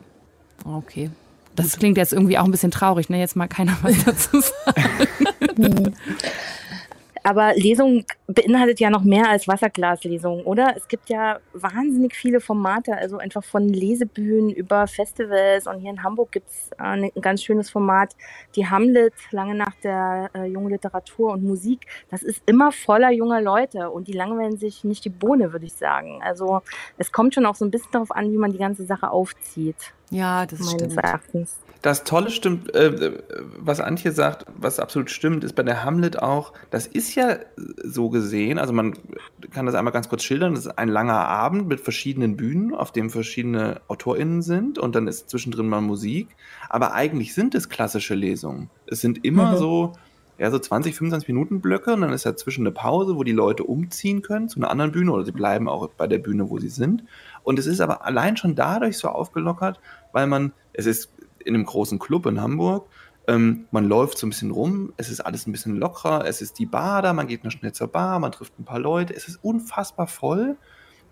okay. 0.66 1.12
Das 1.58 1.78
klingt 1.78 1.98
jetzt 1.98 2.14
irgendwie 2.14 2.38
auch 2.38 2.46
ein 2.46 2.52
bisschen 2.52 2.72
traurig, 2.72 3.10
ne? 3.10 3.20
Jetzt 3.20 3.36
mal 3.36 3.48
keiner 3.48 3.76
was 3.82 4.04
dazu 4.06 4.40
sagen. 4.42 5.96
Aber 7.28 7.54
Lesung 7.56 8.06
beinhaltet 8.28 8.80
ja 8.80 8.90
noch 8.90 9.04
mehr 9.04 9.30
als 9.30 9.50
Wasserglaslesung, 9.50 10.46
oder? 10.46 10.78
Es 10.78 10.88
gibt 10.88 11.10
ja 11.10 11.40
wahnsinnig 11.52 12.16
viele 12.16 12.40
Formate, 12.40 12.96
also 12.96 13.18
einfach 13.18 13.44
von 13.44 13.68
Lesebühnen 13.68 14.50
über 14.50 14.88
Festivals. 14.88 15.68
Und 15.68 15.80
hier 15.82 15.90
in 15.90 16.04
Hamburg 16.04 16.32
gibt 16.32 16.48
es 16.48 16.70
äh, 16.80 16.84
ein 16.84 17.12
ganz 17.20 17.44
schönes 17.44 17.70
Format, 17.70 18.16
die 18.56 18.70
Hamlet, 18.70 19.14
lange 19.32 19.56
nach 19.56 19.76
der 19.84 20.30
äh, 20.36 20.46
jungen 20.46 20.70
Literatur 20.70 21.34
und 21.34 21.44
Musik. 21.44 21.88
Das 22.10 22.24
ist 22.24 22.42
immer 22.46 22.72
voller 22.72 23.12
junger 23.12 23.42
Leute 23.42 23.90
und 23.90 24.08
die 24.08 24.14
langweilen 24.14 24.56
sich 24.56 24.86
nicht 24.86 25.04
die 25.04 25.10
Bohne, 25.10 25.52
würde 25.52 25.66
ich 25.66 25.74
sagen. 25.74 26.22
Also 26.24 26.62
es 26.98 27.12
kommt 27.12 27.34
schon 27.34 27.46
auch 27.46 27.56
so 27.56 27.66
ein 27.66 27.72
bisschen 27.72 27.92
darauf 27.92 28.12
an, 28.12 28.32
wie 28.32 28.38
man 28.38 28.54
die 28.54 28.58
ganze 28.58 28.86
Sache 28.86 29.12
aufzieht. 29.12 29.92
Ja, 30.12 30.46
das 30.46 30.60
meines 30.60 30.72
stimmt. 30.72 30.96
Erachtens. 30.96 31.60
Das 31.82 32.04
Tolle 32.04 32.30
stimmt, 32.32 32.74
äh, 32.74 33.20
was 33.58 33.80
Antje 33.80 34.12
sagt, 34.12 34.46
was 34.58 34.80
absolut 34.80 35.12
stimmt, 35.12 35.44
ist 35.44 35.54
bei 35.54 35.64
der 35.64 35.84
Hamlet 35.84 36.22
auch, 36.22 36.54
das 36.70 36.88
ist 36.88 37.16
ja 37.16 37.38
so 37.84 38.10
gesehen, 38.10 38.58
also 38.58 38.74
man 38.74 38.94
kann 39.52 39.66
das 39.66 39.76
einmal 39.76 39.94
ganz 39.94 40.10
kurz 40.10 40.24
schildern, 40.24 40.56
das 40.56 40.66
ist 40.66 40.78
ein 40.78 40.90
langer 40.90 41.28
Abend 41.28 41.68
mit 41.68 41.80
verschiedenen 41.80 42.36
Bühnen, 42.38 42.74
auf 42.74 42.92
dem 42.92 43.10
verschiedene 43.10 43.82
AutorInnen 43.88 44.42
sind 44.42 44.80
und 44.80 44.96
dann 44.96 45.08
ist 45.08 45.30
zwischendrin 45.30 45.68
mal 45.68 45.82
Musik, 45.82 46.30
aber 46.70 46.94
eigentlich 46.94 47.34
sind 47.34 47.56
es 47.56 47.70
klassische 47.70 48.16
Lesungen. 48.16 48.70
Es 48.88 49.02
sind 49.02 49.24
immer 49.24 49.54
mhm. 49.54 49.58
so, 49.58 49.94
ja, 50.38 50.52
so 50.52 50.60
20, 50.60 50.96
25 50.96 51.28
Minuten 51.28 51.62
Blöcke 51.62 51.94
und 51.94 52.02
dann 52.02 52.14
ist 52.14 52.26
dazwischen 52.26 52.62
eine 52.62 52.72
Pause, 52.72 53.16
wo 53.16 53.24
die 53.24 53.32
Leute 53.32 53.64
umziehen 53.64 54.22
können 54.22 54.50
zu 54.50 54.60
einer 54.60 54.70
anderen 54.70 54.92
Bühne 54.92 55.12
oder 55.12 55.26
sie 55.26 55.32
bleiben 55.32 55.68
auch 55.68 55.90
bei 55.90 56.08
der 56.08 56.20
Bühne, 56.20 56.50
wo 56.50 56.60
sie 56.60 56.70
sind. 56.70 57.04
Und 57.44 57.60
es 57.60 57.66
ist 57.66 57.82
aber 57.82 58.06
allein 58.06 58.38
schon 58.38 58.56
dadurch 58.56 58.98
so 58.98 59.08
aufgelockert, 59.08 59.80
weil 60.12 60.28
man, 60.28 60.52
es 60.74 60.86
ist 60.86 61.10
in 61.48 61.56
einem 61.56 61.66
großen 61.66 62.00
Club 62.00 62.26
in 62.26 62.42
Hamburg, 62.42 62.88
ähm, 63.28 63.66
man 63.72 63.86
läuft 63.88 64.18
so 64.18 64.26
ein 64.26 64.30
bisschen 64.30 64.52
rum, 64.52 64.94
es 64.96 65.10
ist 65.10 65.20
alles 65.20 65.48
ein 65.48 65.52
bisschen 65.52 65.76
lockerer, 65.76 66.26
es 66.26 66.42
ist 66.42 66.60
die 66.60 66.66
Bar 66.66 67.02
da, 67.02 67.12
man 67.12 67.28
geht 67.28 67.44
noch 67.44 67.52
schnell 67.52 67.74
zur 67.74 67.88
Bar, 67.88 68.20
man 68.20 68.32
trifft 68.32 68.58
ein 68.58 68.64
paar 68.64 68.80
Leute, 68.80 69.14
es 69.14 69.28
ist 69.28 69.44
unfassbar 69.44 70.08
voll. 70.08 70.58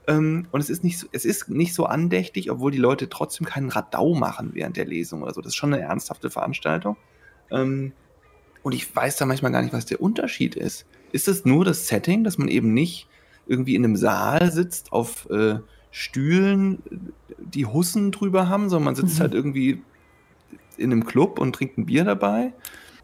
Ähm, 0.08 0.48
und 0.52 0.62
es 0.62 0.70
ist, 0.70 0.84
nicht 0.84 1.00
so, 1.00 1.08
es 1.12 1.26
ist 1.26 1.50
nicht 1.50 1.74
so 1.74 1.86
andächtig, 1.86 2.52
obwohl 2.52 2.72
die 2.72 2.78
Leute 2.78 3.10
trotzdem 3.10 3.46
keinen 3.46 3.70
Radau 3.70 4.14
machen 4.14 4.52
während 4.54 4.78
der 4.78 4.86
Lesung 4.86 5.24
oder 5.24 5.34
so. 5.34 5.42
Das 5.42 5.50
ist 5.50 5.56
schon 5.56 5.74
eine 5.74 5.82
ernsthafte 5.82 6.30
Veranstaltung. 6.30 6.96
Ähm, 7.52 7.92
und 8.64 8.74
ich 8.74 8.96
weiß 8.96 9.18
da 9.18 9.26
manchmal 9.26 9.52
gar 9.52 9.62
nicht, 9.62 9.74
was 9.74 9.86
der 9.86 10.02
Unterschied 10.02 10.56
ist. 10.56 10.86
Ist 11.12 11.28
es 11.28 11.44
nur 11.44 11.66
das 11.66 11.88
Setting, 11.88 12.24
dass 12.24 12.38
man 12.38 12.48
eben 12.48 12.74
nicht 12.74 13.08
irgendwie 13.48 13.76
in 13.76 13.84
einem 13.84 13.96
Saal 13.96 14.52
sitzt 14.52 14.92
auf 14.92 15.30
äh, 15.30 15.60
Stühlen 15.92 16.82
die 17.40 17.66
Hussen 17.66 18.12
drüber 18.12 18.48
haben, 18.48 18.70
sondern 18.70 18.86
man 18.86 18.96
sitzt 18.96 19.18
mhm. 19.18 19.22
halt 19.22 19.34
irgendwie 19.34 19.82
in 20.78 20.92
einem 20.92 21.06
Club 21.06 21.40
und 21.40 21.54
trinkt 21.54 21.78
ein 21.78 21.86
Bier 21.86 22.04
dabei. 22.04 22.54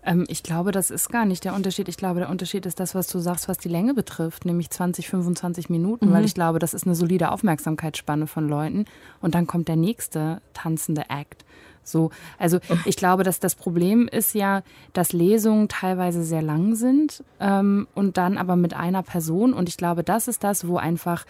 Ähm, 0.04 0.26
ich 0.28 0.44
glaube, 0.44 0.72
das 0.72 0.92
ist 0.92 1.10
gar 1.10 1.26
nicht 1.26 1.44
der 1.44 1.54
Unterschied. 1.54 1.88
Ich 1.88 1.98
glaube, 1.98 2.20
der 2.20 2.30
Unterschied 2.30 2.66
ist 2.66 2.80
das, 2.80 2.96
was 2.96 3.08
du 3.08 3.20
sagst, 3.20 3.48
was 3.48 3.58
die 3.58 3.70
Länge 3.70 3.94
betrifft, 3.94 4.46
nämlich 4.46 4.70
20, 4.70 5.08
25 5.08 5.70
Minuten, 5.70 6.10
mhm. 6.10 6.14
weil 6.14 6.26
ich 6.26 6.34
glaube, 6.34 6.60
das 6.60 6.74
ist 6.74 6.86
eine 6.86 6.96
solide 6.96 7.32
Aufmerksamkeitsspanne 7.32 8.28
von 8.28 8.48
Leuten. 8.48 8.86
Und 9.22 9.36
dann 9.36 9.48
kommt 9.48 9.68
der 9.68 9.76
nächste 9.76 10.42
tanzende 10.54 11.04
Act. 11.10 11.46
So, 11.84 12.12
also 12.38 12.60
ich 12.86 12.96
glaube, 12.96 13.24
dass 13.24 13.40
das 13.40 13.56
Problem 13.56 14.08
ist 14.08 14.36
ja, 14.36 14.62
dass 14.94 15.14
Lesungen 15.14 15.68
teilweise 15.68 16.24
sehr 16.24 16.44
lang 16.44 16.76
sind 16.76 17.24
ähm, 17.40 17.88
und 17.96 18.18
dann 18.18 18.38
aber 18.38 18.56
mit 18.56 18.76
einer 18.76 19.02
Person. 19.02 19.54
Und 19.54 19.68
ich 19.68 19.78
glaube, 19.78 20.04
das 20.04 20.28
ist 20.28 20.44
das, 20.44 20.68
wo 20.68 20.78
einfach 20.78 21.26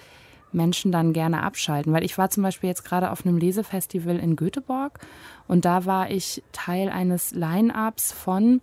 Menschen 0.54 0.92
dann 0.92 1.14
gerne 1.14 1.44
abschalten. 1.44 1.94
Weil 1.94 2.04
ich 2.04 2.18
war 2.18 2.30
zum 2.30 2.44
Beispiel 2.44 2.70
jetzt 2.70 2.86
gerade 2.86 3.12
auf 3.12 3.26
einem 3.26 3.38
Lesefestival 3.38 4.18
in 4.18 4.36
Göteborg 4.36 5.00
und 5.48 5.66
da 5.66 5.86
war 5.86 6.10
ich 6.10 6.44
Teil 6.52 6.90
eines 6.90 7.32
Line-ups 7.32 8.12
von 8.12 8.62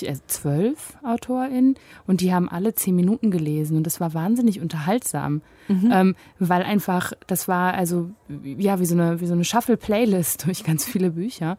äh, 0.00 0.16
zwölf 0.26 0.96
AutorInnen 1.02 1.76
und 2.06 2.20
die 2.20 2.32
haben 2.32 2.48
alle 2.48 2.74
zehn 2.74 2.94
Minuten 2.94 3.30
gelesen 3.30 3.76
und 3.76 3.84
das 3.84 4.00
war 4.00 4.14
wahnsinnig 4.14 4.60
unterhaltsam, 4.60 5.42
mhm. 5.66 5.90
ähm, 5.92 6.16
weil 6.38 6.62
einfach, 6.62 7.12
das 7.26 7.48
war 7.48 7.74
also 7.74 8.10
ja 8.44 8.80
wie 8.80 8.86
so 8.86 8.94
eine, 8.94 9.20
wie 9.20 9.26
so 9.26 9.32
eine 9.32 9.44
Shuffle-Playlist 9.44 10.44
durch 10.46 10.64
ganz 10.64 10.84
viele 10.84 11.12
Bücher 11.12 11.56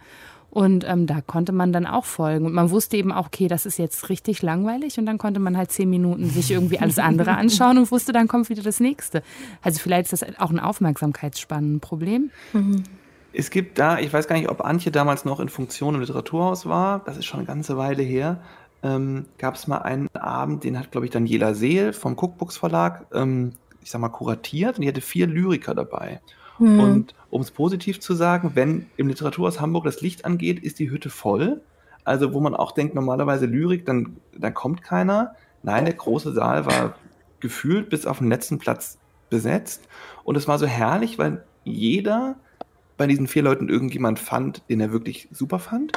und 0.51 0.83
ähm, 0.87 1.05
da 1.05 1.21
konnte 1.21 1.51
man 1.51 1.71
dann 1.71 1.85
auch 1.85 2.05
folgen. 2.05 2.45
Und 2.45 2.53
man 2.53 2.71
wusste 2.71 2.97
eben 2.97 3.11
auch, 3.11 3.27
okay, 3.27 3.47
das 3.47 3.65
ist 3.65 3.77
jetzt 3.77 4.09
richtig 4.09 4.41
langweilig. 4.41 4.97
Und 4.97 5.05
dann 5.05 5.17
konnte 5.17 5.39
man 5.39 5.55
halt 5.55 5.71
zehn 5.71 5.89
Minuten 5.89 6.29
sich 6.29 6.51
irgendwie 6.51 6.79
alles 6.79 6.97
andere 6.97 7.31
anschauen 7.37 7.77
und 7.77 7.91
wusste, 7.91 8.13
dann 8.13 8.27
kommt 8.27 8.49
wieder 8.49 8.63
das 8.63 8.79
nächste. 8.79 9.21
Also 9.61 9.79
vielleicht 9.79 10.11
ist 10.11 10.23
das 10.23 10.39
auch 10.39 10.49
ein 10.49 10.59
Aufmerksamkeitsspannenproblem. 10.59 12.31
Mhm. 12.53 12.83
Es 13.31 13.51
gibt 13.51 13.77
da, 13.77 13.99
ich 13.99 14.11
weiß 14.11 14.27
gar 14.27 14.37
nicht, 14.37 14.49
ob 14.49 14.65
Antje 14.65 14.91
damals 14.91 15.23
noch 15.23 15.39
in 15.39 15.49
Funktion 15.49 15.93
im 15.93 16.01
Literaturhaus 16.01 16.65
war, 16.65 17.03
das 17.05 17.15
ist 17.15 17.25
schon 17.25 17.41
eine 17.41 17.47
ganze 17.47 17.77
Weile 17.77 18.01
her, 18.01 18.41
ähm, 18.81 19.25
gab 19.37 19.53
es 19.53 19.67
mal 19.67 19.77
einen 19.77 20.07
Abend, 20.15 20.63
den 20.63 20.79
hat, 20.79 20.91
glaube 20.91 21.05
ich, 21.05 21.11
Daniela 21.11 21.53
Seel 21.53 21.93
vom 21.93 22.13
Cookbooks 22.13 22.57
Verlag, 22.57 23.05
ähm, 23.13 23.53
ich 23.83 23.91
sag 23.91 24.01
mal, 24.01 24.09
kuratiert 24.09 24.77
und 24.77 24.81
die 24.81 24.87
hatte 24.87 25.01
vier 25.01 25.27
Lyriker 25.27 25.75
dabei. 25.75 26.21
Mhm. 26.59 26.79
Und 26.79 27.15
um 27.29 27.41
es 27.41 27.51
positiv 27.51 27.99
zu 27.99 28.13
sagen, 28.13 28.51
wenn 28.55 28.87
im 28.97 29.07
Literaturhaus 29.07 29.59
Hamburg 29.59 29.85
das 29.85 30.01
Licht 30.01 30.25
angeht, 30.25 30.59
ist 30.59 30.79
die 30.79 30.89
Hütte 30.89 31.09
voll. 31.09 31.61
Also 32.03 32.33
wo 32.33 32.39
man 32.39 32.55
auch 32.55 32.71
denkt, 32.71 32.95
normalerweise 32.95 33.45
Lyrik, 33.45 33.85
dann, 33.85 34.17
dann 34.37 34.53
kommt 34.53 34.81
keiner. 34.81 35.35
Nein, 35.63 35.85
der 35.85 35.93
große 35.93 36.33
Saal 36.33 36.65
war 36.65 36.95
gefühlt 37.39 37.89
bis 37.89 38.05
auf 38.05 38.19
den 38.19 38.29
letzten 38.29 38.59
Platz 38.59 38.97
besetzt. 39.29 39.87
Und 40.23 40.35
es 40.35 40.47
war 40.47 40.57
so 40.57 40.65
herrlich, 40.65 41.17
weil 41.17 41.43
jeder 41.63 42.35
bei 42.97 43.07
diesen 43.07 43.27
vier 43.27 43.43
Leuten 43.43 43.69
irgendjemand 43.69 44.19
fand, 44.19 44.63
den 44.69 44.81
er 44.81 44.91
wirklich 44.91 45.29
super 45.31 45.59
fand. 45.59 45.93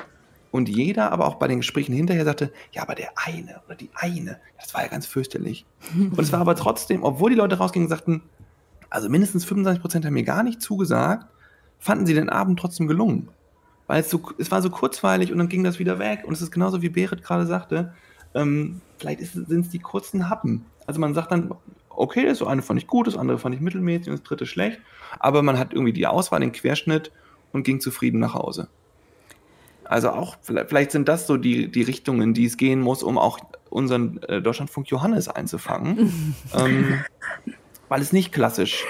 Und 0.52 0.68
jeder 0.68 1.10
aber 1.12 1.26
auch 1.26 1.36
bei 1.36 1.48
den 1.48 1.58
Gesprächen 1.58 1.94
hinterher 1.94 2.24
sagte, 2.24 2.52
ja, 2.72 2.82
aber 2.82 2.94
der 2.94 3.12
eine 3.16 3.60
oder 3.66 3.74
die 3.74 3.88
eine, 3.94 4.38
das 4.60 4.74
war 4.74 4.82
ja 4.82 4.88
ganz 4.88 5.06
fürchterlich. 5.06 5.64
Und 5.94 6.20
es 6.20 6.30
war 6.30 6.40
aber 6.40 6.54
trotzdem, 6.54 7.02
obwohl 7.02 7.30
die 7.30 7.36
Leute 7.36 7.56
rausgingen 7.56 7.86
und 7.86 7.90
sagten, 7.90 8.22
also 8.92 9.08
mindestens 9.08 9.44
25 9.46 9.80
Prozent 9.80 10.04
haben 10.04 10.12
mir 10.12 10.22
gar 10.22 10.42
nicht 10.42 10.60
zugesagt, 10.60 11.26
fanden 11.78 12.04
sie 12.04 12.12
den 12.12 12.28
Abend 12.28 12.58
trotzdem 12.58 12.86
gelungen. 12.86 13.28
Weil 13.86 14.00
es, 14.00 14.10
so, 14.10 14.22
es 14.38 14.50
war 14.50 14.60
so 14.60 14.68
kurzweilig 14.68 15.32
und 15.32 15.38
dann 15.38 15.48
ging 15.48 15.64
das 15.64 15.78
wieder 15.78 15.98
weg. 15.98 16.24
Und 16.26 16.34
es 16.34 16.42
ist 16.42 16.50
genauso 16.50 16.82
wie 16.82 16.90
Berit 16.90 17.22
gerade 17.22 17.46
sagte, 17.46 17.94
ähm, 18.34 18.80
vielleicht 18.98 19.20
sind 19.20 19.50
es 19.64 19.70
die 19.70 19.78
kurzen 19.78 20.28
Happen. 20.28 20.66
Also 20.86 21.00
man 21.00 21.14
sagt 21.14 21.32
dann, 21.32 21.54
okay, 21.88 22.26
das 22.26 22.42
eine 22.42 22.60
fand 22.60 22.80
ich 22.80 22.86
gut, 22.86 23.06
das 23.06 23.16
andere 23.16 23.38
fand 23.38 23.54
ich 23.54 23.60
mittelmäßig 23.62 24.08
und 24.08 24.18
das 24.18 24.22
dritte 24.22 24.46
schlecht. 24.46 24.78
Aber 25.18 25.42
man 25.42 25.58
hat 25.58 25.72
irgendwie 25.72 25.94
die 25.94 26.06
Auswahl, 26.06 26.40
den 26.40 26.52
Querschnitt 26.52 27.12
und 27.52 27.64
ging 27.64 27.80
zufrieden 27.80 28.20
nach 28.20 28.34
Hause. 28.34 28.68
Also 29.84 30.10
auch, 30.10 30.36
vielleicht 30.42 30.90
sind 30.90 31.08
das 31.08 31.26
so 31.26 31.38
die, 31.38 31.70
die 31.70 31.82
Richtungen, 31.82 32.34
die 32.34 32.44
es 32.44 32.56
gehen 32.58 32.80
muss, 32.80 33.02
um 33.02 33.18
auch 33.18 33.38
unseren 33.70 34.22
äh, 34.24 34.42
Deutschlandfunk 34.42 34.88
Johannes 34.88 35.28
einzufangen. 35.28 36.34
ähm, 36.54 37.04
weil 37.92 38.00
es 38.00 38.14
nicht 38.14 38.32
klassisch 38.32 38.86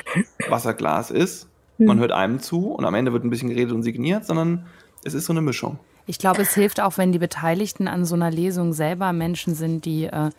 Wasserglas 0.48 1.10
ist. 1.10 1.48
Man 1.76 1.98
hört 1.98 2.12
einem 2.12 2.38
zu 2.38 2.68
und 2.68 2.84
am 2.84 2.94
Ende 2.94 3.12
wird 3.12 3.24
ein 3.24 3.30
bisschen 3.30 3.48
geredet 3.48 3.74
und 3.74 3.82
signiert, 3.82 4.24
sondern 4.24 4.66
es 5.02 5.12
ist 5.12 5.24
so 5.24 5.32
eine 5.32 5.42
Mischung. 5.42 5.80
Ich 6.06 6.20
glaube, 6.20 6.42
es 6.42 6.54
hilft 6.54 6.80
auch, 6.80 6.98
wenn 6.98 7.10
die 7.10 7.18
Beteiligten 7.18 7.88
an 7.88 8.04
so 8.04 8.14
einer 8.14 8.30
Lesung 8.30 8.72
selber 8.72 9.12
Menschen 9.12 9.56
sind, 9.56 9.86
die 9.86 10.04
äh, 10.04 10.30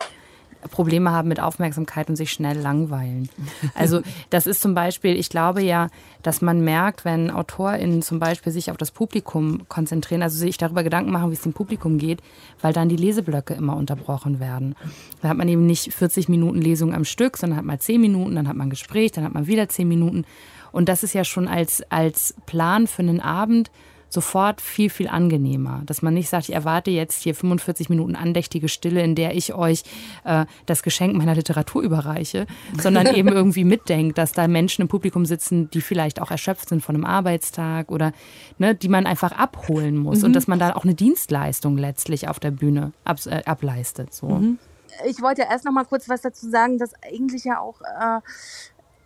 Probleme 0.70 1.10
haben 1.10 1.28
mit 1.28 1.40
Aufmerksamkeit 1.40 2.08
und 2.08 2.16
sich 2.16 2.32
schnell 2.32 2.58
langweilen. 2.58 3.28
Also 3.74 4.00
das 4.30 4.46
ist 4.46 4.60
zum 4.60 4.74
Beispiel, 4.74 5.16
ich 5.16 5.28
glaube 5.28 5.62
ja, 5.62 5.88
dass 6.22 6.40
man 6.40 6.62
merkt, 6.62 7.04
wenn 7.04 7.30
AutorInnen 7.30 8.02
zum 8.02 8.18
Beispiel 8.18 8.52
sich 8.52 8.70
auf 8.70 8.76
das 8.76 8.90
Publikum 8.90 9.68
konzentrieren, 9.68 10.22
also 10.22 10.38
sich 10.38 10.56
darüber 10.56 10.82
Gedanken 10.82 11.10
machen, 11.10 11.30
wie 11.30 11.34
es 11.34 11.42
dem 11.42 11.52
Publikum 11.52 11.98
geht, 11.98 12.22
weil 12.60 12.72
dann 12.72 12.88
die 12.88 12.96
Leseblöcke 12.96 13.54
immer 13.54 13.76
unterbrochen 13.76 14.40
werden. 14.40 14.74
Da 15.22 15.28
hat 15.28 15.36
man 15.36 15.48
eben 15.48 15.66
nicht 15.66 15.92
40 15.92 16.28
Minuten 16.28 16.60
Lesung 16.60 16.94
am 16.94 17.04
Stück, 17.04 17.36
sondern 17.36 17.58
hat 17.58 17.64
mal 17.64 17.78
10 17.78 18.00
Minuten, 18.00 18.34
dann 18.34 18.48
hat 18.48 18.56
man 18.56 18.70
Gespräch, 18.70 19.12
dann 19.12 19.24
hat 19.24 19.34
man 19.34 19.46
wieder 19.46 19.68
10 19.68 19.86
Minuten. 19.88 20.24
Und 20.72 20.88
das 20.88 21.02
ist 21.02 21.14
ja 21.14 21.24
schon 21.24 21.46
als, 21.46 21.82
als 21.90 22.34
Plan 22.46 22.86
für 22.86 23.02
einen 23.02 23.20
Abend 23.20 23.70
sofort 24.08 24.60
viel, 24.60 24.90
viel 24.90 25.08
angenehmer. 25.08 25.82
Dass 25.86 26.02
man 26.02 26.14
nicht 26.14 26.28
sagt, 26.28 26.48
ich 26.48 26.54
erwarte 26.54 26.90
jetzt 26.90 27.22
hier 27.22 27.34
45 27.34 27.88
Minuten 27.88 28.16
andächtige 28.16 28.68
Stille, 28.68 29.02
in 29.02 29.14
der 29.14 29.34
ich 29.34 29.54
euch 29.54 29.82
äh, 30.24 30.46
das 30.66 30.82
Geschenk 30.82 31.14
meiner 31.14 31.34
Literatur 31.34 31.82
überreiche, 31.82 32.46
sondern 32.80 33.14
eben 33.14 33.28
irgendwie 33.32 33.64
mitdenkt, 33.64 34.18
dass 34.18 34.32
da 34.32 34.48
Menschen 34.48 34.82
im 34.82 34.88
Publikum 34.88 35.26
sitzen, 35.26 35.70
die 35.70 35.80
vielleicht 35.80 36.20
auch 36.20 36.30
erschöpft 36.30 36.68
sind 36.68 36.82
von 36.82 36.94
einem 36.94 37.04
Arbeitstag 37.04 37.90
oder 37.90 38.12
ne, 38.58 38.74
die 38.74 38.88
man 38.88 39.06
einfach 39.06 39.32
abholen 39.32 39.96
muss 39.96 40.18
mhm. 40.18 40.26
und 40.26 40.32
dass 40.34 40.46
man 40.46 40.58
da 40.58 40.74
auch 40.74 40.84
eine 40.84 40.94
Dienstleistung 40.94 41.76
letztlich 41.76 42.28
auf 42.28 42.40
der 42.40 42.50
Bühne 42.50 42.92
ab, 43.04 43.18
äh, 43.26 43.42
ableistet. 43.44 44.14
So. 44.14 44.28
Mhm. 44.28 44.58
Ich 45.06 45.20
wollte 45.20 45.42
erst 45.42 45.64
noch 45.64 45.72
mal 45.72 45.84
kurz 45.84 46.08
was 46.08 46.20
dazu 46.20 46.48
sagen, 46.48 46.78
dass 46.78 46.92
eigentlich 47.02 47.44
ja 47.44 47.58
auch 47.58 47.80
äh, 47.80 48.20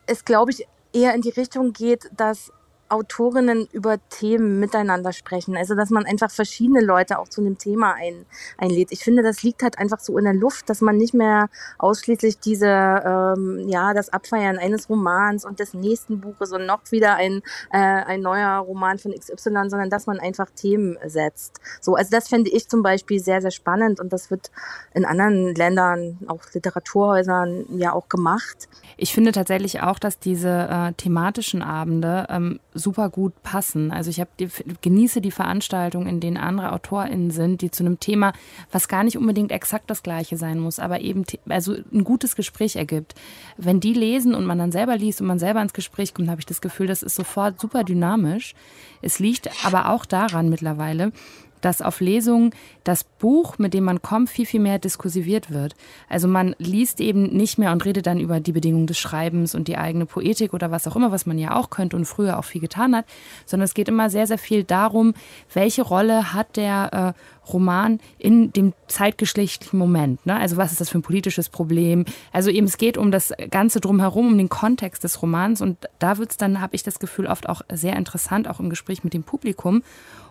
es, 0.07 0.25
glaube 0.25 0.51
ich, 0.51 0.67
eher 0.93 1.15
in 1.15 1.21
die 1.21 1.31
Richtung 1.31 1.73
geht, 1.73 2.11
dass 2.17 2.53
Autorinnen 2.89 3.69
über 3.73 3.99
Themen 4.09 4.61
miteinander 4.61 5.13
sprechen. 5.13 5.57
Also 5.57 5.75
dass 5.75 5.91
man 5.91 6.07
einfach 6.07 6.31
verschiedene 6.31 6.81
Leute 6.81 7.19
auch 7.19 7.29
zu 7.29 7.41
einem 7.41 7.59
Thema 7.59 7.95
ein, 7.95 8.27
einlädt. 8.57 8.93
Ich 8.93 9.05
finde, 9.05 9.23
das 9.23 9.43
liegt 9.43 9.63
halt 9.63 9.79
einfach 9.79 10.01
so 10.01 10.17
in 10.19 10.25
der 10.25 10.35
Luft, 10.35 10.69
dass 10.71 10.81
man 10.81 10.97
nicht 10.97 11.15
mehr 11.15 11.49
ausschließlich 11.79 12.39
diese, 12.39 12.67
ähm, 12.67 13.69
ja, 13.69 13.95
das 13.95 14.09
Abfeiern 14.11 14.59
eines 14.59 14.89
Romans 14.89 15.45
und 15.45 15.61
des 15.61 15.75
nächsten 15.75 16.21
Buches 16.21 16.53
und 16.53 16.67
noch 16.67 16.81
wieder 16.91 17.17
ein, 17.17 17.43
äh, 17.73 17.79
ein 17.79 18.21
neuer 18.21 18.59
Roman 18.59 18.99
von 18.99 19.13
XY, 19.13 19.69
sondern 19.69 19.91
dass 19.91 20.07
man 20.07 20.19
einfach 20.21 20.49
Themen 20.55 20.97
setzt. 21.05 21.61
So, 21.81 21.95
also 21.95 22.11
das 22.11 22.29
finde 22.29 22.51
ich 22.51 22.69
zum 22.69 22.83
Beispiel 22.83 23.21
sehr, 23.21 23.43
sehr 23.43 23.51
spannend 23.51 24.01
und 24.01 24.13
das 24.13 24.31
wird 24.31 24.51
in 24.95 25.05
anderen 25.05 25.55
Ländern, 25.55 26.19
auch 26.27 26.43
Literaturhäusern, 26.53 27.67
ja 27.77 27.93
auch 27.93 28.09
gemacht. 28.09 28.69
Ich 28.97 29.13
finde 29.13 29.33
tatsächlich 29.33 29.83
auch, 29.83 29.99
dass 29.99 30.19
diese 30.19 30.49
äh, 30.49 30.93
thematischen 30.95 31.63
Abende 31.63 32.27
ähm, 32.29 32.61
super 32.79 33.11
gut 33.11 33.43
passen. 33.43 33.91
Also 33.91 34.11
ich 34.11 34.21
habe 34.21 34.31
die, 34.39 34.49
genieße 34.81 35.21
die 35.21 35.31
Veranstaltungen, 35.31 36.07
in 36.07 36.21
denen 36.21 36.37
andere 36.37 36.73
AutorInnen 36.73 37.31
sind, 37.31 37.61
die 37.61 37.71
zu 37.71 37.85
einem 37.85 38.01
Thema, 38.01 38.33
was 38.71 38.89
gar 38.89 39.05
nicht 39.05 39.19
unbedingt 39.19 39.53
exakt 39.53 39.91
das 39.91 40.03
gleiche 40.03 40.37
sein 40.37 40.59
muss, 40.59 40.79
aber 40.79 41.01
eben 41.01 41.25
also 41.49 41.77
ein 41.93 42.05
gutes 42.05 42.37
Gespräch 42.37 42.77
ergibt. 42.77 43.15
Wenn 43.57 43.81
die 43.81 43.93
lesen 43.93 44.35
und 44.35 44.47
man 44.47 44.59
dann 44.59 44.73
selber 44.73 44.97
liest 44.97 45.21
und 45.21 45.27
man 45.27 45.39
selber 45.39 45.63
ins 45.63 45.73
Gespräch 45.73 46.15
kommt, 46.15 46.29
habe 46.29 46.41
ich 46.41 46.47
das 46.47 46.61
Gefühl, 46.61 46.87
das 46.87 47.03
ist 47.03 47.17
sofort 47.17 47.61
super 47.61 47.85
dynamisch. 47.85 48.55
Es 49.03 49.19
liegt 49.19 49.51
aber 49.65 49.91
auch 49.91 50.05
daran 50.05 50.49
mittlerweile, 50.49 51.13
dass 51.61 51.83
auf 51.83 52.01
Lesungen 52.01 52.51
das 52.85 53.05
Buch, 53.05 53.59
mit 53.59 53.75
dem 53.75 53.85
man 53.85 54.03
kommt, 54.03 54.31
viel, 54.31 54.47
viel 54.47 54.61
mehr 54.61 54.79
diskursiviert 54.79 55.51
wird. 55.51 55.75
Also 56.09 56.29
man 56.29 56.55
liest 56.59 57.01
eben 57.01 57.25
nicht 57.37 57.59
mehr 57.59 57.73
und 57.73 57.85
redet 57.85 58.07
dann 58.07 58.21
über 58.21 58.41
die 58.41 58.53
Bedingungen 58.53 58.87
des 58.87 58.99
Schreibens 58.99 59.55
und 59.55 59.69
die 59.69 59.77
eigene 59.77 60.07
Poetik 60.07 60.55
oder 60.55 60.71
was 60.71 60.87
auch 60.87 60.97
immer, 60.97 61.13
was 61.13 61.27
man 61.27 61.39
ja 61.39 61.57
auch 61.57 61.71
könnte 61.71 61.97
und 61.97 62.05
früher 62.05 62.39
auch 62.39 62.45
viel 62.45 62.61
getan 62.61 62.95
hat, 62.95 63.05
sondern 63.47 63.65
es 63.65 63.75
geht 63.75 63.89
immer 63.89 64.11
sehr, 64.11 64.27
sehr 64.27 64.39
viel 64.39 64.65
darum, 64.65 65.15
welche 65.53 65.83
Rolle 65.83 66.33
hat 66.33 66.57
der 66.57 67.15
äh, 67.17 67.38
Roman 67.53 68.01
in 68.19 68.53
dem 68.53 68.73
zeitgeschichtlichen 68.87 69.79
Moment. 69.79 70.25
Ne? 70.27 70.37
Also 70.37 70.57
was 70.57 70.73
ist 70.73 70.81
das 70.81 70.91
für 70.91 70.99
ein 70.99 71.03
politisches 71.03 71.49
Problem? 71.49 72.05
Also 72.33 72.51
eben 72.51 72.67
es 72.67 72.79
geht 72.79 72.97
um 72.97 73.11
das 73.11 73.33
Ganze 73.51 73.81
drumherum, 73.81 74.29
um 74.29 74.39
den 74.39 74.49
Kontext 74.49 75.05
des 75.05 75.23
Romans 75.23 75.61
und 75.61 75.89
da 75.99 76.19
wird 76.19 76.31
es 76.31 76.37
dann, 76.37 76.61
habe 76.61 76.75
ich 76.75 76.83
das 76.83 76.99
Gefühl, 76.99 77.27
oft 77.27 77.49
auch 77.49 77.63
sehr 77.73 77.97
interessant, 77.97 78.49
auch 78.49 78.61
im 78.61 78.71
Gespräch 78.71 79.05
mit 79.05 79.15
dem 79.15 79.23
Publikum. 79.23 79.83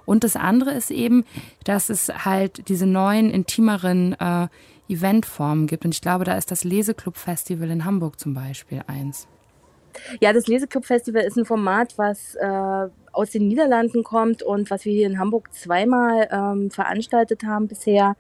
Und 0.05 0.23
das 0.23 0.37
andere 0.37 0.71
ist 0.71 0.89
eben, 0.89 1.25
dass 1.65 1.89
es 1.89 2.07
halt 2.07 2.69
diese 2.69 2.85
neuen, 2.85 3.29
intimeren 3.29 4.13
äh, 4.13 4.47
Eventformen 4.87 5.67
gibt. 5.67 5.83
Und 5.83 5.93
ich 5.93 6.01
glaube, 6.01 6.23
da 6.23 6.37
ist 6.37 6.49
das 6.49 6.63
Leseclub-Festival 6.63 7.69
in 7.69 7.83
Hamburg 7.83 8.19
zum 8.19 8.33
Beispiel 8.33 8.83
eins. 8.87 9.27
Ja, 10.19 10.33
das 10.33 10.47
Leseclub-Festival 10.47 11.23
ist 11.23 11.37
ein 11.37 11.45
Format, 11.45 11.97
was 11.97 12.35
äh, 12.35 12.87
aus 13.11 13.31
den 13.31 13.47
Niederlanden 13.47 14.03
kommt 14.03 14.43
und 14.43 14.69
was 14.69 14.85
wir 14.85 14.93
hier 14.93 15.07
in 15.07 15.19
Hamburg 15.19 15.53
zweimal 15.53 16.27
ähm, 16.31 16.71
veranstaltet 16.71 17.43
haben 17.43 17.67
bisher. 17.67 18.15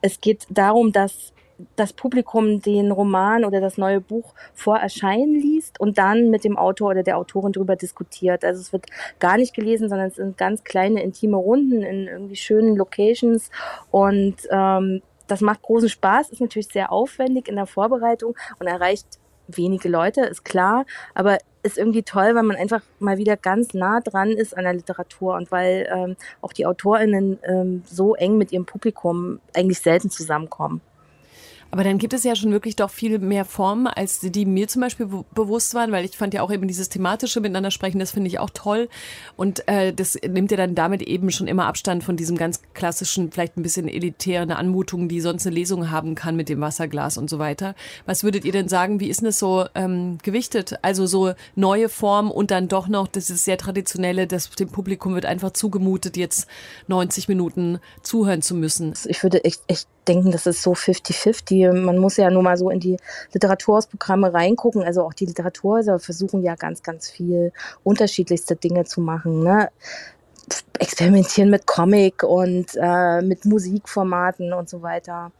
Es 0.00 0.20
geht 0.20 0.46
darum, 0.50 0.92
dass 0.92 1.32
das 1.76 1.92
Publikum 1.92 2.60
den 2.60 2.90
Roman 2.90 3.44
oder 3.44 3.60
das 3.60 3.78
neue 3.78 4.00
Buch 4.00 4.34
vor 4.54 4.78
Erscheinen 4.78 5.34
liest 5.34 5.80
und 5.80 5.98
dann 5.98 6.30
mit 6.30 6.44
dem 6.44 6.56
Autor 6.56 6.90
oder 6.90 7.02
der 7.02 7.18
Autorin 7.18 7.52
darüber 7.52 7.76
diskutiert. 7.76 8.44
Also 8.44 8.60
es 8.60 8.72
wird 8.72 8.86
gar 9.18 9.36
nicht 9.36 9.54
gelesen, 9.54 9.88
sondern 9.88 10.08
es 10.08 10.16
sind 10.16 10.36
ganz 10.36 10.64
kleine 10.64 11.02
intime 11.02 11.36
Runden 11.36 11.82
in 11.82 12.08
irgendwie 12.08 12.36
schönen 12.36 12.76
Locations 12.76 13.50
und 13.90 14.36
ähm, 14.50 15.02
das 15.28 15.40
macht 15.40 15.62
großen 15.62 15.88
Spaß, 15.88 16.30
ist 16.30 16.40
natürlich 16.40 16.68
sehr 16.68 16.92
aufwendig 16.92 17.48
in 17.48 17.56
der 17.56 17.66
Vorbereitung 17.66 18.34
und 18.58 18.66
erreicht 18.66 19.06
wenige 19.48 19.88
Leute, 19.88 20.22
ist 20.22 20.44
klar, 20.44 20.84
aber 21.14 21.38
ist 21.62 21.78
irgendwie 21.78 22.02
toll, 22.02 22.34
weil 22.34 22.42
man 22.42 22.56
einfach 22.56 22.82
mal 22.98 23.18
wieder 23.18 23.36
ganz 23.36 23.72
nah 23.72 24.00
dran 24.00 24.30
ist 24.30 24.56
an 24.56 24.64
der 24.64 24.74
Literatur 24.74 25.34
und 25.34 25.52
weil 25.52 25.88
ähm, 25.92 26.16
auch 26.40 26.52
die 26.52 26.66
AutorInnen 26.66 27.38
ähm, 27.44 27.82
so 27.86 28.14
eng 28.14 28.36
mit 28.36 28.52
ihrem 28.52 28.66
Publikum 28.66 29.40
eigentlich 29.54 29.80
selten 29.80 30.10
zusammenkommen. 30.10 30.80
Aber 31.72 31.84
dann 31.84 31.96
gibt 31.96 32.12
es 32.12 32.22
ja 32.22 32.36
schon 32.36 32.52
wirklich 32.52 32.76
doch 32.76 32.90
viel 32.90 33.18
mehr 33.18 33.46
Formen, 33.46 33.86
als 33.86 34.20
die 34.20 34.44
mir 34.44 34.68
zum 34.68 34.82
Beispiel 34.82 35.08
bewusst 35.34 35.72
waren, 35.72 35.90
weil 35.90 36.04
ich 36.04 36.18
fand 36.18 36.34
ja 36.34 36.42
auch 36.42 36.52
eben 36.52 36.68
dieses 36.68 36.90
thematische 36.90 37.40
Miteinander 37.40 37.70
sprechen, 37.70 37.98
das 37.98 38.10
finde 38.10 38.28
ich 38.28 38.38
auch 38.38 38.50
toll. 38.50 38.90
Und 39.36 39.66
äh, 39.68 39.94
das 39.94 40.14
nimmt 40.16 40.50
ja 40.50 40.58
dann 40.58 40.74
damit 40.74 41.00
eben 41.00 41.30
schon 41.30 41.48
immer 41.48 41.64
Abstand 41.64 42.04
von 42.04 42.18
diesem 42.18 42.36
ganz 42.36 42.60
klassischen, 42.74 43.32
vielleicht 43.32 43.56
ein 43.56 43.62
bisschen 43.62 43.88
elitären 43.88 44.50
Anmutung, 44.52 45.08
die 45.08 45.22
sonst 45.22 45.46
eine 45.46 45.56
Lesung 45.56 45.90
haben 45.90 46.14
kann 46.14 46.36
mit 46.36 46.50
dem 46.50 46.60
Wasserglas 46.60 47.16
und 47.16 47.30
so 47.30 47.38
weiter. 47.38 47.74
Was 48.04 48.22
würdet 48.22 48.44
ihr 48.44 48.52
denn 48.52 48.68
sagen, 48.68 49.00
wie 49.00 49.08
ist 49.08 49.20
denn 49.20 49.28
das 49.28 49.38
so 49.38 49.64
ähm, 49.74 50.18
gewichtet? 50.22 50.74
Also 50.82 51.06
so 51.06 51.32
neue 51.56 51.88
Formen 51.88 52.30
und 52.30 52.50
dann 52.50 52.68
doch 52.68 52.86
noch 52.86 53.08
das 53.08 53.30
ist 53.30 53.46
sehr 53.46 53.56
traditionelle, 53.56 54.26
das 54.26 54.50
dem 54.50 54.68
Publikum 54.68 55.14
wird 55.14 55.24
einfach 55.24 55.52
zugemutet, 55.52 56.18
jetzt 56.18 56.46
90 56.88 57.28
Minuten 57.28 57.78
zuhören 58.02 58.42
zu 58.42 58.54
müssen. 58.54 58.92
Ich 59.06 59.22
würde 59.22 59.42
echt, 59.44 59.62
echt 59.68 59.88
denken, 60.06 60.32
das 60.32 60.46
ist 60.46 60.62
so 60.62 60.72
50-50. 60.72 61.61
Man 61.70 61.98
muss 61.98 62.16
ja 62.16 62.30
nur 62.30 62.42
mal 62.42 62.56
so 62.56 62.70
in 62.70 62.80
die 62.80 62.96
Literaturhausprogramme 63.32 64.32
reingucken. 64.32 64.82
Also 64.82 65.02
auch 65.02 65.12
die 65.12 65.26
Literaturhäuser 65.26 65.98
versuchen 65.98 66.42
ja 66.42 66.54
ganz, 66.54 66.82
ganz 66.82 67.10
viel 67.10 67.52
unterschiedlichste 67.84 68.56
Dinge 68.56 68.84
zu 68.84 69.00
machen. 69.00 69.42
Ne? 69.42 69.68
Experimentieren 70.78 71.50
mit 71.50 71.66
Comic 71.66 72.22
und 72.22 72.66
äh, 72.74 73.22
mit 73.22 73.44
Musikformaten 73.44 74.52
und 74.52 74.68
so 74.68 74.82
weiter 74.82 75.30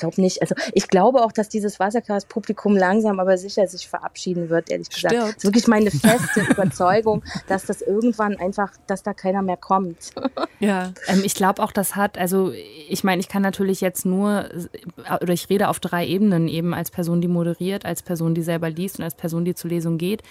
glaube 0.00 0.20
nicht. 0.20 0.42
Also 0.42 0.54
ich 0.72 0.88
glaube 0.88 1.22
auch, 1.22 1.32
dass 1.32 1.48
dieses 1.48 1.78
Wasserglas-Publikum 1.78 2.76
langsam 2.76 3.20
aber 3.20 3.38
sicher 3.38 3.66
sich 3.66 3.88
verabschieden 3.88 4.48
wird, 4.48 4.70
ehrlich 4.70 4.90
gesagt. 4.90 5.14
Stimmt. 5.14 5.28
Das 5.28 5.36
ist 5.36 5.44
wirklich 5.44 5.68
meine 5.68 5.90
feste 5.90 6.40
Überzeugung, 6.50 7.22
dass 7.46 7.66
das 7.66 7.80
irgendwann 7.82 8.36
einfach, 8.36 8.72
dass 8.86 9.02
da 9.02 9.14
keiner 9.14 9.42
mehr 9.42 9.56
kommt. 9.56 10.10
Ja, 10.58 10.92
ähm, 11.06 11.22
ich 11.24 11.34
glaube 11.34 11.62
auch, 11.62 11.72
das 11.72 11.96
hat, 11.96 12.18
also 12.18 12.52
ich 12.88 13.04
meine, 13.04 13.20
ich 13.20 13.28
kann 13.28 13.42
natürlich 13.42 13.80
jetzt 13.80 14.04
nur, 14.04 14.48
oder 15.20 15.32
ich 15.32 15.48
rede 15.48 15.68
auf 15.68 15.80
drei 15.80 16.06
Ebenen, 16.06 16.48
eben 16.48 16.74
als 16.74 16.90
Person, 16.90 17.20
die 17.20 17.28
moderiert, 17.28 17.84
als 17.84 18.02
Person, 18.02 18.34
die 18.34 18.42
selber 18.42 18.70
liest 18.70 18.98
und 18.98 19.04
als 19.04 19.14
Person, 19.14 19.44
die 19.44 19.54
zur 19.54 19.70
Lesung 19.70 19.98
geht. 19.98 20.22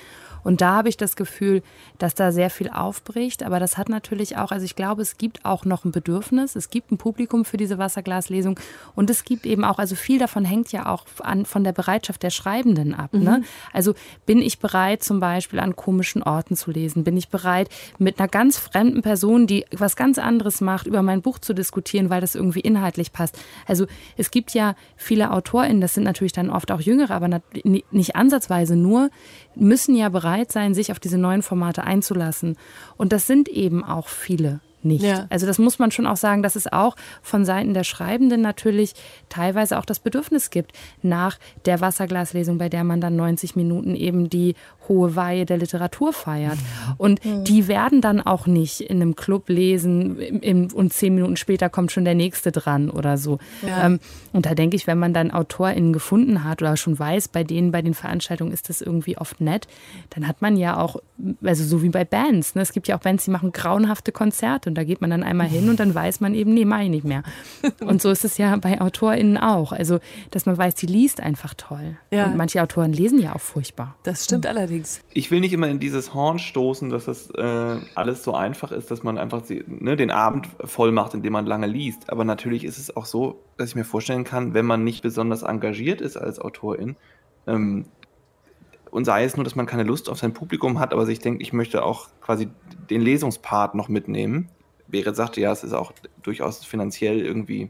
Und 0.43 0.61
da 0.61 0.75
habe 0.75 0.89
ich 0.89 0.97
das 0.97 1.15
Gefühl, 1.15 1.61
dass 1.97 2.15
da 2.15 2.31
sehr 2.31 2.49
viel 2.49 2.69
aufbricht. 2.69 3.43
Aber 3.43 3.59
das 3.59 3.77
hat 3.77 3.89
natürlich 3.89 4.37
auch, 4.37 4.51
also 4.51 4.65
ich 4.65 4.75
glaube, 4.75 5.01
es 5.01 5.17
gibt 5.17 5.45
auch 5.45 5.65
noch 5.65 5.85
ein 5.85 5.91
Bedürfnis. 5.91 6.55
Es 6.55 6.69
gibt 6.69 6.91
ein 6.91 6.97
Publikum 6.97 7.45
für 7.45 7.57
diese 7.57 7.77
Wasserglaslesung. 7.77 8.59
Und 8.95 9.09
es 9.09 9.23
gibt 9.23 9.45
eben 9.45 9.58
auch, 9.63 9.79
also 9.79 9.95
viel 9.95 10.19
davon 10.19 10.45
hängt 10.45 10.71
ja 10.71 10.87
auch 10.87 11.05
an, 11.19 11.45
von 11.45 11.63
der 11.63 11.71
Bereitschaft 11.71 12.23
der 12.23 12.29
Schreibenden 12.29 12.93
ab. 12.93 13.13
Ne? 13.13 13.19
Mhm. 13.19 13.25
Ne? 13.25 13.43
Also 13.73 13.93
bin 14.25 14.41
ich 14.41 14.59
bereit, 14.59 15.03
zum 15.03 15.19
Beispiel 15.19 15.59
an 15.59 15.75
komischen 15.75 16.23
Orten 16.23 16.55
zu 16.55 16.71
lesen? 16.71 17.03
Bin 17.03 17.17
ich 17.17 17.29
bereit, 17.29 17.69
mit 17.97 18.19
einer 18.19 18.27
ganz 18.27 18.57
fremden 18.57 19.01
Person, 19.01 19.47
die 19.47 19.65
was 19.71 19.95
ganz 19.95 20.17
anderes 20.17 20.61
macht, 20.61 20.87
über 20.87 21.01
mein 21.01 21.21
Buch 21.21 21.39
zu 21.39 21.53
diskutieren, 21.53 22.09
weil 22.09 22.21
das 22.21 22.35
irgendwie 22.35 22.61
inhaltlich 22.61 23.11
passt? 23.11 23.37
Also 23.67 23.85
es 24.17 24.31
gibt 24.31 24.53
ja 24.53 24.75
viele 24.95 25.31
AutorInnen, 25.31 25.81
das 25.81 25.93
sind 25.93 26.03
natürlich 26.03 26.33
dann 26.33 26.49
oft 26.49 26.71
auch 26.71 26.81
Jüngere, 26.81 27.13
aber 27.13 27.41
nicht 27.63 28.15
ansatzweise 28.15 28.75
nur, 28.75 29.09
müssen 29.55 29.95
ja 29.95 30.09
bereit 30.09 30.51
sein, 30.51 30.73
sich 30.73 30.91
auf 30.91 30.99
diese 30.99 31.17
neuen 31.17 31.41
Formate 31.41 31.83
einzulassen. 31.83 32.57
Und 32.97 33.13
das 33.13 33.27
sind 33.27 33.49
eben 33.49 33.83
auch 33.83 34.07
viele 34.07 34.61
nicht. 34.83 35.03
Ja. 35.03 35.27
Also 35.29 35.45
das 35.45 35.57
muss 35.57 35.79
man 35.79 35.91
schon 35.91 36.07
auch 36.07 36.17
sagen, 36.17 36.43
dass 36.43 36.55
es 36.55 36.71
auch 36.71 36.95
von 37.21 37.45
Seiten 37.45 37.73
der 37.73 37.83
Schreibenden 37.83 38.41
natürlich 38.41 38.93
teilweise 39.29 39.77
auch 39.77 39.85
das 39.85 39.99
Bedürfnis 39.99 40.49
gibt 40.49 40.73
nach 41.01 41.37
der 41.65 41.81
Wasserglaslesung, 41.81 42.57
bei 42.57 42.69
der 42.69 42.83
man 42.83 43.01
dann 43.01 43.15
90 43.15 43.55
Minuten 43.55 43.95
eben 43.95 44.29
die 44.29 44.55
hohe 44.89 45.15
Weihe 45.15 45.45
der 45.45 45.57
Literatur 45.57 46.11
feiert. 46.11 46.57
Und 46.97 47.21
die 47.23 47.67
werden 47.67 48.01
dann 48.01 48.19
auch 48.19 48.47
nicht 48.47 48.81
in 48.81 49.01
einem 49.01 49.15
Club 49.15 49.47
lesen 49.47 50.19
im, 50.19 50.41
im, 50.41 50.73
und 50.73 50.91
zehn 50.91 51.15
Minuten 51.15 51.37
später 51.37 51.69
kommt 51.69 51.91
schon 51.91 52.05
der 52.05 52.15
nächste 52.15 52.51
dran 52.51 52.89
oder 52.89 53.17
so. 53.17 53.37
Ähm, 53.65 53.99
und 54.33 54.45
da 54.45 54.55
denke 54.55 54.75
ich, 54.75 54.87
wenn 54.87 54.99
man 54.99 55.13
dann 55.13 55.31
AutorInnen 55.31 55.93
gefunden 55.93 56.43
hat 56.43 56.61
oder 56.61 56.75
schon 56.75 56.97
weiß, 56.97 57.29
bei 57.29 57.43
denen 57.43 57.71
bei 57.71 57.81
den 57.81 57.93
Veranstaltungen 57.93 58.51
ist 58.51 58.69
das 58.69 58.81
irgendwie 58.81 59.17
oft 59.17 59.41
nett, 59.41 59.67
dann 60.09 60.27
hat 60.27 60.41
man 60.41 60.57
ja 60.57 60.77
auch, 60.77 60.97
also 61.43 61.63
so 61.63 61.83
wie 61.83 61.89
bei 61.89 62.05
Bands, 62.05 62.55
ne? 62.55 62.61
es 62.61 62.73
gibt 62.73 62.87
ja 62.87 62.97
auch 62.97 63.01
Bands, 63.01 63.25
die 63.25 63.31
machen 63.31 63.51
grauenhafte 63.51 64.11
Konzerte 64.11 64.69
und 64.69 64.75
da 64.75 64.83
geht 64.83 65.01
man 65.01 65.09
dann 65.09 65.23
einmal 65.23 65.47
hin 65.47 65.69
und 65.69 65.79
dann 65.79 65.93
weiß 65.93 66.19
man 66.19 66.33
eben, 66.33 66.53
nee, 66.53 66.65
mach 66.65 66.81
ich 66.81 66.89
nicht 66.89 67.05
mehr. 67.05 67.23
Und 67.79 68.01
so 68.01 68.09
ist 68.09 68.25
es 68.25 68.37
ja 68.37 68.55
bei 68.57 68.81
AutorInnen 68.81 69.37
auch. 69.37 69.71
Also, 69.71 69.99
dass 70.31 70.45
man 70.45 70.57
weiß, 70.57 70.75
die 70.75 70.85
liest 70.85 71.21
einfach 71.21 71.53
toll. 71.53 71.97
Ja. 72.11 72.25
Und 72.25 72.37
manche 72.37 72.61
Autoren 72.61 72.93
lesen 72.93 73.19
ja 73.19 73.35
auch 73.35 73.41
furchtbar. 73.41 73.95
Das 74.03 74.25
stimmt 74.25 74.45
allerdings. 74.45 74.78
Ich 75.13 75.31
will 75.31 75.39
nicht 75.39 75.53
immer 75.53 75.67
in 75.67 75.79
dieses 75.79 76.13
Horn 76.13 76.39
stoßen, 76.39 76.89
dass 76.89 77.05
das 77.05 77.29
äh, 77.31 77.77
alles 77.95 78.23
so 78.23 78.33
einfach 78.33 78.71
ist, 78.71 78.91
dass 78.91 79.03
man 79.03 79.17
einfach 79.17 79.43
ne, 79.49 79.95
den 79.95 80.11
Abend 80.11 80.47
voll 80.63 80.91
macht, 80.91 81.13
indem 81.13 81.33
man 81.33 81.45
lange 81.45 81.67
liest. 81.67 82.09
Aber 82.09 82.23
natürlich 82.23 82.63
ist 82.63 82.77
es 82.77 82.95
auch 82.95 83.05
so, 83.05 83.43
dass 83.57 83.69
ich 83.69 83.75
mir 83.75 83.85
vorstellen 83.85 84.23
kann, 84.23 84.53
wenn 84.53 84.65
man 84.65 84.83
nicht 84.83 85.01
besonders 85.01 85.43
engagiert 85.43 86.01
ist 86.01 86.17
als 86.17 86.39
Autorin, 86.39 86.95
ähm, 87.47 87.85
und 88.91 89.05
sei 89.05 89.23
es 89.23 89.35
nur, 89.35 89.43
dass 89.43 89.55
man 89.55 89.65
keine 89.65 89.83
Lust 89.83 90.09
auf 90.09 90.17
sein 90.17 90.33
Publikum 90.33 90.79
hat, 90.79 90.93
aber 90.93 91.05
sich 91.05 91.19
denkt, 91.19 91.41
ich 91.41 91.53
möchte 91.53 91.83
auch 91.83 92.09
quasi 92.21 92.49
den 92.89 93.01
Lesungspart 93.01 93.75
noch 93.75 93.87
mitnehmen. 93.87 94.49
Berit 94.87 95.15
sagte 95.15 95.41
ja, 95.41 95.51
es 95.51 95.63
ist 95.63 95.73
auch 95.73 95.93
durchaus 96.23 96.65
finanziell 96.65 97.19
irgendwie 97.19 97.69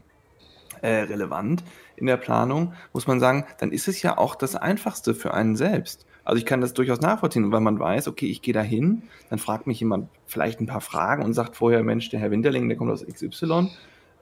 äh, 0.80 1.02
relevant 1.02 1.62
in 1.96 2.06
der 2.06 2.16
Planung, 2.16 2.72
muss 2.94 3.06
man 3.06 3.20
sagen, 3.20 3.44
dann 3.58 3.72
ist 3.72 3.88
es 3.88 4.00
ja 4.00 4.16
auch 4.16 4.34
das 4.34 4.56
Einfachste 4.56 5.14
für 5.14 5.34
einen 5.34 5.56
selbst. 5.56 6.06
Also 6.24 6.38
ich 6.38 6.46
kann 6.46 6.60
das 6.60 6.74
durchaus 6.74 7.00
nachvollziehen, 7.00 7.50
weil 7.52 7.60
man 7.60 7.78
weiß, 7.78 8.08
okay, 8.08 8.26
ich 8.26 8.42
gehe 8.42 8.54
da 8.54 8.62
hin, 8.62 9.02
dann 9.30 9.38
fragt 9.38 9.66
mich 9.66 9.80
jemand 9.80 10.08
vielleicht 10.26 10.60
ein 10.60 10.66
paar 10.66 10.80
Fragen 10.80 11.24
und 11.24 11.32
sagt 11.32 11.56
vorher, 11.56 11.82
Mensch, 11.82 12.10
der 12.10 12.20
Herr 12.20 12.30
Winterling, 12.30 12.68
der 12.68 12.76
kommt 12.76 12.90
aus 12.90 13.04
XY, 13.04 13.70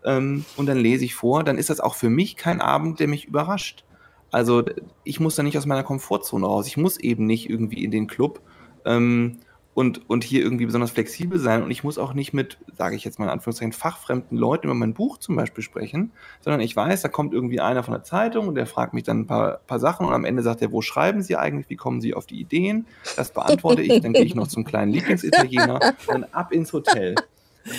ähm, 0.05 0.45
und 0.57 0.67
dann 0.67 0.79
lese 0.79 1.05
ich 1.05 1.15
vor, 1.15 1.45
dann 1.45 1.59
ist 1.59 1.71
das 1.71 1.81
auch 1.81 1.95
für 1.95 2.11
mich 2.11 2.37
kein 2.37 2.61
Abend, 2.61 3.01
der 3.01 3.09
mich 3.09 3.25
überrascht. 3.27 3.85
Also 4.31 4.65
ich 5.05 5.21
muss 5.21 5.37
da 5.37 5.43
nicht 5.43 5.57
aus 5.59 5.67
meiner 5.67 5.83
Komfortzone 5.83 6.47
raus. 6.47 6.67
Ich 6.67 6.77
muss 6.77 6.99
eben 6.99 7.27
nicht 7.27 7.49
irgendwie 7.49 7.83
in 7.83 7.91
den 7.91 8.07
Club 8.07 8.41
ähm, 8.85 9.39
und, 9.79 10.11
und 10.11 10.25
hier 10.25 10.43
irgendwie 10.43 10.67
besonders 10.67 10.91
flexibel 10.91 11.39
sein. 11.39 11.63
Und 11.63 11.71
ich 11.71 11.85
muss 11.85 11.99
auch 11.99 12.13
nicht 12.13 12.33
mit, 12.33 12.59
sage 12.77 12.97
ich 12.97 13.05
jetzt 13.05 13.21
mal 13.21 13.27
in 13.27 13.31
Anführungszeichen, 13.31 13.73
fachfremden 13.73 14.37
Leuten 14.37 14.67
über 14.67 14.75
mein 14.75 14.93
Buch 14.93 15.19
zum 15.19 15.37
Beispiel 15.37 15.63
sprechen, 15.63 16.11
sondern 16.41 16.61
ich 16.61 16.75
weiß, 16.75 17.01
da 17.03 17.07
kommt 17.07 17.33
irgendwie 17.33 17.61
einer 17.61 17.85
von 17.85 17.95
der 17.95 18.03
Zeitung 18.03 18.49
und 18.49 18.57
der 18.57 18.67
fragt 18.67 18.93
mich 18.93 19.05
dann 19.05 19.21
ein 19.21 19.27
paar, 19.29 19.61
paar 19.69 19.79
Sachen 19.79 20.05
und 20.05 20.13
am 20.13 20.25
Ende 20.25 20.43
sagt 20.43 20.63
er, 20.63 20.73
wo 20.73 20.83
schreiben 20.83 21.23
Sie 21.23 21.37
eigentlich, 21.37 21.71
wie 21.71 21.77
kommen 21.77 22.01
Sie 22.01 22.13
auf 22.13 22.27
die 22.27 22.41
Ideen? 22.41 22.87
Das 23.15 23.33
beantworte 23.33 23.83
ich, 23.83 24.03
dann 24.03 24.15
gehe 24.15 24.25
ich 24.25 24.35
noch 24.35 24.49
zum 24.49 24.65
kleinen 24.65 24.91
Lieblingsitaliener 24.91 25.79
und 26.09 26.25
ab 26.35 26.51
ins 26.51 26.73
Hotel. 26.73 27.15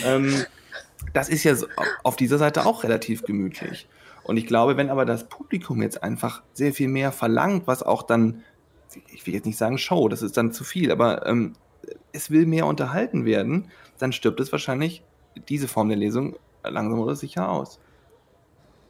Ähm, 0.05 0.33
das 1.11 1.27
ist 1.27 1.43
ja 1.43 1.53
so, 1.55 1.67
auf 2.05 2.15
dieser 2.15 2.37
Seite 2.37 2.65
auch 2.65 2.85
relativ 2.85 3.23
gemütlich. 3.23 3.89
Und 4.23 4.37
ich 4.37 4.47
glaube, 4.47 4.77
wenn 4.77 4.89
aber 4.89 5.03
das 5.03 5.27
Publikum 5.27 5.81
jetzt 5.81 6.01
einfach 6.01 6.43
sehr 6.53 6.71
viel 6.71 6.87
mehr 6.87 7.11
verlangt, 7.11 7.67
was 7.67 7.83
auch 7.83 8.03
dann, 8.03 8.45
ich 9.11 9.27
will 9.27 9.33
jetzt 9.33 9.45
nicht 9.45 9.57
sagen 9.57 9.77
Show, 9.77 10.07
das 10.07 10.21
ist 10.21 10.37
dann 10.37 10.53
zu 10.53 10.63
viel, 10.63 10.93
aber 10.93 11.25
ähm, 11.25 11.55
es 12.11 12.31
will 12.31 12.45
mehr 12.45 12.65
unterhalten 12.65 13.25
werden, 13.25 13.69
dann 13.97 14.11
stirbt 14.11 14.39
es 14.39 14.51
wahrscheinlich 14.51 15.03
diese 15.47 15.67
Form 15.67 15.89
der 15.89 15.97
Lesung 15.97 16.35
langsam 16.63 16.99
oder 16.99 17.15
sicher 17.15 17.49
aus. 17.49 17.79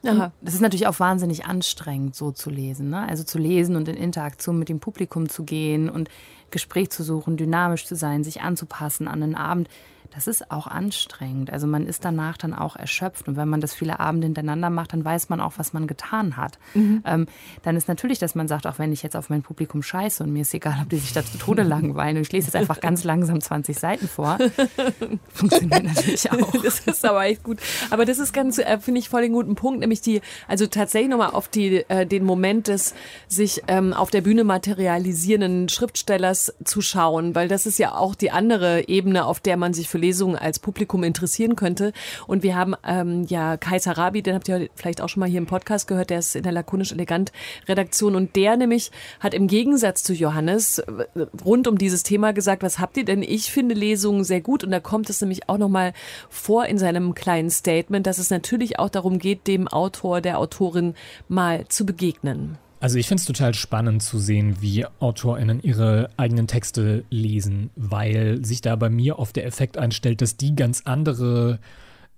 Aha. 0.04 0.32
Das 0.40 0.54
ist 0.54 0.62
natürlich 0.62 0.86
auch 0.86 0.98
wahnsinnig 0.98 1.44
anstrengend, 1.44 2.14
so 2.14 2.30
zu 2.30 2.48
lesen. 2.48 2.88
Ne? 2.88 3.06
Also 3.06 3.22
zu 3.22 3.38
lesen 3.38 3.76
und 3.76 3.86
in 3.86 3.96
Interaktion 3.96 4.58
mit 4.58 4.70
dem 4.70 4.80
Publikum 4.80 5.28
zu 5.28 5.44
gehen 5.44 5.90
und 5.90 6.08
Gespräch 6.50 6.90
zu 6.90 7.02
suchen, 7.02 7.36
dynamisch 7.36 7.86
zu 7.86 7.96
sein, 7.96 8.24
sich 8.24 8.40
anzupassen 8.40 9.08
an 9.08 9.20
den 9.20 9.34
Abend. 9.34 9.68
Das 10.12 10.26
ist 10.26 10.50
auch 10.50 10.66
anstrengend. 10.66 11.52
Also 11.52 11.66
man 11.66 11.86
ist 11.86 12.04
danach 12.04 12.36
dann 12.36 12.52
auch 12.52 12.74
erschöpft. 12.74 13.28
Und 13.28 13.36
wenn 13.36 13.48
man 13.48 13.60
das 13.60 13.74
viele 13.74 14.00
Abende 14.00 14.26
hintereinander 14.26 14.68
macht, 14.68 14.92
dann 14.92 15.04
weiß 15.04 15.28
man 15.28 15.40
auch, 15.40 15.54
was 15.56 15.72
man 15.72 15.86
getan 15.86 16.36
hat. 16.36 16.58
Ähm, 17.04 17.26
dann 17.62 17.76
ist 17.76 17.86
natürlich, 17.86 18.18
dass 18.18 18.34
man 18.34 18.48
sagt, 18.48 18.66
auch 18.66 18.78
wenn 18.78 18.92
ich 18.92 19.02
jetzt 19.02 19.16
auf 19.16 19.30
mein 19.30 19.42
Publikum 19.42 19.82
scheiße 19.82 20.24
und 20.24 20.32
mir 20.32 20.42
ist 20.42 20.52
egal, 20.52 20.78
ob 20.82 20.88
die 20.88 20.98
sich 20.98 21.12
da 21.12 21.24
zu 21.24 21.38
Tode 21.38 21.62
langweilen 21.62 22.16
und 22.16 22.22
ich 22.22 22.32
lese 22.32 22.48
jetzt 22.48 22.56
einfach 22.56 22.80
ganz 22.80 23.04
langsam 23.04 23.40
20 23.40 23.78
Seiten 23.78 24.08
vor, 24.08 24.38
funktioniert 25.32 25.84
natürlich 25.84 26.30
auch. 26.32 26.52
Das 26.62 26.80
ist 26.80 27.04
aber 27.04 27.24
echt 27.24 27.42
gut. 27.42 27.58
Aber 27.90 28.04
das 28.04 28.18
ist 28.18 28.32
ganz, 28.32 28.58
äh, 28.58 28.78
finde 28.80 29.00
ich, 29.00 29.08
voll 29.08 29.22
den 29.22 29.32
guten 29.32 29.54
Punkt, 29.54 29.80
nämlich 29.80 30.00
die, 30.00 30.20
also 30.48 30.66
tatsächlich 30.66 31.10
nochmal 31.10 31.30
auf 31.30 31.48
die, 31.48 31.84
äh, 31.88 32.06
den 32.06 32.24
Moment 32.24 32.68
des 32.68 32.94
sich 33.28 33.62
ähm, 33.68 33.92
auf 33.92 34.10
der 34.10 34.22
Bühne 34.22 34.44
materialisierenden 34.44 35.68
Schriftstellers 35.68 36.54
zu 36.64 36.80
schauen, 36.80 37.34
weil 37.34 37.48
das 37.48 37.66
ist 37.66 37.78
ja 37.78 37.94
auch 37.94 38.14
die 38.14 38.30
andere 38.30 38.88
Ebene, 38.88 39.24
auf 39.24 39.40
der 39.40 39.56
man 39.56 39.72
sich 39.72 39.88
für 39.88 39.99
Lesungen 40.00 40.36
als 40.36 40.58
Publikum 40.58 41.04
interessieren 41.04 41.56
könnte. 41.56 41.92
Und 42.26 42.42
wir 42.42 42.56
haben 42.56 42.74
ähm, 42.84 43.24
ja 43.28 43.56
Kai 43.56 43.78
Sarabi, 43.78 44.22
den 44.22 44.34
habt 44.34 44.48
ihr 44.48 44.68
vielleicht 44.74 45.00
auch 45.00 45.08
schon 45.08 45.20
mal 45.20 45.28
hier 45.28 45.38
im 45.38 45.46
Podcast 45.46 45.86
gehört, 45.86 46.10
der 46.10 46.18
ist 46.18 46.34
in 46.34 46.42
der 46.42 46.52
Lakonisch 46.52 46.92
Elegant 46.92 47.32
Redaktion 47.68 48.14
und 48.14 48.36
der 48.36 48.56
nämlich 48.56 48.90
hat 49.20 49.34
im 49.34 49.46
Gegensatz 49.46 50.02
zu 50.02 50.12
Johannes 50.12 50.78
äh, 50.78 51.06
rund 51.44 51.68
um 51.68 51.78
dieses 51.78 52.02
Thema 52.02 52.32
gesagt, 52.32 52.62
was 52.62 52.78
habt 52.78 52.96
ihr 52.96 53.04
denn? 53.04 53.22
Ich 53.22 53.52
finde 53.52 53.74
Lesungen 53.74 54.24
sehr 54.24 54.40
gut 54.40 54.64
und 54.64 54.70
da 54.70 54.80
kommt 54.80 55.10
es 55.10 55.20
nämlich 55.20 55.48
auch 55.48 55.58
nochmal 55.58 55.92
vor 56.28 56.66
in 56.66 56.78
seinem 56.78 57.14
kleinen 57.14 57.50
Statement, 57.50 58.06
dass 58.06 58.18
es 58.18 58.30
natürlich 58.30 58.78
auch 58.78 58.88
darum 58.88 59.18
geht, 59.18 59.46
dem 59.46 59.68
Autor, 59.68 60.20
der 60.20 60.38
Autorin 60.38 60.94
mal 61.28 61.66
zu 61.68 61.86
begegnen. 61.86 62.58
Also 62.80 62.96
ich 62.96 63.06
finde 63.06 63.20
es 63.20 63.26
total 63.26 63.52
spannend 63.52 64.02
zu 64.02 64.18
sehen, 64.18 64.56
wie 64.60 64.86
AutorInnen 65.00 65.62
ihre 65.62 66.08
eigenen 66.16 66.46
Texte 66.46 67.04
lesen, 67.10 67.68
weil 67.76 68.42
sich 68.42 68.62
da 68.62 68.74
bei 68.74 68.88
mir 68.88 69.18
oft 69.18 69.36
der 69.36 69.44
Effekt 69.44 69.76
einstellt, 69.76 70.22
dass 70.22 70.38
die 70.38 70.56
ganz 70.56 70.82
andere 70.86 71.60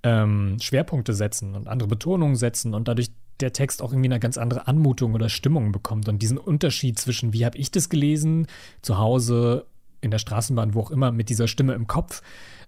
ähm, 0.05 0.57
Schwerpunkte 0.61 1.15
setzen 1.15 1.57
und 1.57 1.67
andere 1.67 1.89
Betonungen 1.89 2.37
setzen 2.37 2.75
und 2.75 2.87
dadurch 2.87 3.11
der 3.41 3.53
Text 3.53 3.83
auch 3.83 3.93
irgendwie 3.93 4.09
eine 4.09 4.21
ganz 4.21 4.39
andere 4.39 4.69
Anmutung 4.69 5.15
oder 5.15 5.29
Stimmung 5.29 5.73
bekommt. 5.73 6.09
Und 6.09 6.23
diesen 6.23 6.39
Unterschied 6.39 6.97
zwischen, 6.97 7.33
wie 7.33 7.45
habe 7.45 7.59
ich 7.59 7.73
das 7.73 7.89
gelesen, 7.89 8.47
zu 8.83 8.99
Hause, 8.99 9.67
in 10.01 10.13
der 10.13 10.19
Straßenbahn, 10.19 10.75
wo 10.75 10.81
auch 10.81 10.91
immer, 10.93 11.11
mit 11.11 11.29
dieser 11.29 11.49
Stimme 11.49 11.75
im 11.75 11.89
Kopf, 11.89 12.23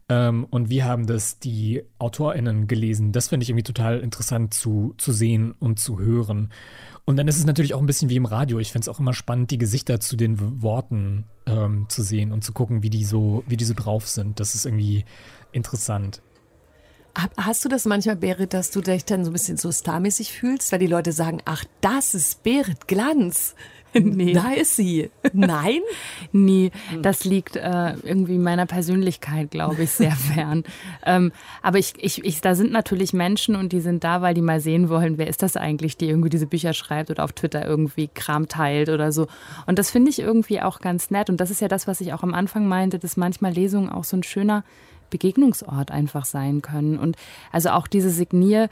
ähm, 0.09 0.47
und 0.51 0.69
wie 0.69 0.83
haben 0.83 1.07
das 1.07 1.39
die 1.39 1.83
AutorInnen 1.99 2.67
gelesen? 2.67 3.13
Das 3.13 3.29
finde 3.29 3.45
ich 3.45 3.51
irgendwie 3.51 3.63
total 3.63 4.01
interessant 4.01 4.53
zu, 4.53 4.95
zu 4.99 5.13
sehen 5.13 5.53
und 5.53 5.79
zu 5.79 5.99
hören. 5.99 6.51
Und 7.07 7.17
dann 7.17 7.29
ist 7.29 7.37
es 7.37 7.45
natürlich 7.45 7.75
auch 7.75 7.81
ein 7.81 7.87
bisschen 7.87 8.09
wie 8.09 8.17
im 8.17 8.25
Radio. 8.25 8.59
Ich 8.59 8.73
finde 8.73 8.85
es 8.85 8.89
auch 8.89 8.99
immer 8.99 9.13
spannend, 9.13 9.51
die 9.51 9.59
Gesichter 9.59 10.01
zu 10.01 10.17
den 10.17 10.63
Worten 10.63 11.25
ähm, 11.47 11.87
zu 11.89 12.03
sehen 12.03 12.33
und 12.33 12.43
zu 12.43 12.53
gucken, 12.53 12.83
wie 12.83 12.91
die 12.91 13.05
so, 13.05 13.45
wie 13.47 13.59
die 13.59 13.65
so 13.65 13.75
drauf 13.75 14.09
sind. 14.09 14.41
Das 14.41 14.55
ist 14.55 14.65
irgendwie 14.65 15.05
interessant. 15.53 16.23
Hast 17.37 17.65
du 17.65 17.69
das 17.69 17.85
manchmal, 17.85 18.17
Berit, 18.17 18.55
dass 18.55 18.71
du 18.71 18.81
dich 18.81 19.05
dann 19.05 19.25
so 19.25 19.31
ein 19.31 19.35
bisschen 19.35 19.57
so 19.57 19.71
starmäßig 19.71 20.33
fühlst, 20.33 20.73
weil 20.73 20.81
die 20.81 20.89
Leute 20.89 21.13
sagen, 21.13 21.41
ach, 21.45 21.65
das 21.81 22.15
ist 22.15 22.43
Berit 22.43 22.89
Glanz. 22.89 23.55
Nee. 24.03 24.33
Da 24.33 24.51
ist 24.53 24.77
sie. 24.77 25.11
Nein? 25.33 25.81
Nie. 26.33 26.71
Das 27.01 27.25
liegt 27.25 27.57
äh, 27.57 27.95
irgendwie 28.03 28.39
meiner 28.39 28.67
Persönlichkeit, 28.67 29.51
glaube 29.51 29.85
ich, 29.85 29.91
sehr 29.91 30.13
fern. 30.35 30.65
ähm, 31.07 31.33
aber 31.63 31.79
ich, 31.79 31.95
ich, 31.99 32.25
ich, 32.25 32.41
da 32.41 32.55
sind 32.55 32.73
natürlich 32.73 33.13
Menschen 33.13 33.57
und 33.57 33.73
die 33.73 33.81
sind 33.81 34.05
da, 34.05 34.21
weil 34.21 34.35
die 34.35 34.41
mal 34.43 34.61
sehen 34.61 34.89
wollen, 34.89 35.17
wer 35.19 35.29
ist 35.29 35.43
das 35.43 35.57
eigentlich, 35.57 35.97
die 35.97 36.09
irgendwie 36.09 36.29
diese 36.29 36.47
Bücher 36.47 36.73
schreibt 36.73 37.11
oder 37.11 37.25
auf 37.25 37.33
Twitter 37.33 37.65
irgendwie 37.65 38.09
Kram 38.13 38.49
teilt 38.49 38.89
oder 38.89 39.13
so. 39.13 39.27
Und 39.67 39.79
das 39.79 39.91
finde 39.91 40.11
ich 40.11 40.19
irgendwie 40.19 40.61
auch 40.61 40.81
ganz 40.81 41.11
nett. 41.11 41.31
Und 41.31 41.39
das 41.41 41.51
ist 41.51 41.61
ja 41.61 41.69
das, 41.69 41.87
was 41.87 42.01
ich 42.01 42.13
auch 42.13 42.23
am 42.23 42.35
Anfang 42.35 42.67
meinte, 42.67 42.99
dass 42.99 43.17
manchmal 43.17 43.53
Lesungen 43.53 43.89
auch 43.91 44.05
so 44.05 44.17
ein 44.17 44.23
schöner 44.23 44.65
Begegnungsort 45.11 45.91
einfach 45.91 46.25
sein 46.25 46.63
können. 46.63 46.99
Und 46.99 47.17
also 47.53 47.71
auch 47.71 47.87
diese 47.87 48.11
Signier- 48.11 48.69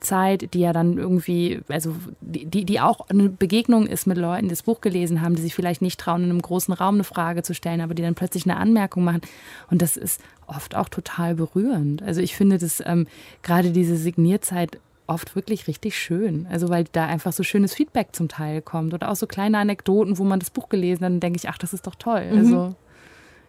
Zeit, 0.00 0.52
die 0.54 0.60
ja 0.60 0.72
dann 0.72 0.98
irgendwie, 0.98 1.60
also 1.68 1.94
die, 2.20 2.64
die 2.64 2.80
auch 2.80 3.08
eine 3.08 3.28
Begegnung 3.28 3.86
ist 3.86 4.06
mit 4.06 4.18
Leuten, 4.18 4.44
die 4.44 4.50
das 4.50 4.62
Buch 4.62 4.80
gelesen 4.80 5.22
haben, 5.22 5.34
die 5.36 5.42
sich 5.42 5.54
vielleicht 5.54 5.82
nicht 5.82 5.98
trauen, 5.98 6.24
in 6.24 6.30
einem 6.30 6.42
großen 6.42 6.74
Raum 6.74 6.96
eine 6.96 7.04
Frage 7.04 7.42
zu 7.42 7.54
stellen, 7.54 7.80
aber 7.80 7.94
die 7.94 8.02
dann 8.02 8.14
plötzlich 8.14 8.44
eine 8.44 8.56
Anmerkung 8.56 9.04
machen. 9.04 9.22
Und 9.70 9.82
das 9.82 9.96
ist 9.96 10.20
oft 10.46 10.74
auch 10.74 10.88
total 10.88 11.34
berührend. 11.34 12.02
Also 12.02 12.20
ich 12.20 12.36
finde 12.36 12.58
das 12.58 12.82
ähm, 12.84 13.06
gerade 13.42 13.70
diese 13.70 13.96
Signierzeit 13.96 14.78
oft 15.06 15.34
wirklich 15.34 15.66
richtig 15.66 15.98
schön. 15.98 16.46
Also 16.50 16.68
weil 16.68 16.84
da 16.92 17.06
einfach 17.06 17.32
so 17.32 17.42
schönes 17.42 17.74
Feedback 17.74 18.08
zum 18.12 18.28
Teil 18.28 18.60
kommt 18.62 18.92
oder 18.92 19.10
auch 19.10 19.16
so 19.16 19.26
kleine 19.26 19.58
Anekdoten, 19.58 20.18
wo 20.18 20.24
man 20.24 20.40
das 20.40 20.50
Buch 20.50 20.68
gelesen 20.68 21.04
hat 21.04 21.12
und 21.12 21.20
denke 21.20 21.38
ich, 21.38 21.48
ach, 21.48 21.58
das 21.58 21.72
ist 21.72 21.86
doch 21.86 21.94
toll. 21.94 22.28
Also 22.34 22.74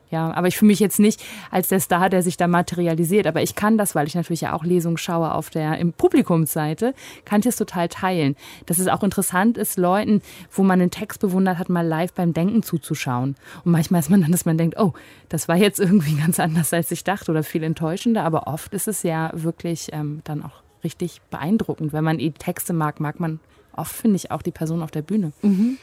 Ja, 0.09 0.31
aber 0.33 0.47
ich 0.47 0.57
fühle 0.57 0.67
mich 0.67 0.79
jetzt 0.79 0.99
nicht 0.99 1.21
als 1.51 1.67
der 1.67 1.79
Star, 1.79 2.09
der 2.09 2.23
sich 2.23 2.37
da 2.37 2.47
materialisiert. 2.47 3.27
Aber 3.27 3.41
ich 3.41 3.55
kann 3.55 3.77
das, 3.77 3.93
weil 3.93 4.07
ich 4.07 4.15
natürlich 4.15 4.41
ja 4.41 4.53
auch 4.53 4.63
Lesungen 4.63 4.97
schaue 4.97 5.33
auf 5.33 5.49
der 5.49 5.77
im 5.79 5.91
Publikumsseite, 5.93 6.93
kann 7.25 7.41
ich 7.41 7.47
es 7.47 7.57
total 7.57 7.89
teilen. 7.89 8.35
Dass 8.65 8.79
es 8.79 8.87
auch 8.87 9.03
interessant 9.03 9.57
ist, 9.57 9.77
Leuten, 9.77 10.21
wo 10.51 10.63
man 10.63 10.79
einen 10.79 10.91
Text 10.91 11.19
bewundert 11.19 11.57
hat, 11.57 11.69
mal 11.69 11.85
live 11.85 12.13
beim 12.13 12.33
Denken 12.33 12.63
zuzuschauen. 12.63 13.35
Und 13.65 13.71
manchmal 13.71 13.99
ist 13.99 14.09
man 14.09 14.21
dann, 14.21 14.31
dass 14.31 14.45
man 14.45 14.57
denkt, 14.57 14.79
oh, 14.79 14.93
das 15.29 15.47
war 15.47 15.57
jetzt 15.57 15.79
irgendwie 15.79 16.15
ganz 16.19 16.39
anders, 16.39 16.73
als 16.73 16.91
ich 16.91 17.03
dachte 17.03 17.31
oder 17.31 17.43
viel 17.43 17.63
enttäuschender. 17.63 18.23
Aber 18.23 18.47
oft 18.47 18.73
ist 18.73 18.87
es 18.87 19.03
ja 19.03 19.31
wirklich 19.33 19.89
ähm, 19.91 20.21
dann 20.23 20.43
auch 20.43 20.63
richtig 20.83 21.21
beeindruckend. 21.29 21.91
Wenn 21.91 22.03
man 22.03 22.17
die 22.17 22.31
Texte 22.31 22.71
mag, 22.71 22.99
mag 22.99 23.19
man 23.19 23.39
oft, 23.73 23.93
finde 23.93 24.15
ich, 24.15 24.31
auch 24.31 24.41
die 24.41 24.51
Person 24.51 24.81
auf 24.81 24.91
der 24.91 25.01
Bühne. 25.01 25.33
Mhm. 25.41 25.77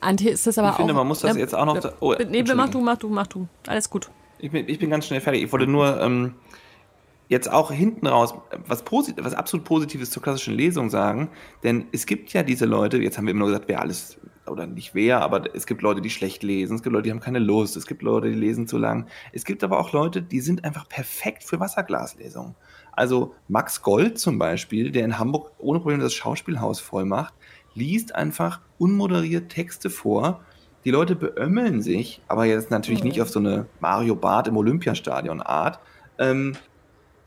Antje, 0.00 0.30
ist 0.30 0.46
das 0.46 0.58
aber 0.58 0.68
ich 0.68 0.74
auch. 0.74 0.78
Ich 0.78 0.82
finde, 0.82 0.94
man 0.94 1.06
muss 1.06 1.20
das 1.20 1.34
ja, 1.34 1.40
jetzt 1.40 1.54
auch 1.54 1.64
noch. 1.64 1.92
Oh, 2.00 2.14
nee, 2.28 2.42
mach 2.54 2.68
du, 2.68 2.80
mach 2.80 2.98
du, 2.98 3.08
mach 3.08 3.26
du. 3.26 3.48
Alles 3.66 3.90
gut. 3.90 4.10
Ich 4.38 4.50
bin, 4.50 4.68
ich 4.68 4.78
bin 4.78 4.90
ganz 4.90 5.06
schnell 5.06 5.20
fertig. 5.20 5.42
Ich 5.42 5.52
wollte 5.52 5.66
nur 5.66 6.00
ähm, 6.00 6.34
jetzt 7.28 7.50
auch 7.50 7.70
hinten 7.70 8.06
raus 8.06 8.34
was, 8.66 8.82
Posit 8.82 9.22
was 9.22 9.34
absolut 9.34 9.64
Positives 9.64 10.10
zur 10.10 10.22
klassischen 10.22 10.54
Lesung 10.54 10.90
sagen. 10.90 11.30
Denn 11.62 11.86
es 11.92 12.06
gibt 12.06 12.32
ja 12.32 12.42
diese 12.42 12.64
Leute, 12.64 12.98
jetzt 12.98 13.18
haben 13.18 13.26
wir 13.26 13.32
immer 13.32 13.40
nur 13.40 13.48
gesagt, 13.48 13.68
wer 13.68 13.80
alles, 13.80 14.18
oder 14.46 14.66
nicht 14.66 14.94
wer, 14.94 15.20
aber 15.20 15.54
es 15.54 15.66
gibt 15.66 15.82
Leute, 15.82 16.00
die 16.00 16.10
schlecht 16.10 16.42
lesen, 16.42 16.76
es 16.76 16.82
gibt 16.82 16.92
Leute, 16.94 17.04
die 17.04 17.10
haben 17.10 17.20
keine 17.20 17.38
Lust, 17.38 17.76
es 17.76 17.86
gibt 17.86 18.02
Leute, 18.02 18.30
die 18.30 18.36
lesen 18.36 18.66
zu 18.66 18.78
lang. 18.78 19.06
Es 19.32 19.44
gibt 19.44 19.62
aber 19.62 19.78
auch 19.78 19.92
Leute, 19.92 20.22
die 20.22 20.40
sind 20.40 20.64
einfach 20.64 20.88
perfekt 20.88 21.44
für 21.44 21.60
Wasserglaslesungen. 21.60 22.54
Also 22.92 23.34
Max 23.46 23.82
Gold 23.82 24.18
zum 24.18 24.38
Beispiel, 24.38 24.90
der 24.90 25.04
in 25.04 25.18
Hamburg 25.18 25.52
ohne 25.58 25.78
Probleme 25.78 26.02
das 26.02 26.14
Schauspielhaus 26.14 26.80
voll 26.80 27.04
macht, 27.04 27.34
liest 27.78 28.14
einfach 28.14 28.60
unmoderiert 28.78 29.50
Texte 29.50 29.90
vor. 29.90 30.44
Die 30.84 30.90
Leute 30.90 31.16
beömmeln 31.16 31.82
sich, 31.82 32.20
aber 32.28 32.44
jetzt 32.44 32.70
natürlich 32.70 33.04
nicht 33.04 33.20
auf 33.20 33.30
so 33.30 33.38
eine 33.38 33.66
Mario 33.80 34.14
Barth 34.14 34.48
im 34.48 34.56
Olympiastadion 34.56 35.40
Art. 35.40 35.80
Ähm, 36.18 36.56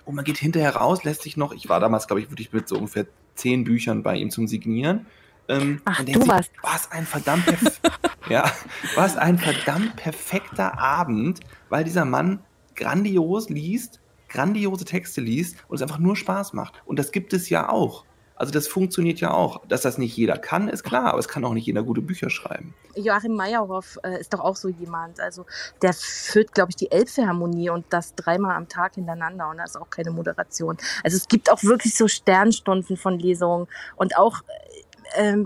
und 0.06 0.16
man 0.16 0.26
geht 0.26 0.38
hinterher 0.38 0.76
raus, 0.76 1.04
lässt 1.04 1.22
sich 1.22 1.38
noch, 1.38 1.54
ich 1.54 1.70
war 1.70 1.80
damals, 1.80 2.08
glaube 2.08 2.22
ich, 2.22 2.30
wirklich 2.30 2.52
mit 2.54 2.68
so 2.68 2.76
ungefähr 2.76 3.06
zehn 3.36 3.64
Büchern 3.64 4.04
bei 4.04 4.16
ihm 4.16 4.30
zum 4.30 4.48
Signieren. 4.48 5.06
Ähm, 5.48 5.82
Ach, 5.86 6.04
du 6.04 6.28
warst. 6.28 6.52
Was 6.62 6.92
ein 6.92 7.06
verdammt, 7.06 7.46
ja, 8.30 8.50
was 8.96 9.18
ein 9.18 9.38
verdammt 9.38 9.96
perfekter 9.96 10.80
Abend, 10.80 11.40
weil 11.70 11.84
dieser 11.84 12.06
Mann 12.06 12.40
grandios 12.76 13.50
liest, 13.50 14.00
grandiose 14.30 14.86
Texte 14.86 15.22
liest 15.22 15.58
und 15.68 15.76
es 15.76 15.82
einfach 15.82 16.00
nur 16.00 16.16
Spaß 16.16 16.54
macht. 16.54 16.82
Und 16.86 17.00
das 17.00 17.12
gibt 17.12 17.34
es 17.34 17.50
ja 17.50 17.70
auch. 17.70 18.06
Also 18.42 18.54
das 18.54 18.68
funktioniert 18.68 19.20
ja 19.20 19.30
auch. 19.30 19.62
Dass 19.68 19.82
das 19.82 20.00
nicht 20.00 20.18
jeder 20.18 20.36
kann, 20.36 20.68
ist 20.68 20.84
klar, 20.84 21.06
aber 21.12 21.20
es 21.20 21.28
kann 21.28 21.46
auch 21.46 21.54
nicht 21.54 21.68
jeder 21.68 21.84
gute 21.84 22.02
Bücher 22.02 22.32
schreiben. 22.32 22.74
Joachim 22.96 23.36
Meyerhoff 23.36 24.00
äh, 24.02 24.20
ist 24.20 24.34
doch 24.34 24.40
auch 24.40 24.56
so 24.56 24.68
jemand. 24.68 25.20
Also 25.20 25.46
der 25.84 25.94
führt, 25.94 26.56
glaube 26.56 26.72
ich, 26.72 26.76
die 26.76 26.92
Elbphilharmonie 26.92 27.70
und 27.70 27.86
das 27.92 28.16
dreimal 28.16 28.56
am 28.56 28.68
Tag 28.68 28.96
hintereinander 28.96 29.48
und 29.48 29.58
da 29.58 29.64
ist 29.64 29.78
auch 29.78 29.92
keine 29.92 30.10
Moderation. 30.10 30.78
Also 31.04 31.18
es 31.18 31.28
gibt 31.28 31.52
auch 31.52 31.62
wirklich 31.62 31.96
so 31.96 32.08
Sternstunden 32.08 32.98
von 32.98 33.20
Lesungen 33.20 33.68
und 33.96 34.18
auch 34.18 34.42
äh, 35.14 35.38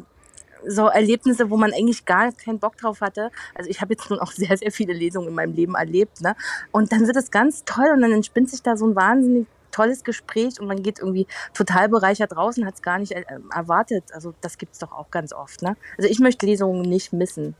so 0.65 0.87
Erlebnisse, 0.87 1.49
wo 1.49 1.57
man 1.57 1.73
eigentlich 1.73 2.05
gar 2.05 2.31
keinen 2.31 2.59
Bock 2.59 2.77
drauf 2.77 3.01
hatte. 3.01 3.29
Also 3.55 3.69
ich 3.69 3.81
habe 3.81 3.93
jetzt 3.93 4.09
nun 4.09 4.19
auch 4.19 4.31
sehr, 4.31 4.55
sehr 4.55 4.71
viele 4.71 4.93
Lesungen 4.93 5.27
in 5.27 5.35
meinem 5.35 5.53
Leben 5.53 5.75
erlebt. 5.75 6.21
Ne? 6.21 6.33
Und 6.71 6.93
dann 6.93 7.05
wird 7.07 7.17
es 7.17 7.29
ganz 7.29 7.65
toll 7.65 7.91
und 7.93 8.01
dann 8.01 8.13
entspinnt 8.13 8.49
sich 8.49 8.63
da 8.63 8.77
so 8.77 8.87
ein 8.87 8.95
wahnsinnig 8.95 9.47
tolles 9.75 10.03
Gespräch 10.03 10.59
und 10.59 10.67
man 10.67 10.81
geht 10.81 10.99
irgendwie 10.99 11.27
total 11.53 11.89
bereichert 11.89 12.31
draußen, 12.31 12.65
hat 12.65 12.75
es 12.75 12.81
gar 12.81 12.97
nicht 12.97 13.11
äh, 13.11 13.25
erwartet. 13.53 14.05
Also 14.13 14.33
das 14.41 14.57
gibt 14.57 14.73
es 14.73 14.79
doch 14.79 14.91
auch 14.91 15.11
ganz 15.11 15.33
oft. 15.33 15.61
Ne? 15.61 15.75
Also 15.97 16.09
ich 16.09 16.19
möchte 16.19 16.45
Lesungen 16.45 16.81
nicht 16.81 17.11
missen. 17.11 17.55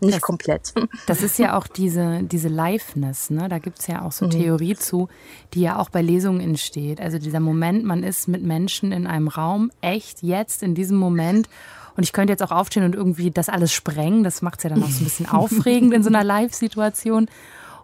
Nicht 0.00 0.16
das, 0.16 0.22
komplett. 0.22 0.74
Das 1.06 1.22
ist 1.22 1.38
ja 1.38 1.56
auch 1.56 1.66
diese, 1.66 2.22
diese 2.22 2.48
Liveness, 2.48 3.30
ne? 3.30 3.48
Da 3.48 3.58
gibt 3.58 3.78
es 3.78 3.86
ja 3.86 4.02
auch 4.02 4.12
so 4.12 4.26
mhm. 4.26 4.30
Theorie 4.30 4.76
zu, 4.76 5.08
die 5.54 5.62
ja 5.62 5.78
auch 5.78 5.88
bei 5.88 6.02
Lesungen 6.02 6.40
entsteht. 6.40 7.00
Also 7.00 7.18
dieser 7.18 7.40
Moment, 7.40 7.84
man 7.84 8.02
ist 8.02 8.28
mit 8.28 8.42
Menschen 8.42 8.92
in 8.92 9.06
einem 9.06 9.28
Raum, 9.28 9.70
echt 9.80 10.22
jetzt 10.22 10.62
in 10.62 10.74
diesem 10.74 10.98
Moment. 10.98 11.48
Und 11.96 12.02
ich 12.02 12.12
könnte 12.12 12.32
jetzt 12.32 12.42
auch 12.42 12.50
aufstehen 12.50 12.84
und 12.84 12.94
irgendwie 12.94 13.30
das 13.30 13.48
alles 13.48 13.72
sprengen. 13.72 14.22
Das 14.22 14.42
macht 14.42 14.58
es 14.58 14.64
ja 14.64 14.70
dann 14.70 14.82
auch 14.82 14.90
so 14.90 15.00
ein 15.00 15.04
bisschen 15.04 15.28
aufregend 15.30 15.94
in 15.94 16.02
so 16.02 16.10
einer 16.10 16.24
Live-Situation. 16.24 17.28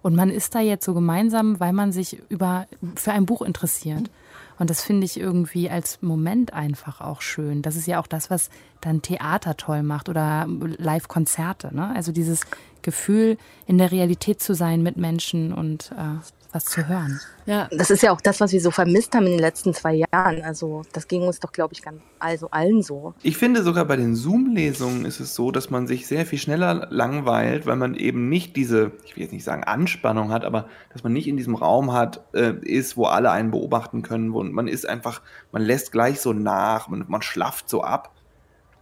Und 0.02 0.14
man 0.16 0.30
ist 0.30 0.54
da 0.54 0.60
jetzt 0.60 0.84
so 0.84 0.94
gemeinsam, 0.94 1.60
weil 1.60 1.72
man 1.72 1.92
sich 1.92 2.20
über, 2.28 2.66
für 2.96 3.12
ein 3.12 3.26
Buch 3.26 3.42
interessiert. 3.42 4.10
Und 4.58 4.70
das 4.70 4.82
finde 4.82 5.04
ich 5.04 5.18
irgendwie 5.18 5.70
als 5.70 6.02
Moment 6.02 6.52
einfach 6.52 7.00
auch 7.00 7.20
schön. 7.20 7.62
Das 7.62 7.76
ist 7.76 7.86
ja 7.86 8.00
auch 8.00 8.06
das, 8.06 8.30
was 8.30 8.50
dann 8.80 9.02
Theater 9.02 9.56
toll 9.56 9.82
macht 9.82 10.08
oder 10.08 10.46
Live-Konzerte. 10.48 11.74
Ne? 11.74 11.90
Also 11.94 12.12
dieses 12.12 12.42
Gefühl, 12.82 13.38
in 13.66 13.78
der 13.78 13.90
Realität 13.90 14.42
zu 14.42 14.54
sein 14.54 14.82
mit 14.82 14.96
Menschen 14.96 15.52
und 15.52 15.92
äh, 15.92 16.18
was 16.52 16.66
zu 16.66 16.86
hören. 16.86 17.18
Ja, 17.46 17.68
das 17.72 17.90
ist 17.90 18.02
ja 18.02 18.12
auch 18.12 18.20
das, 18.20 18.40
was 18.40 18.52
wir 18.52 18.60
so 18.60 18.70
vermisst 18.70 19.14
haben 19.14 19.26
in 19.26 19.32
den 19.32 19.40
letzten 19.40 19.72
zwei 19.72 19.94
Jahren. 19.94 20.42
Also 20.42 20.82
das 20.92 21.08
ging 21.08 21.22
uns 21.22 21.40
doch, 21.40 21.50
glaube 21.50 21.72
ich, 21.72 21.82
ganz, 21.82 22.00
also 22.18 22.50
allen 22.50 22.82
so. 22.82 23.14
Ich 23.22 23.38
finde 23.38 23.62
sogar 23.62 23.86
bei 23.86 23.96
den 23.96 24.14
Zoom-Lesungen 24.14 25.04
ist 25.06 25.18
es 25.18 25.34
so, 25.34 25.50
dass 25.50 25.70
man 25.70 25.86
sich 25.86 26.06
sehr 26.06 26.26
viel 26.26 26.38
schneller 26.38 26.86
langweilt, 26.90 27.66
weil 27.66 27.76
man 27.76 27.94
eben 27.94 28.28
nicht 28.28 28.54
diese, 28.54 28.92
ich 29.04 29.16
will 29.16 29.24
jetzt 29.24 29.32
nicht 29.32 29.44
sagen 29.44 29.64
Anspannung 29.64 30.30
hat, 30.30 30.44
aber 30.44 30.68
dass 30.92 31.02
man 31.02 31.12
nicht 31.12 31.26
in 31.26 31.38
diesem 31.38 31.54
Raum 31.54 31.92
hat, 31.92 32.20
äh, 32.34 32.52
ist, 32.62 32.96
wo 32.96 33.06
alle 33.06 33.30
einen 33.30 33.50
beobachten 33.50 34.02
können. 34.02 34.34
Wo 34.34 34.42
man 34.42 34.68
ist 34.68 34.86
einfach, 34.88 35.22
man 35.52 35.62
lässt 35.62 35.90
gleich 35.90 36.20
so 36.20 36.32
nach, 36.32 36.88
man, 36.88 37.06
man 37.08 37.22
schlafft 37.22 37.68
so 37.68 37.82
ab. 37.82 38.12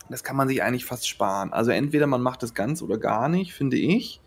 Das 0.08 0.24
kann 0.24 0.36
man 0.36 0.48
sich 0.48 0.62
eigentlich 0.62 0.84
fast 0.84 1.08
sparen. 1.08 1.52
Also 1.52 1.70
entweder 1.70 2.08
man 2.08 2.20
macht 2.20 2.42
es 2.42 2.52
ganz 2.52 2.82
oder 2.82 2.98
gar 2.98 3.28
nicht, 3.28 3.54
finde 3.54 3.76
ich. 3.76 4.20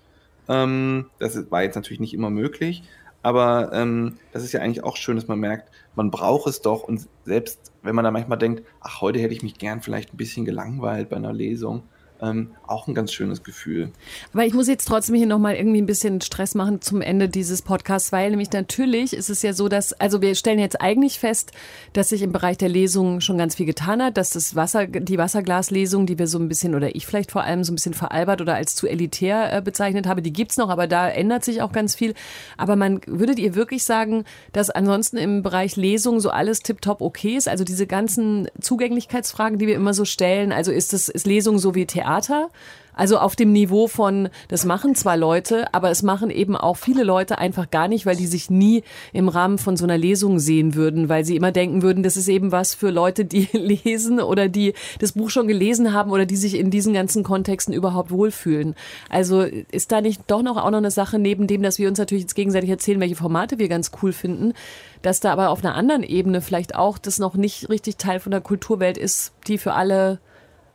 Ähm, 0.48 1.10
das 1.20 1.52
war 1.52 1.64
jetzt 1.64 1.76
natürlich 1.76 2.00
nicht 2.00 2.14
immer 2.14 2.30
möglich. 2.30 2.84
Aber 3.24 3.72
ähm, 3.74 4.18
das 4.34 4.44
ist 4.44 4.52
ja 4.52 4.60
eigentlich 4.60 4.84
auch 4.84 4.98
schön, 4.98 5.16
dass 5.16 5.28
man 5.28 5.40
merkt, 5.40 5.72
man 5.96 6.12
braucht 6.12 6.46
es 6.48 6.62
doch. 6.62 6.84
Und 6.84 7.08
selbst 7.24 7.72
wenn 7.82 7.96
man 7.96 8.04
da 8.04 8.12
manchmal 8.12 8.38
denkt, 8.38 8.64
ach, 8.82 9.02
heute 9.02 9.20
hätte 9.20 9.34
ich 9.34 9.42
mich 9.42 9.58
gern 9.58 9.82
vielleicht 9.82 10.14
ein 10.14 10.18
bisschen 10.18 10.46
gelangweilt 10.46 11.10
bei 11.10 11.16
einer 11.16 11.34
Lesung, 11.34 11.84
ähm, 12.24 12.52
auch 12.66 12.88
ein 12.88 12.94
ganz 12.94 13.12
schönes 13.12 13.44
Gefühl. 13.44 13.92
Aber 14.34 14.46
ich 14.46 14.54
muss 14.54 14.68
jetzt 14.68 14.88
trotzdem 14.88 15.16
hier 15.16 15.28
nochmal 15.28 15.56
irgendwie 15.56 15.82
ein 15.82 15.86
bisschen 15.86 16.22
Stress 16.22 16.56
machen 16.56 16.82
zum 16.82 17.02
Ende 17.02 17.28
dieses 17.28 17.62
Podcasts, 17.62 18.12
weil 18.14 18.30
nämlich 18.30 18.52
natürlich 18.52 19.14
ist 19.14 19.30
es 19.30 19.42
ja 19.42 19.52
so, 19.54 19.68
dass, 19.68 19.92
also 19.94 20.22
wir 20.22 20.34
stellen 20.36 20.60
jetzt 20.60 20.80
eigentlich 20.80 21.20
fest, 21.20 21.52
dass 21.92 22.10
sich 22.10 22.22
im 22.22 22.32
Bereich 22.32 22.58
der 22.58 22.70
Lesung 22.70 23.20
schon 23.20 23.38
ganz 23.38 23.56
viel 23.56 23.66
getan 23.66 24.02
hat, 24.02 24.16
dass 24.16 24.30
das 24.30 24.56
Wasser, 24.56 24.88
die 24.88 25.18
Wasserglaslesung, 25.18 26.06
die 26.06 26.18
wir 26.18 26.28
so 26.28 26.40
ein 26.40 26.48
bisschen, 26.48 26.76
oder 26.76 26.96
ich 26.96 27.06
vielleicht 27.06 27.32
vor 27.32 27.44
allem 27.44 27.66
so 27.66 27.74
ein 27.74 27.76
bisschen 27.76 27.94
veralbert 27.94 28.40
oder 28.40 28.56
als 28.56 28.76
zu 28.76 28.88
elitär 28.88 29.52
äh, 29.52 29.62
bezeichnet 29.62 30.08
habe, 30.08 30.22
die 30.22 30.34
gibt's 30.34 30.56
noch, 30.56 30.70
aber 30.70 30.88
da 30.88 31.10
ändert 31.10 31.44
sich 31.44 31.62
auch 31.62 31.74
ganz 31.74 31.94
viel. 31.94 32.14
Aber 32.58 32.78
man, 32.78 33.02
würdet 33.06 33.38
ihr 33.38 33.54
wirklich 33.54 33.84
sagen, 33.84 34.24
dass 34.54 34.70
ansonsten 34.70 35.18
im 35.18 35.44
Bereich 35.44 35.76
Lesung 35.76 36.22
so 36.22 36.30
alles 36.30 36.62
tiptop 36.62 37.02
okay 37.02 37.36
ist? 37.36 37.50
Also 37.50 37.66
diese 37.66 37.86
ganzen 37.86 38.48
Zugänglichkeitsfragen, 38.62 39.60
die 39.60 39.68
wir 39.68 39.76
immer 39.76 39.94
so 39.94 40.06
stellen, 40.06 40.54
also 40.54 40.72
ist 40.72 40.94
das, 40.94 41.10
ist 41.10 41.28
Lesung 41.28 41.60
so 41.60 41.76
wie 41.76 41.86
Theater? 41.86 42.13
Theater. 42.14 42.50
Also 42.96 43.18
auf 43.18 43.36
dem 43.36 43.52
Niveau 43.52 43.88
von, 43.88 44.30
das 44.50 44.66
machen 44.66 44.94
zwar 44.94 45.18
Leute, 45.18 45.74
aber 45.74 45.90
es 45.90 46.04
machen 46.04 46.30
eben 46.30 46.56
auch 46.56 46.78
viele 46.78 47.04
Leute 47.04 47.40
einfach 47.40 47.72
gar 47.72 47.88
nicht, 47.88 48.06
weil 48.06 48.16
die 48.16 48.28
sich 48.28 48.52
nie 48.52 48.84
im 49.14 49.30
Rahmen 49.30 49.58
von 49.58 49.76
so 49.76 49.84
einer 49.84 49.98
Lesung 49.98 50.38
sehen 50.38 50.76
würden, 50.76 51.10
weil 51.10 51.26
sie 51.26 51.36
immer 51.36 51.52
denken 51.52 51.82
würden, 51.82 52.04
das 52.04 52.18
ist 52.18 52.28
eben 52.28 52.52
was 52.52 52.76
für 52.76 52.92
Leute, 52.92 53.26
die 53.26 53.50
lesen 53.54 54.20
oder 54.20 54.48
die 54.48 54.76
das 55.00 55.14
Buch 55.14 55.32
schon 55.32 55.48
gelesen 55.48 55.92
haben 55.92 56.12
oder 56.12 56.28
die 56.28 56.36
sich 56.36 56.56
in 56.56 56.70
diesen 56.70 56.94
ganzen 56.94 57.24
Kontexten 57.24 57.74
überhaupt 57.74 58.12
wohlfühlen. 58.12 58.76
Also 59.10 59.42
ist 59.42 59.92
da 59.92 60.00
nicht 60.00 60.22
doch 60.28 60.44
noch 60.44 60.58
auch 60.58 60.70
noch 60.70 60.78
eine 60.78 60.92
Sache 60.92 61.18
neben 61.18 61.48
dem, 61.48 61.64
dass 61.64 61.80
wir 61.80 61.90
uns 61.90 61.98
natürlich 61.98 62.26
jetzt 62.26 62.36
gegenseitig 62.36 62.70
erzählen, 62.70 63.00
welche 63.00 63.16
Formate 63.16 63.58
wir 63.58 63.70
ganz 63.70 63.90
cool 64.04 64.14
finden, 64.14 64.54
dass 65.02 65.20
da 65.20 65.32
aber 65.32 65.50
auf 65.50 65.66
einer 65.66 65.74
anderen 65.74 66.04
Ebene 66.04 66.42
vielleicht 66.42 66.76
auch 66.76 67.00
das 67.00 67.18
noch 67.18 67.34
nicht 67.34 67.70
richtig 67.70 67.98
Teil 67.98 68.20
von 68.20 68.32
der 68.32 68.42
Kulturwelt 68.42 69.00
ist, 69.00 69.34
die 69.48 69.58
für 69.58 69.74
alle 69.74 70.20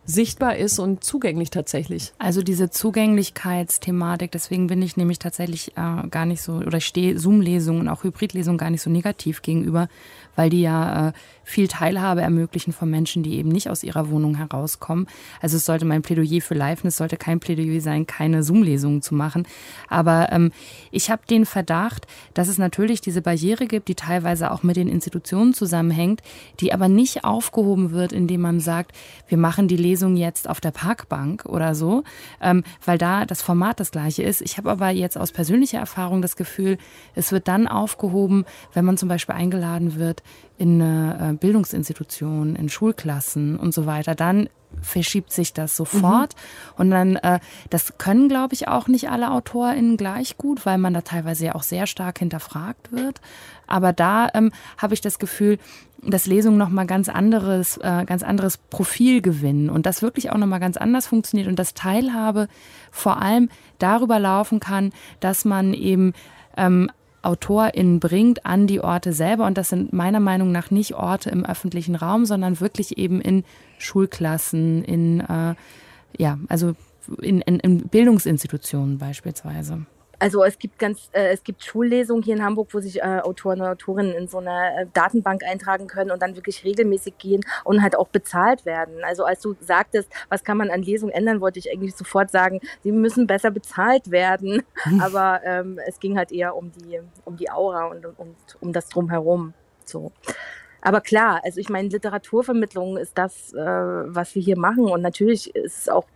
sichtbar 0.08 0.56
ist 0.56 0.78
und 0.78 1.04
zugänglich 1.04 1.50
tatsächlich. 1.50 2.14
Also 2.18 2.42
diese 2.42 2.70
Zugänglichkeitsthematik, 2.70 4.32
deswegen 4.32 4.66
bin 4.66 4.80
ich 4.80 4.96
nämlich 4.96 5.18
tatsächlich 5.18 5.76
äh, 5.76 6.08
gar 6.08 6.24
nicht 6.24 6.40
so, 6.40 6.54
oder 6.54 6.80
stehe 6.80 7.18
Zoom-Lesungen 7.18 7.82
und 7.82 7.88
auch 7.88 8.04
Hybrid-Lesungen 8.04 8.56
gar 8.56 8.70
nicht 8.70 8.80
so 8.80 8.88
negativ 8.88 9.42
gegenüber, 9.42 9.88
weil 10.38 10.50
die 10.50 10.60
ja 10.60 11.08
äh, 11.08 11.12
viel 11.42 11.66
Teilhabe 11.66 12.20
ermöglichen 12.20 12.72
von 12.72 12.88
Menschen, 12.88 13.24
die 13.24 13.38
eben 13.38 13.48
nicht 13.48 13.68
aus 13.70 13.82
ihrer 13.82 14.08
Wohnung 14.08 14.36
herauskommen. 14.36 15.08
Also 15.40 15.56
es 15.56 15.64
sollte 15.64 15.84
mein 15.84 16.02
Plädoyer 16.02 16.40
für 16.40 16.54
Live, 16.54 16.84
es 16.84 16.96
sollte 16.96 17.16
kein 17.16 17.40
Plädoyer 17.40 17.80
sein, 17.80 18.06
keine 18.06 18.44
Zoom-Lesungen 18.44 19.02
zu 19.02 19.16
machen. 19.16 19.48
Aber 19.88 20.30
ähm, 20.30 20.52
ich 20.92 21.10
habe 21.10 21.22
den 21.28 21.44
Verdacht, 21.44 22.06
dass 22.34 22.46
es 22.46 22.56
natürlich 22.56 23.00
diese 23.00 23.20
Barriere 23.20 23.66
gibt, 23.66 23.88
die 23.88 23.96
teilweise 23.96 24.52
auch 24.52 24.62
mit 24.62 24.76
den 24.76 24.88
Institutionen 24.88 25.54
zusammenhängt, 25.54 26.20
die 26.60 26.72
aber 26.72 26.88
nicht 26.88 27.24
aufgehoben 27.24 27.90
wird, 27.90 28.12
indem 28.12 28.42
man 28.42 28.60
sagt, 28.60 28.92
wir 29.26 29.38
machen 29.38 29.66
die 29.66 29.76
Lesung 29.76 30.16
jetzt 30.16 30.48
auf 30.48 30.60
der 30.60 30.70
Parkbank 30.70 31.46
oder 31.46 31.74
so, 31.74 32.04
ähm, 32.40 32.62
weil 32.84 32.98
da 32.98 33.24
das 33.26 33.42
Format 33.42 33.80
das 33.80 33.90
gleiche 33.90 34.22
ist. 34.22 34.40
Ich 34.40 34.56
habe 34.56 34.70
aber 34.70 34.90
jetzt 34.90 35.18
aus 35.18 35.32
persönlicher 35.32 35.78
Erfahrung 35.78 36.22
das 36.22 36.36
Gefühl, 36.36 36.78
es 37.16 37.32
wird 37.32 37.48
dann 37.48 37.66
aufgehoben, 37.66 38.44
wenn 38.72 38.84
man 38.84 38.96
zum 38.96 39.08
Beispiel 39.08 39.34
eingeladen 39.34 39.96
wird, 39.96 40.22
in 40.58 40.82
eine 40.82 41.30
äh, 41.30 41.32
Bildungsinstitution, 41.34 42.56
in 42.56 42.68
Schulklassen 42.68 43.56
und 43.56 43.72
so 43.72 43.86
weiter, 43.86 44.14
dann 44.14 44.48
verschiebt 44.82 45.32
sich 45.32 45.52
das 45.52 45.76
sofort. 45.76 46.34
Mhm. 46.34 46.80
Und 46.80 46.90
dann, 46.90 47.16
äh, 47.16 47.40
das 47.70 47.98
können, 47.98 48.28
glaube 48.28 48.54
ich, 48.54 48.68
auch 48.68 48.88
nicht 48.88 49.10
alle 49.10 49.30
AutorInnen 49.30 49.96
gleich 49.96 50.36
gut, 50.36 50.66
weil 50.66 50.78
man 50.78 50.94
da 50.94 51.00
teilweise 51.00 51.46
ja 51.46 51.54
auch 51.54 51.62
sehr 51.62 51.86
stark 51.86 52.18
hinterfragt 52.18 52.92
wird. 52.92 53.20
Aber 53.66 53.92
da 53.92 54.28
ähm, 54.34 54.52
habe 54.76 54.94
ich 54.94 55.00
das 55.00 55.18
Gefühl, 55.18 55.58
dass 56.02 56.26
Lesungen 56.26 56.58
nochmal 56.58 56.86
ganz 56.86 57.08
anderes, 57.08 57.76
äh, 57.78 58.04
ganz 58.04 58.22
anderes 58.22 58.56
Profil 58.56 59.20
gewinnen 59.20 59.68
und 59.68 59.84
das 59.84 60.02
wirklich 60.02 60.30
auch 60.30 60.36
nochmal 60.36 60.60
ganz 60.60 60.76
anders 60.76 61.08
funktioniert 61.08 61.48
und 61.48 61.58
dass 61.58 61.74
Teilhabe 61.74 62.48
vor 62.92 63.20
allem 63.20 63.48
darüber 63.78 64.18
laufen 64.18 64.60
kann, 64.60 64.92
dass 65.20 65.44
man 65.44 65.74
eben 65.74 66.12
ähm, 66.56 66.90
AutorInnen 67.28 68.00
bringt 68.00 68.46
an 68.46 68.66
die 68.66 68.80
Orte 68.80 69.12
selber. 69.12 69.46
Und 69.46 69.58
das 69.58 69.68
sind 69.68 69.92
meiner 69.92 70.20
Meinung 70.20 70.50
nach 70.50 70.70
nicht 70.70 70.94
Orte 70.94 71.30
im 71.30 71.44
öffentlichen 71.44 71.94
Raum, 71.94 72.24
sondern 72.24 72.60
wirklich 72.60 72.96
eben 72.96 73.20
in 73.20 73.44
Schulklassen, 73.78 74.82
in, 74.84 75.20
äh, 75.20 75.54
ja, 76.16 76.38
also 76.48 76.72
in, 77.20 77.40
in, 77.42 77.60
in 77.60 77.88
Bildungsinstitutionen 77.88 78.98
beispielsweise. 78.98 79.86
Also 80.18 80.42
es 80.42 80.58
gibt 80.58 80.78
ganz, 80.78 81.10
äh, 81.12 81.28
es 81.28 81.44
gibt 81.44 81.62
Schullesungen 81.62 82.22
hier 82.22 82.36
in 82.36 82.44
Hamburg, 82.44 82.68
wo 82.72 82.80
sich 82.80 83.00
äh, 83.00 83.20
Autoren 83.20 83.60
und 83.60 83.68
Autorinnen 83.68 84.14
in 84.14 84.28
so 84.28 84.38
eine 84.38 84.82
äh, 84.82 84.86
Datenbank 84.92 85.44
eintragen 85.44 85.86
können 85.86 86.10
und 86.10 86.20
dann 86.20 86.34
wirklich 86.34 86.64
regelmäßig 86.64 87.18
gehen 87.18 87.44
und 87.64 87.82
halt 87.82 87.96
auch 87.96 88.08
bezahlt 88.08 88.66
werden. 88.66 89.04
Also 89.04 89.24
als 89.24 89.40
du 89.40 89.54
sagtest, 89.60 90.10
was 90.28 90.42
kann 90.42 90.56
man 90.56 90.70
an 90.70 90.82
Lesungen 90.82 91.14
ändern, 91.14 91.40
wollte 91.40 91.58
ich 91.58 91.70
eigentlich 91.72 91.94
sofort 91.94 92.30
sagen, 92.30 92.60
sie 92.82 92.92
müssen 92.92 93.26
besser 93.26 93.50
bezahlt 93.50 94.10
werden. 94.10 94.62
Aber 95.00 95.40
ähm, 95.44 95.78
es 95.86 96.00
ging 96.00 96.18
halt 96.18 96.32
eher 96.32 96.56
um 96.56 96.72
die, 96.72 97.00
um 97.24 97.36
die 97.36 97.50
Aura 97.50 97.86
und, 97.86 98.04
und 98.04 98.36
um 98.60 98.72
das 98.72 98.88
drumherum. 98.88 99.54
So. 99.84 100.12
Aber 100.88 101.02
klar, 101.02 101.42
also 101.44 101.60
ich 101.60 101.68
meine, 101.68 101.88
Literaturvermittlung 101.90 102.96
ist 102.96 103.18
das, 103.18 103.52
äh, 103.52 103.58
was 103.58 104.34
wir 104.34 104.40
hier 104.40 104.58
machen. 104.58 104.84
Und 104.84 105.02
natürlich 105.02 105.54
ist 105.54 105.80
es 105.80 105.88
auch, 105.90 106.06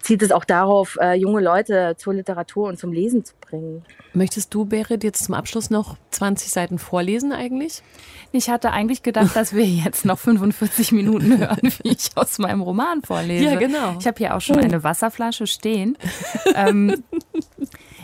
zieht 0.00 0.22
es 0.22 0.30
auch 0.30 0.44
darauf, 0.44 0.96
äh, 1.00 1.14
junge 1.14 1.40
Leute 1.40 1.96
zur 1.98 2.14
Literatur 2.14 2.68
und 2.68 2.78
zum 2.78 2.92
Lesen 2.92 3.24
zu 3.24 3.34
bringen. 3.40 3.84
Möchtest 4.12 4.54
du, 4.54 4.64
Berit, 4.64 5.02
jetzt 5.02 5.24
zum 5.24 5.34
Abschluss 5.34 5.70
noch 5.70 5.96
20 6.12 6.52
Seiten 6.52 6.78
vorlesen 6.78 7.32
eigentlich? 7.32 7.82
Ich 8.30 8.48
hatte 8.48 8.70
eigentlich 8.70 9.02
gedacht, 9.02 9.34
dass 9.34 9.52
wir 9.52 9.64
jetzt 9.64 10.04
noch 10.04 10.20
45 10.20 10.92
Minuten 10.92 11.38
hören, 11.38 11.58
wie 11.82 11.88
ich 11.88 12.10
aus 12.14 12.38
meinem 12.38 12.62
Roman 12.62 13.02
vorlese. 13.02 13.44
Ja, 13.44 13.56
genau. 13.56 13.96
Ich 13.98 14.06
habe 14.06 14.18
hier 14.18 14.36
auch 14.36 14.40
schon 14.40 14.58
eine 14.58 14.84
Wasserflasche 14.84 15.48
stehen. 15.48 15.98
ähm, 16.54 17.02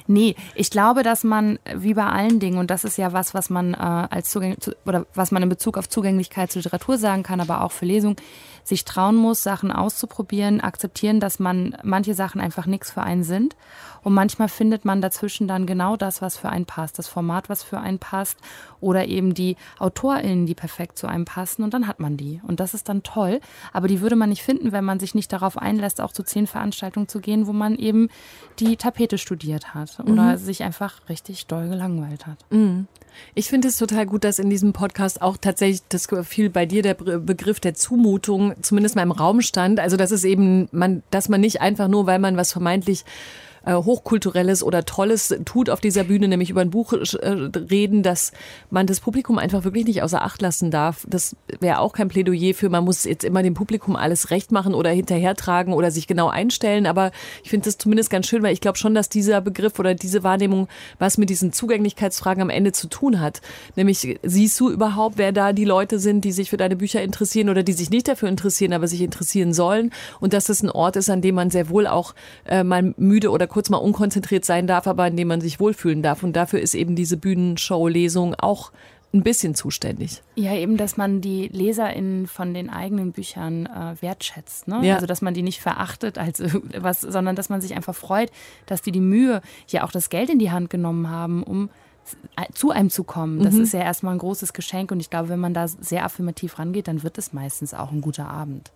Nee, 0.07 0.35
ich 0.55 0.71
glaube, 0.71 1.03
dass 1.03 1.25
man 1.25 1.59
wie 1.75 1.95
bei 1.95 2.05
allen 2.05 2.39
Dingen, 2.39 2.59
und 2.59 2.71
das 2.71 2.85
ist 2.85 2.99
ja 2.99 3.13
was, 3.15 3.33
was 3.33 3.49
man 3.49 3.73
äh, 3.73 3.77
als 3.79 4.31
Zugang 4.31 4.57
oder 4.85 5.07
was 5.15 5.31
man 5.31 5.43
in 5.43 5.49
Bezug 5.49 5.79
auf 5.79 5.89
Zugänglichkeit 5.89 6.53
zur 6.53 6.61
Literatur 6.61 6.99
sagen 6.99 7.23
kann, 7.23 7.41
aber 7.41 7.63
auch 7.63 7.73
für 7.73 7.87
Lesung, 7.87 8.17
sich 8.65 8.85
trauen 8.85 9.15
muss, 9.15 9.43
Sachen 9.43 9.71
auszuprobieren, 9.71 10.61
akzeptieren, 10.61 11.21
dass 11.21 11.39
man 11.39 11.77
manche 11.83 12.15
Sachen 12.15 12.41
einfach 12.41 12.67
nichts 12.67 12.91
für 12.91 13.03
einen 13.03 13.23
sind. 13.23 13.55
Und 14.03 14.13
manchmal 14.13 14.49
findet 14.49 14.85
man 14.85 15.01
dazwischen 15.01 15.49
dann 15.49 15.67
genau 15.67 15.97
das, 15.97 16.21
was 16.21 16.37
für 16.37 16.51
einen 16.51 16.67
passt, 16.67 16.99
das 16.99 17.09
Format, 17.09 17.49
was 17.49 17.63
für 17.63 17.79
einen 17.79 17.99
passt 17.99 18.39
oder 18.81 19.07
eben 19.07 19.33
die 19.33 19.57
AutorInnen, 19.79 20.45
die 20.45 20.55
perfekt 20.55 20.99
zu 20.99 21.07
einem 21.07 21.25
passen 21.25 21.63
und 21.63 21.73
dann 21.73 21.87
hat 21.87 22.01
man 22.01 22.19
die. 22.19 22.41
Und 22.47 22.61
das 22.61 22.75
ist 22.75 22.91
dann 22.91 23.03
toll. 23.03 23.41
Aber 23.73 23.89
die 23.89 24.03
würde 24.03 24.17
man 24.17 24.29
nicht 24.29 24.43
finden, 24.43 24.73
wenn 24.73 24.85
man 24.85 25.01
sich 25.01 25.15
nicht 25.15 25.33
darauf 25.33 25.57
einlässt, 25.57 26.03
auch 26.03 26.13
zu 26.13 26.23
zehn 26.23 26.47
Veranstaltungen 26.47 27.09
zu 27.09 27.21
gehen, 27.21 27.47
wo 27.47 27.53
man 27.53 27.77
eben 27.77 28.09
die 28.59 28.77
Tapete 28.77 29.17
studiert 29.17 29.75
hat 29.75 30.01
oder 30.01 30.33
mhm. 30.33 30.37
sich 30.37 30.63
einfach 30.63 31.09
richtig 31.09 31.47
doll 31.47 31.69
gelangweilt 31.69 32.27
hat. 32.27 32.39
Mhm. 32.51 32.87
Ich 33.35 33.49
finde 33.49 33.69
es 33.69 33.79
total 33.79 34.07
gut, 34.07 34.25
dass 34.25 34.39
in 34.39 34.51
diesem 34.51 34.73
Podcast 34.73 35.23
auch 35.23 35.37
tatsächlich, 35.37 35.83
das 35.89 36.09
fiel 36.23 36.51
bei 36.51 36.67
dir 36.67 36.83
der 36.83 36.95
Begriff 36.95 37.61
der 37.61 37.75
Zumutung 37.75 38.55
zumindest 38.63 38.97
mal 38.97 39.03
im 39.03 39.13
Raum 39.13 39.41
stand. 39.41 39.81
Also, 39.81 39.97
dass 39.97 40.11
es 40.11 40.25
eben, 40.25 40.69
man, 40.73 41.03
dass 41.11 41.29
man 41.29 41.41
nicht 41.41 41.61
einfach 41.61 41.89
nur, 41.89 42.07
weil 42.07 42.19
man 42.19 42.37
was 42.37 42.53
vermeintlich 42.53 43.05
äh, 43.65 43.75
Hochkulturelles 43.75 44.63
oder 44.63 44.85
Tolles 44.85 45.35
tut 45.45 45.71
auf 45.71 45.81
dieser 45.81 46.05
Bühne, 46.05 46.29
nämlich 46.29 46.51
über 46.51 46.61
ein 46.61 46.71
Buch 46.71 46.93
äh, 46.93 47.29
reden, 47.29 48.03
dass 48.03 48.33
man 48.71 48.87
das 48.87 49.01
Publikum 49.01 49.39
einfach 49.39 49.65
wirklich 49.65 49.85
nicht 49.87 50.03
außer 50.03 50.23
Acht 50.23 50.43
lassen 50.43 50.71
darf. 50.71 51.07
Das 51.09 51.37
wäre 51.61 51.79
auch 51.79 51.93
kein 51.93 52.09
Plädoyer 52.09 52.55
für, 52.55 52.69
man 52.69 52.85
muss 52.85 53.05
jetzt 53.05 53.25
immer 53.25 53.43
dem 53.43 53.55
Publikum 53.55 53.97
alles 53.97 54.31
recht 54.31 54.53
machen 54.53 54.75
oder 54.75 54.91
hinterhertragen 54.91 55.73
oder 55.73 55.91
sich 55.91 56.07
genau 56.07 56.29
einstellen. 56.29 56.87
Aber 56.87 57.11
ich 57.43 57.51
finde 57.51 57.67
das 57.67 57.79
zumindest 57.79 58.11
ganz 58.11 58.27
schön, 58.27 58.43
weil 58.43 58.53
ich 58.53 58.61
glaube 58.61 58.79
schon, 58.79 58.95
dass 58.95 59.09
dieser 59.09 59.41
Begriff 59.41 59.79
oder 59.79 59.95
diese 59.95 60.23
Wahrnehmung 60.23 60.69
was 60.99 61.19
mit 61.19 61.31
diesen 61.31 61.53
Zugänglichkeitsfragen 61.53 62.43
am 62.43 62.51
Ende 62.51 62.73
zu 62.73 62.89
tun 62.89 63.21
hat. 63.21 63.41
Nämlich, 63.77 64.19
siehst 64.23 64.59
du 64.61 64.71
überhaupt, 64.71 65.19
wer 65.19 65.33
da 65.33 65.53
die 65.53 65.65
Leute 65.65 65.99
sind, 65.99 66.25
die 66.25 66.33
sich 66.33 66.51
für 66.51 66.57
deine 66.57 66.77
Bücher 66.77 67.03
interessieren 67.03 67.49
oder 67.49 67.63
die 67.63 67.73
sich 67.73 67.91
nicht 67.91 68.09
dafür 68.09 68.29
interessieren, 68.29 68.73
aber 68.73 68.89
sich 68.89 69.01
interessieren 69.01 69.53
sollen? 69.53 69.91
Und 70.21 70.33
dass 70.33 70.45
das 70.45 70.63
ein 70.63 70.71
Ort 70.71 70.97
ist, 70.97 71.11
an 71.11 71.23
dem 71.23 71.35
man 71.35 71.51
sehr 71.51 71.69
wohl 71.69 71.87
auch 71.87 72.15
äh, 72.45 72.65
mal 72.65 72.95
müde 72.97 73.31
oder 73.31 73.47
kurz 73.55 73.71
mal 73.71 73.77
unkonzentriert 73.77 74.45
sein 74.45 74.67
darf, 74.67 74.89
aber 74.89 75.07
in 75.07 75.17
dem 75.17 75.29
man 75.29 75.41
sich 75.41 75.61
wohlfühlen 75.61 76.03
darf. 76.03 76.25
Und 76.25 76.35
dafür 76.35 76.61
ist 76.61 76.75
eben 76.75 76.97
diese 76.97 77.17
Bühnenshow-Lesung 77.17 78.35
auch 78.35 78.73
ein 79.13 79.23
bisschen 79.23 79.55
zuständig. 79.55 80.23
Ja, 80.35 80.55
eben, 80.55 80.77
dass 80.77 80.97
man 80.97 81.21
die 81.21 81.47
LeserInnen 81.47 82.27
von 82.27 82.53
den 82.53 82.69
eigenen 82.69 83.13
Büchern 83.13 83.67
äh, 83.67 84.03
wertschätzt. 84.03 84.67
Ne? 84.67 84.81
Ja. 84.83 84.97
Also, 84.97 85.07
dass 85.07 85.23
man 85.23 85.35
die 85.35 85.43
nicht 85.43 85.61
verachtet 85.61 86.19
als 86.19 86.41
irgendwas, 86.41 87.01
sondern 87.01 87.37
dass 87.37 87.49
man 87.49 87.61
sich 87.61 87.77
einfach 87.77 87.95
freut, 87.95 88.33
dass 88.67 88.83
die 88.83 88.91
die 88.91 88.99
Mühe, 88.99 89.41
ja 89.69 89.85
auch 89.85 89.93
das 89.93 90.11
Geld 90.11 90.31
in 90.31 90.41
die 90.41 90.51
Hand 90.51 90.69
genommen 90.69 91.09
haben, 91.09 91.45
um 91.45 91.71
zu 92.55 92.73
einem 92.73 92.91
zu 92.91 93.05
kommen. 93.05 93.45
Das 93.45 93.55
mhm. 93.55 93.63
ist 93.63 93.73
ja 93.73 93.81
erstmal 93.81 94.17
ein 94.17 94.19
großes 94.19 94.53
Geschenk 94.53 94.91
und 94.91 94.99
ich 94.99 95.11
glaube, 95.11 95.29
wenn 95.29 95.39
man 95.39 95.55
da 95.55 95.69
sehr 95.69 96.05
affirmativ 96.05 96.59
rangeht, 96.59 96.89
dann 96.89 97.05
wird 97.05 97.17
es 97.19 97.33
meistens 97.33 97.73
auch 97.73 97.93
ein 97.93 98.01
guter 98.01 98.29
Abend. 98.29 98.73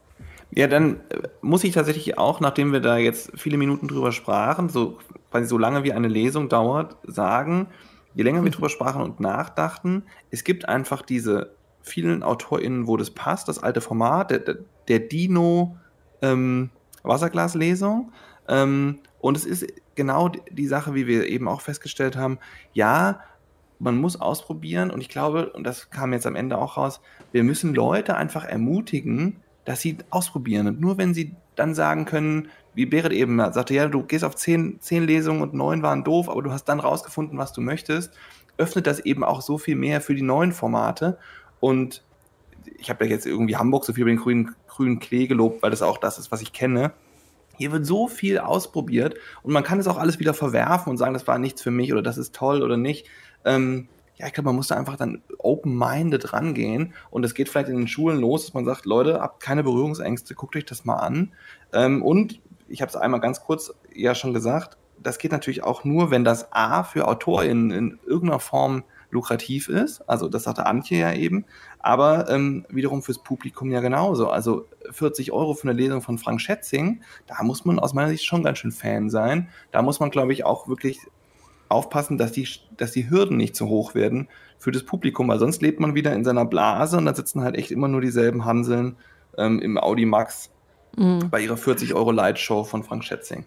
Ja, 0.51 0.67
dann 0.67 1.01
äh, 1.11 1.29
muss 1.43 1.65
ich 1.65 1.75
tatsächlich 1.75 2.19
auch, 2.19 2.41
nachdem 2.41 2.73
wir 2.73 2.81
da 2.81 2.97
jetzt 2.97 3.33
viele 3.37 3.59
Minuten 3.59 3.89
drüber 3.89 4.13
sprachen, 4.13 4.69
so 4.69 4.99
quasi 5.31 5.47
so 5.47 5.59
lange 5.59 5.85
wie 5.85 5.93
eine 5.93 6.09
Lesung 6.09 6.49
dauert, 6.49 6.97
sagen, 7.05 7.69
je 8.15 8.23
länger 8.23 8.43
wir 8.43 8.51
drüber 8.51 8.69
sprachen 8.69 9.03
und 9.03 9.21
nachdachten, 9.21 10.05
es 10.31 10.45
gibt 10.45 10.69
einfach 10.69 11.03
diese 11.03 11.53
vielen 11.83 12.23
AutorInnen, 12.23 12.87
wo 12.87 12.97
das 12.97 13.11
passt, 13.11 13.49
das 13.49 13.63
alte 13.63 13.81
Format, 13.81 14.31
der, 14.31 14.57
der 14.89 14.99
Dino 15.01 15.77
ähm, 16.23 16.71
Wasserglaslesung. 17.03 18.13
Ähm, 18.49 18.99
und 19.21 19.37
es 19.37 19.45
ist 19.45 19.67
genau 19.95 20.29
die 20.29 20.67
Sache, 20.67 20.95
wie 20.95 21.07
wir 21.07 21.29
eben 21.29 21.49
auch 21.49 21.61
festgestellt 21.61 22.17
haben, 22.17 22.39
ja, 22.73 23.21
man 23.79 23.97
muss 23.97 24.21
ausprobieren 24.21 24.91
und 24.91 25.01
ich 25.01 25.09
glaube, 25.09 25.51
und 25.51 25.65
das 25.65 25.91
kam 25.91 26.13
jetzt 26.13 26.27
am 26.27 26.35
Ende 26.35 26.59
auch 26.59 26.77
raus, 26.77 27.01
wir 27.31 27.45
müssen 27.45 27.75
Leute 27.75 28.17
einfach 28.17 28.45
ermutigen, 28.45 29.37
dass 29.69 29.83
sie 29.83 29.99
ausprobieren. 30.09 30.67
Und 30.67 30.81
nur 30.81 30.97
wenn 30.97 31.13
sie 31.13 31.35
dann 31.55 31.75
sagen 31.75 32.07
können, 32.07 32.49
wie 32.75 32.87
Berit 32.87 33.13
eben 33.13 33.39
sagte, 33.53 33.75
ja, 33.75 33.87
du 33.87 34.03
gehst 34.03 34.25
auf 34.25 34.35
zehn, 34.35 34.81
zehn 34.81 35.05
Lesungen 35.05 35.43
und 35.43 35.53
neun 35.53 35.83
waren 35.83 36.05
doof, 36.05 36.31
aber 36.31 36.43
du 36.43 36.51
hast 36.51 36.65
dann 36.65 36.81
rausgefunden, 36.81 37.37
was 37.37 37.53
du 37.53 37.61
möchtest, 37.61 38.15
öffnet 38.57 38.87
das 38.87 39.01
eben 39.01 39.23
auch 39.23 39.43
so 39.43 39.59
viel 39.59 39.77
mehr 39.77 40.01
für 40.01 40.15
die 40.15 40.23
neuen 40.23 40.53
Formate. 40.53 41.19
Und 41.61 42.03
ich 42.79 42.89
habe 42.89 43.05
ja 43.05 43.11
jetzt 43.11 43.27
irgendwie 43.27 43.57
Hamburg 43.57 43.85
so 43.85 43.93
viel 43.93 44.03
über 44.03 44.11
den 44.11 44.19
grünen, 44.19 44.55
grünen 44.69 45.01
Klee 45.01 45.27
gelobt, 45.27 45.63
weil 45.63 45.71
das 45.71 45.83
auch 45.83 45.99
das 45.99 46.19
ist, 46.19 46.33
was 46.33 46.41
ich 46.41 46.55
kenne. 46.55 46.93
Hier 47.59 47.71
wird 47.71 47.85
so 47.85 48.09
viel 48.09 48.39
ausprobiert 48.39 49.17
und 49.43 49.53
man 49.53 49.65
kann 49.65 49.81
es 49.81 49.87
auch 49.87 49.99
alles 49.99 50.19
wieder 50.19 50.33
verwerfen 50.33 50.91
und 50.91 50.97
sagen, 50.97 51.13
das 51.13 51.27
war 51.27 51.39
nichts 51.39 51.61
für 51.61 51.73
mich 51.73 51.93
oder 51.93 52.01
das 52.03 52.17
ist 52.17 52.35
toll 52.35 52.63
oder 52.63 52.79
nicht. 52.79 53.07
Ähm, 53.45 53.89
ja, 54.19 54.27
ich 54.27 54.33
glaube, 54.33 54.49
man 54.49 54.57
muss 54.57 54.69
da 54.69 54.77
einfach 54.77 54.97
dann 54.97 55.23
open-minded 55.39 56.33
rangehen 56.33 56.93
und 57.11 57.25
es 57.25 57.35
geht 57.35 57.49
vielleicht 57.49 57.69
in 57.69 57.77
den 57.77 57.89
Schulen 57.89 58.21
los, 58.21 58.47
dass 58.47 58.55
man 58.55 58.65
sagt, 58.65 58.85
Leute, 58.85 59.21
habt 59.21 59.41
keine 59.41 59.63
Berührungsängste, 59.63 60.35
guckt 60.35 60.57
euch 60.57 60.65
das 60.65 60.85
mal 60.85 60.97
an. 60.97 61.33
Ähm, 61.73 62.03
und 62.03 62.41
ich 62.67 62.83
habe 62.83 62.91
es 62.91 62.97
einmal 62.97 63.21
ganz 63.21 63.41
kurz 63.41 63.73
ja 63.95 64.15
schon 64.15 64.35
gesagt, 64.35 64.77
das 65.01 65.19
geht 65.19 65.31
natürlich 65.31 65.63
auch 65.63 65.85
nur, 65.85 66.11
wenn 66.11 66.25
das 66.25 66.53
A 66.53 66.83
für 66.83 67.07
AutorInnen 67.07 67.71
in 67.71 67.99
irgendeiner 68.05 68.41
Form 68.41 68.83
lukrativ 69.11 69.69
ist. 69.69 70.03
Also 70.09 70.29
das 70.29 70.43
sagte 70.43 70.67
Antje 70.67 70.99
ja 70.99 71.13
eben. 71.13 71.45
Aber 71.79 72.29
ähm, 72.29 72.67
wiederum 72.69 73.03
fürs 73.03 73.23
Publikum 73.23 73.71
ja 73.71 73.81
genauso. 73.81 74.29
Also 74.29 74.67
40 74.91 75.33
Euro 75.33 75.55
für 75.55 75.69
eine 75.69 75.79
Lesung 75.79 76.03
von 76.03 76.19
Frank 76.19 76.41
Schätzing, 76.41 77.03
da 77.27 77.43
muss 77.43 77.65
man 77.65 77.79
aus 77.79 77.95
meiner 77.95 78.09
Sicht 78.09 78.25
schon 78.25 78.43
ganz 78.43 78.59
schön 78.59 78.73
Fan 78.73 79.09
sein. 79.09 79.49
Da 79.71 79.83
muss 79.83 80.01
man, 80.01 80.11
glaube 80.11 80.33
ich, 80.33 80.45
auch 80.45 80.69
wirklich 80.69 80.99
aufpassen, 81.69 82.19
dass 82.19 82.33
die, 82.33 82.49
dass 82.77 82.93
die 82.93 83.11
Hürden 83.11 83.37
nicht 83.37 83.57
zu 83.57 83.69
hoch 83.69 83.95
werden 83.95 84.29
für 84.59 84.73
das 84.73 84.85
Publikum, 84.85 85.29
weil 85.29 85.39
sonst 85.39 85.63
lebt 85.63 85.81
man 85.81 85.95
wieder 85.95 86.13
in 86.13 86.25
seiner 86.25 86.45
Blase 86.45 86.97
und 86.97 87.07
da 87.07 87.15
sitzen 87.15 87.43
halt 87.43 87.57
echt 87.57 87.71
immer 87.71 87.89
nur 87.89 88.01
dieselben 88.01 88.45
Hanseln 88.45 88.97
ähm, 89.37 89.61
im 89.61 89.79
Audi 89.79 90.05
Max 90.05 90.51
mhm. 90.97 91.31
bei 91.31 91.41
ihrer 91.41 91.57
40 91.57 91.95
Euro 91.95 92.11
Lightshow 92.11 92.65
von 92.65 92.83
Frank 92.83 93.05
Schätzing. 93.05 93.45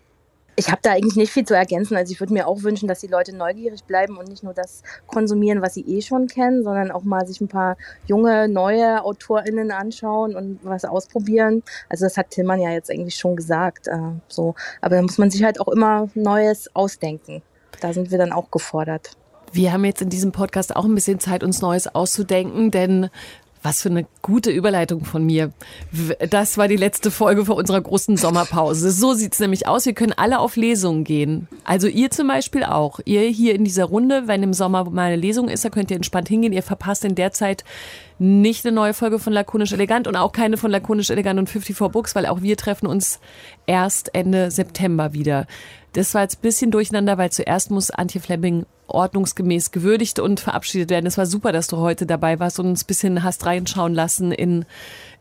Ich 0.58 0.70
habe 0.70 0.82
da 0.82 0.92
eigentlich 0.92 1.16
nicht 1.16 1.32
viel 1.32 1.46
zu 1.46 1.56
ergänzen. 1.56 1.96
Also 1.96 2.12
ich 2.12 2.20
würde 2.20 2.34
mir 2.34 2.46
auch 2.46 2.62
wünschen, 2.62 2.88
dass 2.88 3.00
die 3.00 3.08
Leute 3.08 3.36
neugierig 3.36 3.86
bleiben 3.86 4.18
und 4.18 4.28
nicht 4.28 4.44
nur 4.44 4.54
das 4.54 4.84
konsumieren, 5.08 5.62
was 5.62 5.74
sie 5.74 5.82
eh 5.88 6.02
schon 6.02 6.28
kennen, 6.28 6.64
sondern 6.64 6.92
auch 6.92 7.04
mal 7.04 7.26
sich 7.26 7.40
ein 7.40 7.48
paar 7.48 7.78
junge, 8.06 8.50
neue 8.50 9.04
AutorInnen 9.04 9.72
anschauen 9.72 10.36
und 10.36 10.60
was 10.64 10.84
ausprobieren. 10.84 11.64
Also 11.88 12.06
das 12.06 12.18
hat 12.18 12.32
Tillmann 12.32 12.60
ja 12.60 12.70
jetzt 12.70 12.92
eigentlich 12.92 13.16
schon 13.16 13.38
gesagt. 13.38 13.88
Äh, 13.88 13.98
so. 14.28 14.56
Aber 14.82 14.98
da 14.98 15.02
muss 15.02 15.18
man 15.18 15.32
sich 15.32 15.44
halt 15.44 15.60
auch 15.60 15.70
immer 15.70 16.10
Neues 16.16 16.76
ausdenken 16.76 17.42
da 17.84 17.94
sind 17.94 18.12
wir 18.12 18.18
dann 18.18 18.32
auch 18.32 18.52
gefordert. 18.52 19.12
Wir 19.54 19.74
haben 19.74 19.84
jetzt 19.84 20.02
in 20.02 20.10
diesem 20.10 20.32
Podcast 20.32 20.76
auch 20.76 20.86
ein 20.86 20.96
bisschen 20.96 21.20
Zeit, 21.20 21.44
uns 21.44 21.62
Neues 21.62 21.94
auszudenken, 21.94 22.72
denn 22.72 23.10
was 23.64 23.82
für 23.82 23.90
eine 23.90 24.08
gute 24.22 24.50
Überleitung 24.50 25.06
von 25.06 25.24
mir. 25.24 25.52
Das 26.30 26.58
war 26.58 26.68
die 26.68 26.78
letzte 26.78 27.12
Folge 27.12 27.46
vor 27.46 27.56
unserer 27.56 27.82
großen 27.82 28.18
Sommerpause. 28.18 28.92
So 28.92 29.14
sieht's 29.14 29.40
nämlich 29.40 29.68
aus. 29.68 29.86
Wir 29.86 29.94
können 29.94 30.14
alle 30.16 30.40
auf 30.40 30.56
Lesungen 30.56 31.04
gehen. 31.04 31.48
Also 31.64 31.88
ihr 31.88 32.10
zum 32.10 32.28
Beispiel 32.28 32.64
auch. 32.64 33.00
Ihr 33.06 33.22
hier 33.22 33.54
in 33.54 33.64
dieser 33.64 33.86
Runde, 33.86 34.24
wenn 34.26 34.42
im 34.42 34.54
Sommer 34.54 34.90
mal 34.90 35.08
eine 35.08 35.16
Lesung 35.16 35.48
ist, 35.48 35.64
da 35.64 35.70
könnt 35.70 35.92
ihr 35.92 35.98
entspannt 35.98 36.28
hingehen. 36.28 36.54
Ihr 36.54 36.64
verpasst 36.64 37.06
in 37.06 37.16
der 37.16 37.34
Zeit 37.34 37.64
nicht 38.22 38.68
eine 38.68 38.76
neue 38.76 38.94
Folge 38.94 39.18
von 39.18 39.34
Lakonisch 39.34 39.74
Elegant 39.74 40.08
und 40.08 40.16
auch 40.16 40.32
keine 40.32 40.56
von 40.56 40.70
Lakonisch 40.70 41.10
Elegant 41.10 41.40
und 41.40 41.50
54 41.50 41.92
Books, 41.92 42.14
weil 42.14 42.28
auch 42.28 42.44
wir 42.44 42.56
treffen 42.56 42.86
uns 42.86 43.20
erst 43.66 44.14
Ende 44.14 44.52
September 44.52 45.14
wieder. 45.14 45.48
Das 45.94 46.14
war 46.14 46.22
jetzt 46.22 46.38
ein 46.38 46.42
bisschen 46.44 46.70
durcheinander, 46.70 47.18
weil 47.18 47.32
zuerst 47.32 47.72
muss 47.72 47.90
Antje 47.90 48.22
Fleming 48.22 48.68
ordnungsgemäß 48.86 49.72
gewürdigt 49.72 50.20
und 50.20 50.40
verabschiedet 50.40 50.92
werden. 50.92 51.08
Es 51.08 51.18
war 51.18 51.26
super, 51.26 51.52
dass 51.52 51.66
du 51.66 51.78
heute 51.78 52.06
dabei 52.06 52.40
warst 52.40 52.60
und 52.60 52.68
uns 52.68 52.84
ein 52.84 52.88
bisschen 52.88 53.24
hast 53.24 53.44
reinschauen 53.44 53.96
lassen 53.96 54.32
in, 54.32 54.66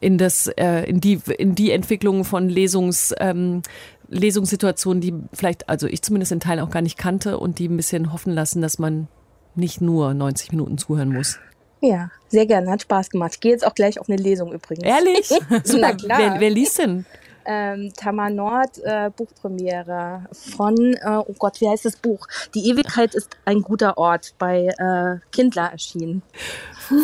in, 0.00 0.18
das, 0.18 0.48
äh, 0.48 0.82
in, 0.82 1.00
die, 1.00 1.20
in 1.38 1.54
die 1.54 1.70
Entwicklung 1.70 2.24
von 2.24 2.50
Lesungs, 2.50 3.14
ähm, 3.18 3.62
Lesungssituationen, 4.08 5.00
die 5.00 5.14
vielleicht, 5.32 5.70
also 5.70 5.86
ich 5.86 6.02
zumindest 6.02 6.32
in 6.32 6.40
Teilen 6.40 6.60
auch 6.60 6.70
gar 6.70 6.82
nicht 6.82 6.98
kannte 6.98 7.38
und 7.38 7.58
die 7.60 7.68
ein 7.68 7.78
bisschen 7.78 8.12
hoffen 8.12 8.34
lassen, 8.34 8.60
dass 8.60 8.78
man 8.78 9.08
nicht 9.54 9.80
nur 9.80 10.12
90 10.12 10.50
Minuten 10.50 10.76
zuhören 10.76 11.14
muss. 11.14 11.38
Ja, 11.80 12.10
sehr 12.28 12.46
gerne, 12.46 12.70
hat 12.70 12.82
Spaß 12.82 13.10
gemacht. 13.10 13.32
Ich 13.34 13.40
gehe 13.40 13.52
jetzt 13.52 13.66
auch 13.66 13.74
gleich 13.74 13.98
auf 14.00 14.08
eine 14.08 14.20
Lesung 14.20 14.52
übrigens. 14.52 14.84
Ehrlich? 14.84 15.30
Na 15.78 15.92
klar. 15.94 16.18
Wer, 16.18 16.36
wer 16.40 16.50
liest 16.50 16.78
denn? 16.78 17.06
ähm, 17.46 17.90
Tamar 17.96 18.30
Nord 18.30 18.78
äh, 18.84 19.10
Buchpremiere 19.16 20.26
von, 20.32 20.76
äh, 20.94 21.16
oh 21.16 21.34
Gott, 21.38 21.60
wie 21.60 21.68
heißt 21.68 21.84
das 21.86 21.96
Buch? 21.96 22.26
Die 22.54 22.68
Ewigkeit 22.68 23.14
ist 23.14 23.30
ein 23.44 23.62
guter 23.62 23.96
Ort 23.98 24.34
bei 24.38 24.66
äh, 24.66 25.18
Kindler 25.32 25.72
erschienen. 25.72 26.22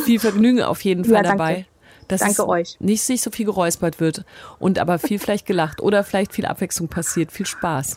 Viel 0.04 0.20
Vergnügen 0.20 0.62
auf 0.62 0.82
jeden 0.82 1.04
Fall 1.04 1.14
Ja, 1.14 1.22
danke. 1.22 1.38
dabei. 1.38 1.66
Dass 2.08 2.20
Danke 2.20 2.46
euch. 2.46 2.76
nicht 2.78 3.02
sich 3.02 3.20
so 3.20 3.32
viel 3.32 3.46
geräuspert 3.46 3.98
wird 3.98 4.24
und 4.60 4.78
aber 4.78 5.00
viel 5.00 5.18
vielleicht 5.18 5.44
gelacht 5.44 5.80
oder 5.80 6.04
vielleicht 6.04 6.32
viel 6.34 6.46
Abwechslung 6.46 6.86
passiert. 6.86 7.32
Viel 7.32 7.46
Spaß. 7.46 7.96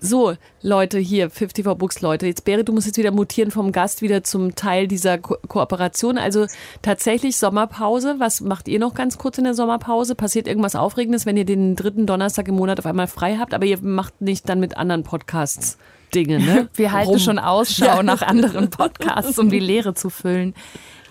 So, 0.00 0.34
Leute, 0.62 0.98
hier, 0.98 1.28
54 1.28 1.64
Books, 1.76 2.00
Leute. 2.00 2.26
Jetzt, 2.26 2.44
Berit, 2.44 2.68
du 2.68 2.72
musst 2.72 2.86
jetzt 2.86 2.98
wieder 2.98 3.10
mutieren 3.10 3.50
vom 3.50 3.72
Gast 3.72 4.00
wieder 4.00 4.22
zum 4.22 4.54
Teil 4.54 4.86
dieser 4.86 5.18
Ko 5.18 5.36
Kooperation. 5.48 6.18
Also 6.18 6.46
tatsächlich 6.82 7.36
Sommerpause. 7.36 8.16
Was 8.18 8.40
macht 8.40 8.68
ihr 8.68 8.78
noch 8.78 8.94
ganz 8.94 9.18
kurz 9.18 9.38
in 9.38 9.44
der 9.44 9.54
Sommerpause? 9.54 10.14
Passiert 10.14 10.46
irgendwas 10.46 10.76
Aufregendes, 10.76 11.26
wenn 11.26 11.36
ihr 11.36 11.44
den 11.44 11.74
dritten 11.74 12.06
Donnerstag 12.06 12.48
im 12.48 12.56
Monat 12.56 12.78
auf 12.78 12.86
einmal 12.86 13.08
frei 13.08 13.36
habt, 13.38 13.54
aber 13.54 13.64
ihr 13.64 13.78
macht 13.80 14.20
nicht 14.20 14.48
dann 14.48 14.60
mit 14.60 14.76
anderen 14.76 15.02
Podcasts 15.02 15.78
Dinge, 16.14 16.38
ne? 16.38 16.68
Wir 16.74 16.92
halten 16.92 17.10
Rum. 17.10 17.18
schon 17.18 17.38
Ausschau 17.38 18.02
nach 18.02 18.22
anderen 18.22 18.70
Podcasts, 18.70 19.38
um 19.38 19.50
die 19.50 19.58
Leere 19.58 19.94
zu 19.94 20.08
füllen. 20.10 20.54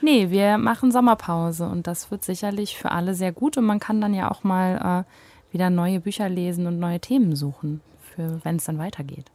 Nee, 0.02 0.30
wir 0.30 0.58
machen 0.58 0.92
Sommerpause 0.92 1.68
und 1.68 1.88
das 1.88 2.12
wird 2.12 2.24
sicherlich 2.24 2.78
für 2.78 2.92
alle 2.92 3.16
sehr 3.16 3.32
gut 3.32 3.58
und 3.58 3.66
man 3.66 3.80
kann 3.80 4.00
dann 4.00 4.14
ja 4.14 4.30
auch 4.30 4.44
mal 4.44 5.06
äh, 5.06 5.54
wieder 5.54 5.70
neue 5.70 6.00
Bücher 6.00 6.30
lesen 6.30 6.68
und 6.68 6.80
neue 6.80 7.00
Themen 7.00 7.36
suchen, 7.36 7.82
für 8.18 8.42
wenn 8.44 8.58
es 8.58 8.66
dann 8.66 8.80
weitergeht. 8.80 9.32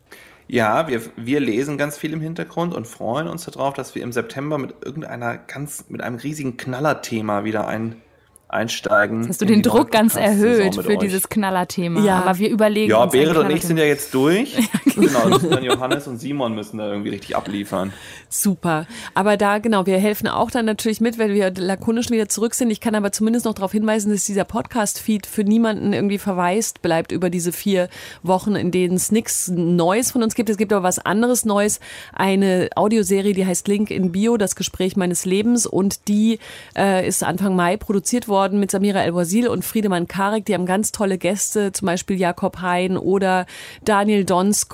Ja, 0.49 0.89
wir, 0.89 1.01
wir 1.16 1.41
lesen 1.41 1.78
ganz 1.78 1.97
viel 1.97 2.12
im 2.12 2.20
Hintergrund 2.20 2.74
und 2.74 2.87
freuen 2.87 3.28
uns 3.28 3.45
darauf, 3.47 3.72
dass 3.74 3.95
wir 3.95 4.03
im 4.03 4.12
September 4.12 4.59
mit 4.59 4.74
irgendeiner 4.85 5.39
ganz, 5.39 5.87
mit 5.89 6.03
einem 6.03 6.16
riesigen 6.16 6.59
Knallerthema 6.59 7.45
wieder 7.45 7.68
ein, 7.68 8.03
einsteigen. 8.49 9.20
Jetzt 9.20 9.30
hast 9.30 9.41
du 9.41 9.47
den 9.47 9.62
Druck 9.62 9.91
ganz 9.91 10.14
erhöht 10.14 10.74
für 10.74 10.89
euch. 10.89 10.99
dieses 10.99 11.28
Knallerthema. 11.28 12.05
Ja. 12.05 12.18
Aber 12.18 12.39
wir 12.39 12.51
überlegen 12.51 12.91
Ja, 12.91 13.07
Berit 13.07 13.37
und 13.37 13.51
ich 13.51 13.62
sind 13.62 13.78
ja 13.78 13.85
jetzt 13.85 14.12
durch. 14.12 14.57
genau, 14.95 15.28
müssen 15.28 15.51
dann 15.51 15.64
Johannes 15.64 16.07
und 16.07 16.18
Simon 16.18 16.55
müssen 16.55 16.78
da 16.78 16.88
irgendwie 16.88 17.11
richtig 17.11 17.36
abliefern. 17.36 17.93
Super. 18.28 18.86
Aber 19.14 19.36
da, 19.36 19.59
genau, 19.59 19.86
wir 19.86 19.99
helfen 19.99 20.28
auch 20.28 20.51
dann 20.51 20.64
natürlich 20.64 21.01
mit, 21.01 21.18
wenn 21.18 21.34
wir 21.34 21.53
lakonisch 21.55 22.11
wieder 22.11 22.28
zurück 22.28 22.55
sind. 22.55 22.70
Ich 22.70 22.80
kann 22.80 22.95
aber 22.95 23.12
zumindest 23.12 23.45
noch 23.45 23.55
darauf 23.55 23.72
hinweisen, 23.72 24.11
dass 24.11 24.24
dieser 24.24 24.45
Podcast-Feed 24.45 25.26
für 25.26 25.45
niemanden 25.45 25.93
irgendwie 25.93 26.18
verwaist 26.18 26.82
bleibt 26.82 27.12
über 27.12 27.30
diese 27.30 27.53
vier 27.53 27.88
Wochen, 28.22 28.55
in 28.55 28.70
denen 28.70 28.97
es 28.97 29.12
nichts 29.12 29.49
Neues 29.49 30.12
von 30.12 30.22
uns 30.22 30.34
gibt. 30.34 30.51
Es 30.51 30.57
gibt 30.57 30.72
aber 30.72 30.82
was 30.82 30.99
anderes 30.99 31.45
Neues. 31.45 31.80
Eine 32.12 32.70
Audioserie, 32.74 33.34
die 33.34 33.47
heißt 33.47 33.68
Link 33.68 33.90
in 33.90 34.12
Bio, 34.12 34.36
das 34.36 34.57
Gespräch 34.57 34.97
meines 34.97 35.24
Lebens. 35.24 35.66
Und 35.66 36.09
die 36.09 36.38
äh, 36.76 37.07
ist 37.07 37.22
Anfang 37.22 37.57
Mai 37.57 37.76
produziert 37.76 38.28
worden 38.28 38.61
mit 38.61 38.70
Samira 38.70 39.03
El-Wazil 39.03 39.49
und 39.49 39.64
Friedemann 39.64 40.09
Karek. 40.09 40.45
Die 40.47 40.55
haben 40.55 40.66
ganz 40.66 40.93
tolle 40.93 41.18
Gäste, 41.18 41.72
zum 41.72 41.86
Beispiel 41.86 42.18
Jakob 42.18 42.61
Hein 42.61 42.97
oder 42.97 43.47
Daniel 43.84 44.24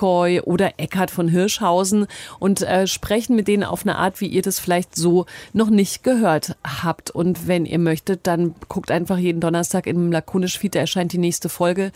Donskoy 0.09 0.41
oder 0.41 0.73
Eckhard 0.77 1.11
von 1.11 1.27
Hirschhausen 1.27 2.07
und 2.39 2.61
äh, 2.61 2.87
sprechen 2.87 3.35
mit 3.35 3.47
denen 3.47 3.63
auf 3.63 3.83
eine 3.83 3.97
Art, 3.97 4.21
wie 4.21 4.27
ihr 4.27 4.41
das 4.41 4.59
vielleicht 4.59 4.95
so 4.95 5.25
noch 5.53 5.69
nicht 5.69 6.03
gehört 6.03 6.55
habt. 6.63 7.11
Und 7.11 7.47
wenn 7.47 7.65
ihr 7.65 7.79
möchtet, 7.79 8.25
dann 8.27 8.55
guckt 8.67 8.91
einfach 8.91 9.17
jeden 9.17 9.39
Donnerstag 9.39 9.87
im 9.87 10.11
Lakonisch 10.11 10.57
Feed, 10.57 10.75
da 10.75 10.79
erscheint 10.79 11.13
die 11.13 11.17
nächste 11.17 11.49
Folge 11.49 11.91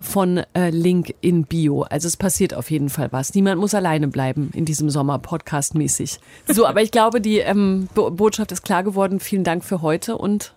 von 0.00 0.42
äh, 0.54 0.70
Link 0.70 1.14
in 1.20 1.44
Bio. 1.44 1.82
Also 1.82 2.08
es 2.08 2.16
passiert 2.16 2.54
auf 2.54 2.70
jeden 2.70 2.88
Fall 2.88 3.12
was. 3.12 3.34
Niemand 3.34 3.60
muss 3.60 3.74
alleine 3.74 4.08
bleiben 4.08 4.50
in 4.54 4.64
diesem 4.64 4.90
Sommer, 4.90 5.18
podcastmäßig. 5.18 6.20
So, 6.46 6.66
aber 6.66 6.82
ich 6.82 6.90
glaube, 6.90 7.20
die 7.20 7.38
ähm, 7.38 7.88
Bo 7.94 8.10
Botschaft 8.10 8.52
ist 8.52 8.62
klar 8.62 8.82
geworden. 8.82 9.20
Vielen 9.20 9.44
Dank 9.44 9.64
für 9.64 9.82
heute 9.82 10.16
und 10.16 10.54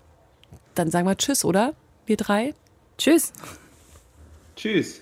dann 0.76 0.89
sagen 0.89 1.07
wir 1.07 1.18
Tschüss, 1.18 1.43
oder? 1.43 1.74
Wir 2.05 2.18
drei? 2.18 2.53
Tschüss. 2.97 3.34
Tschüss. 4.55 5.01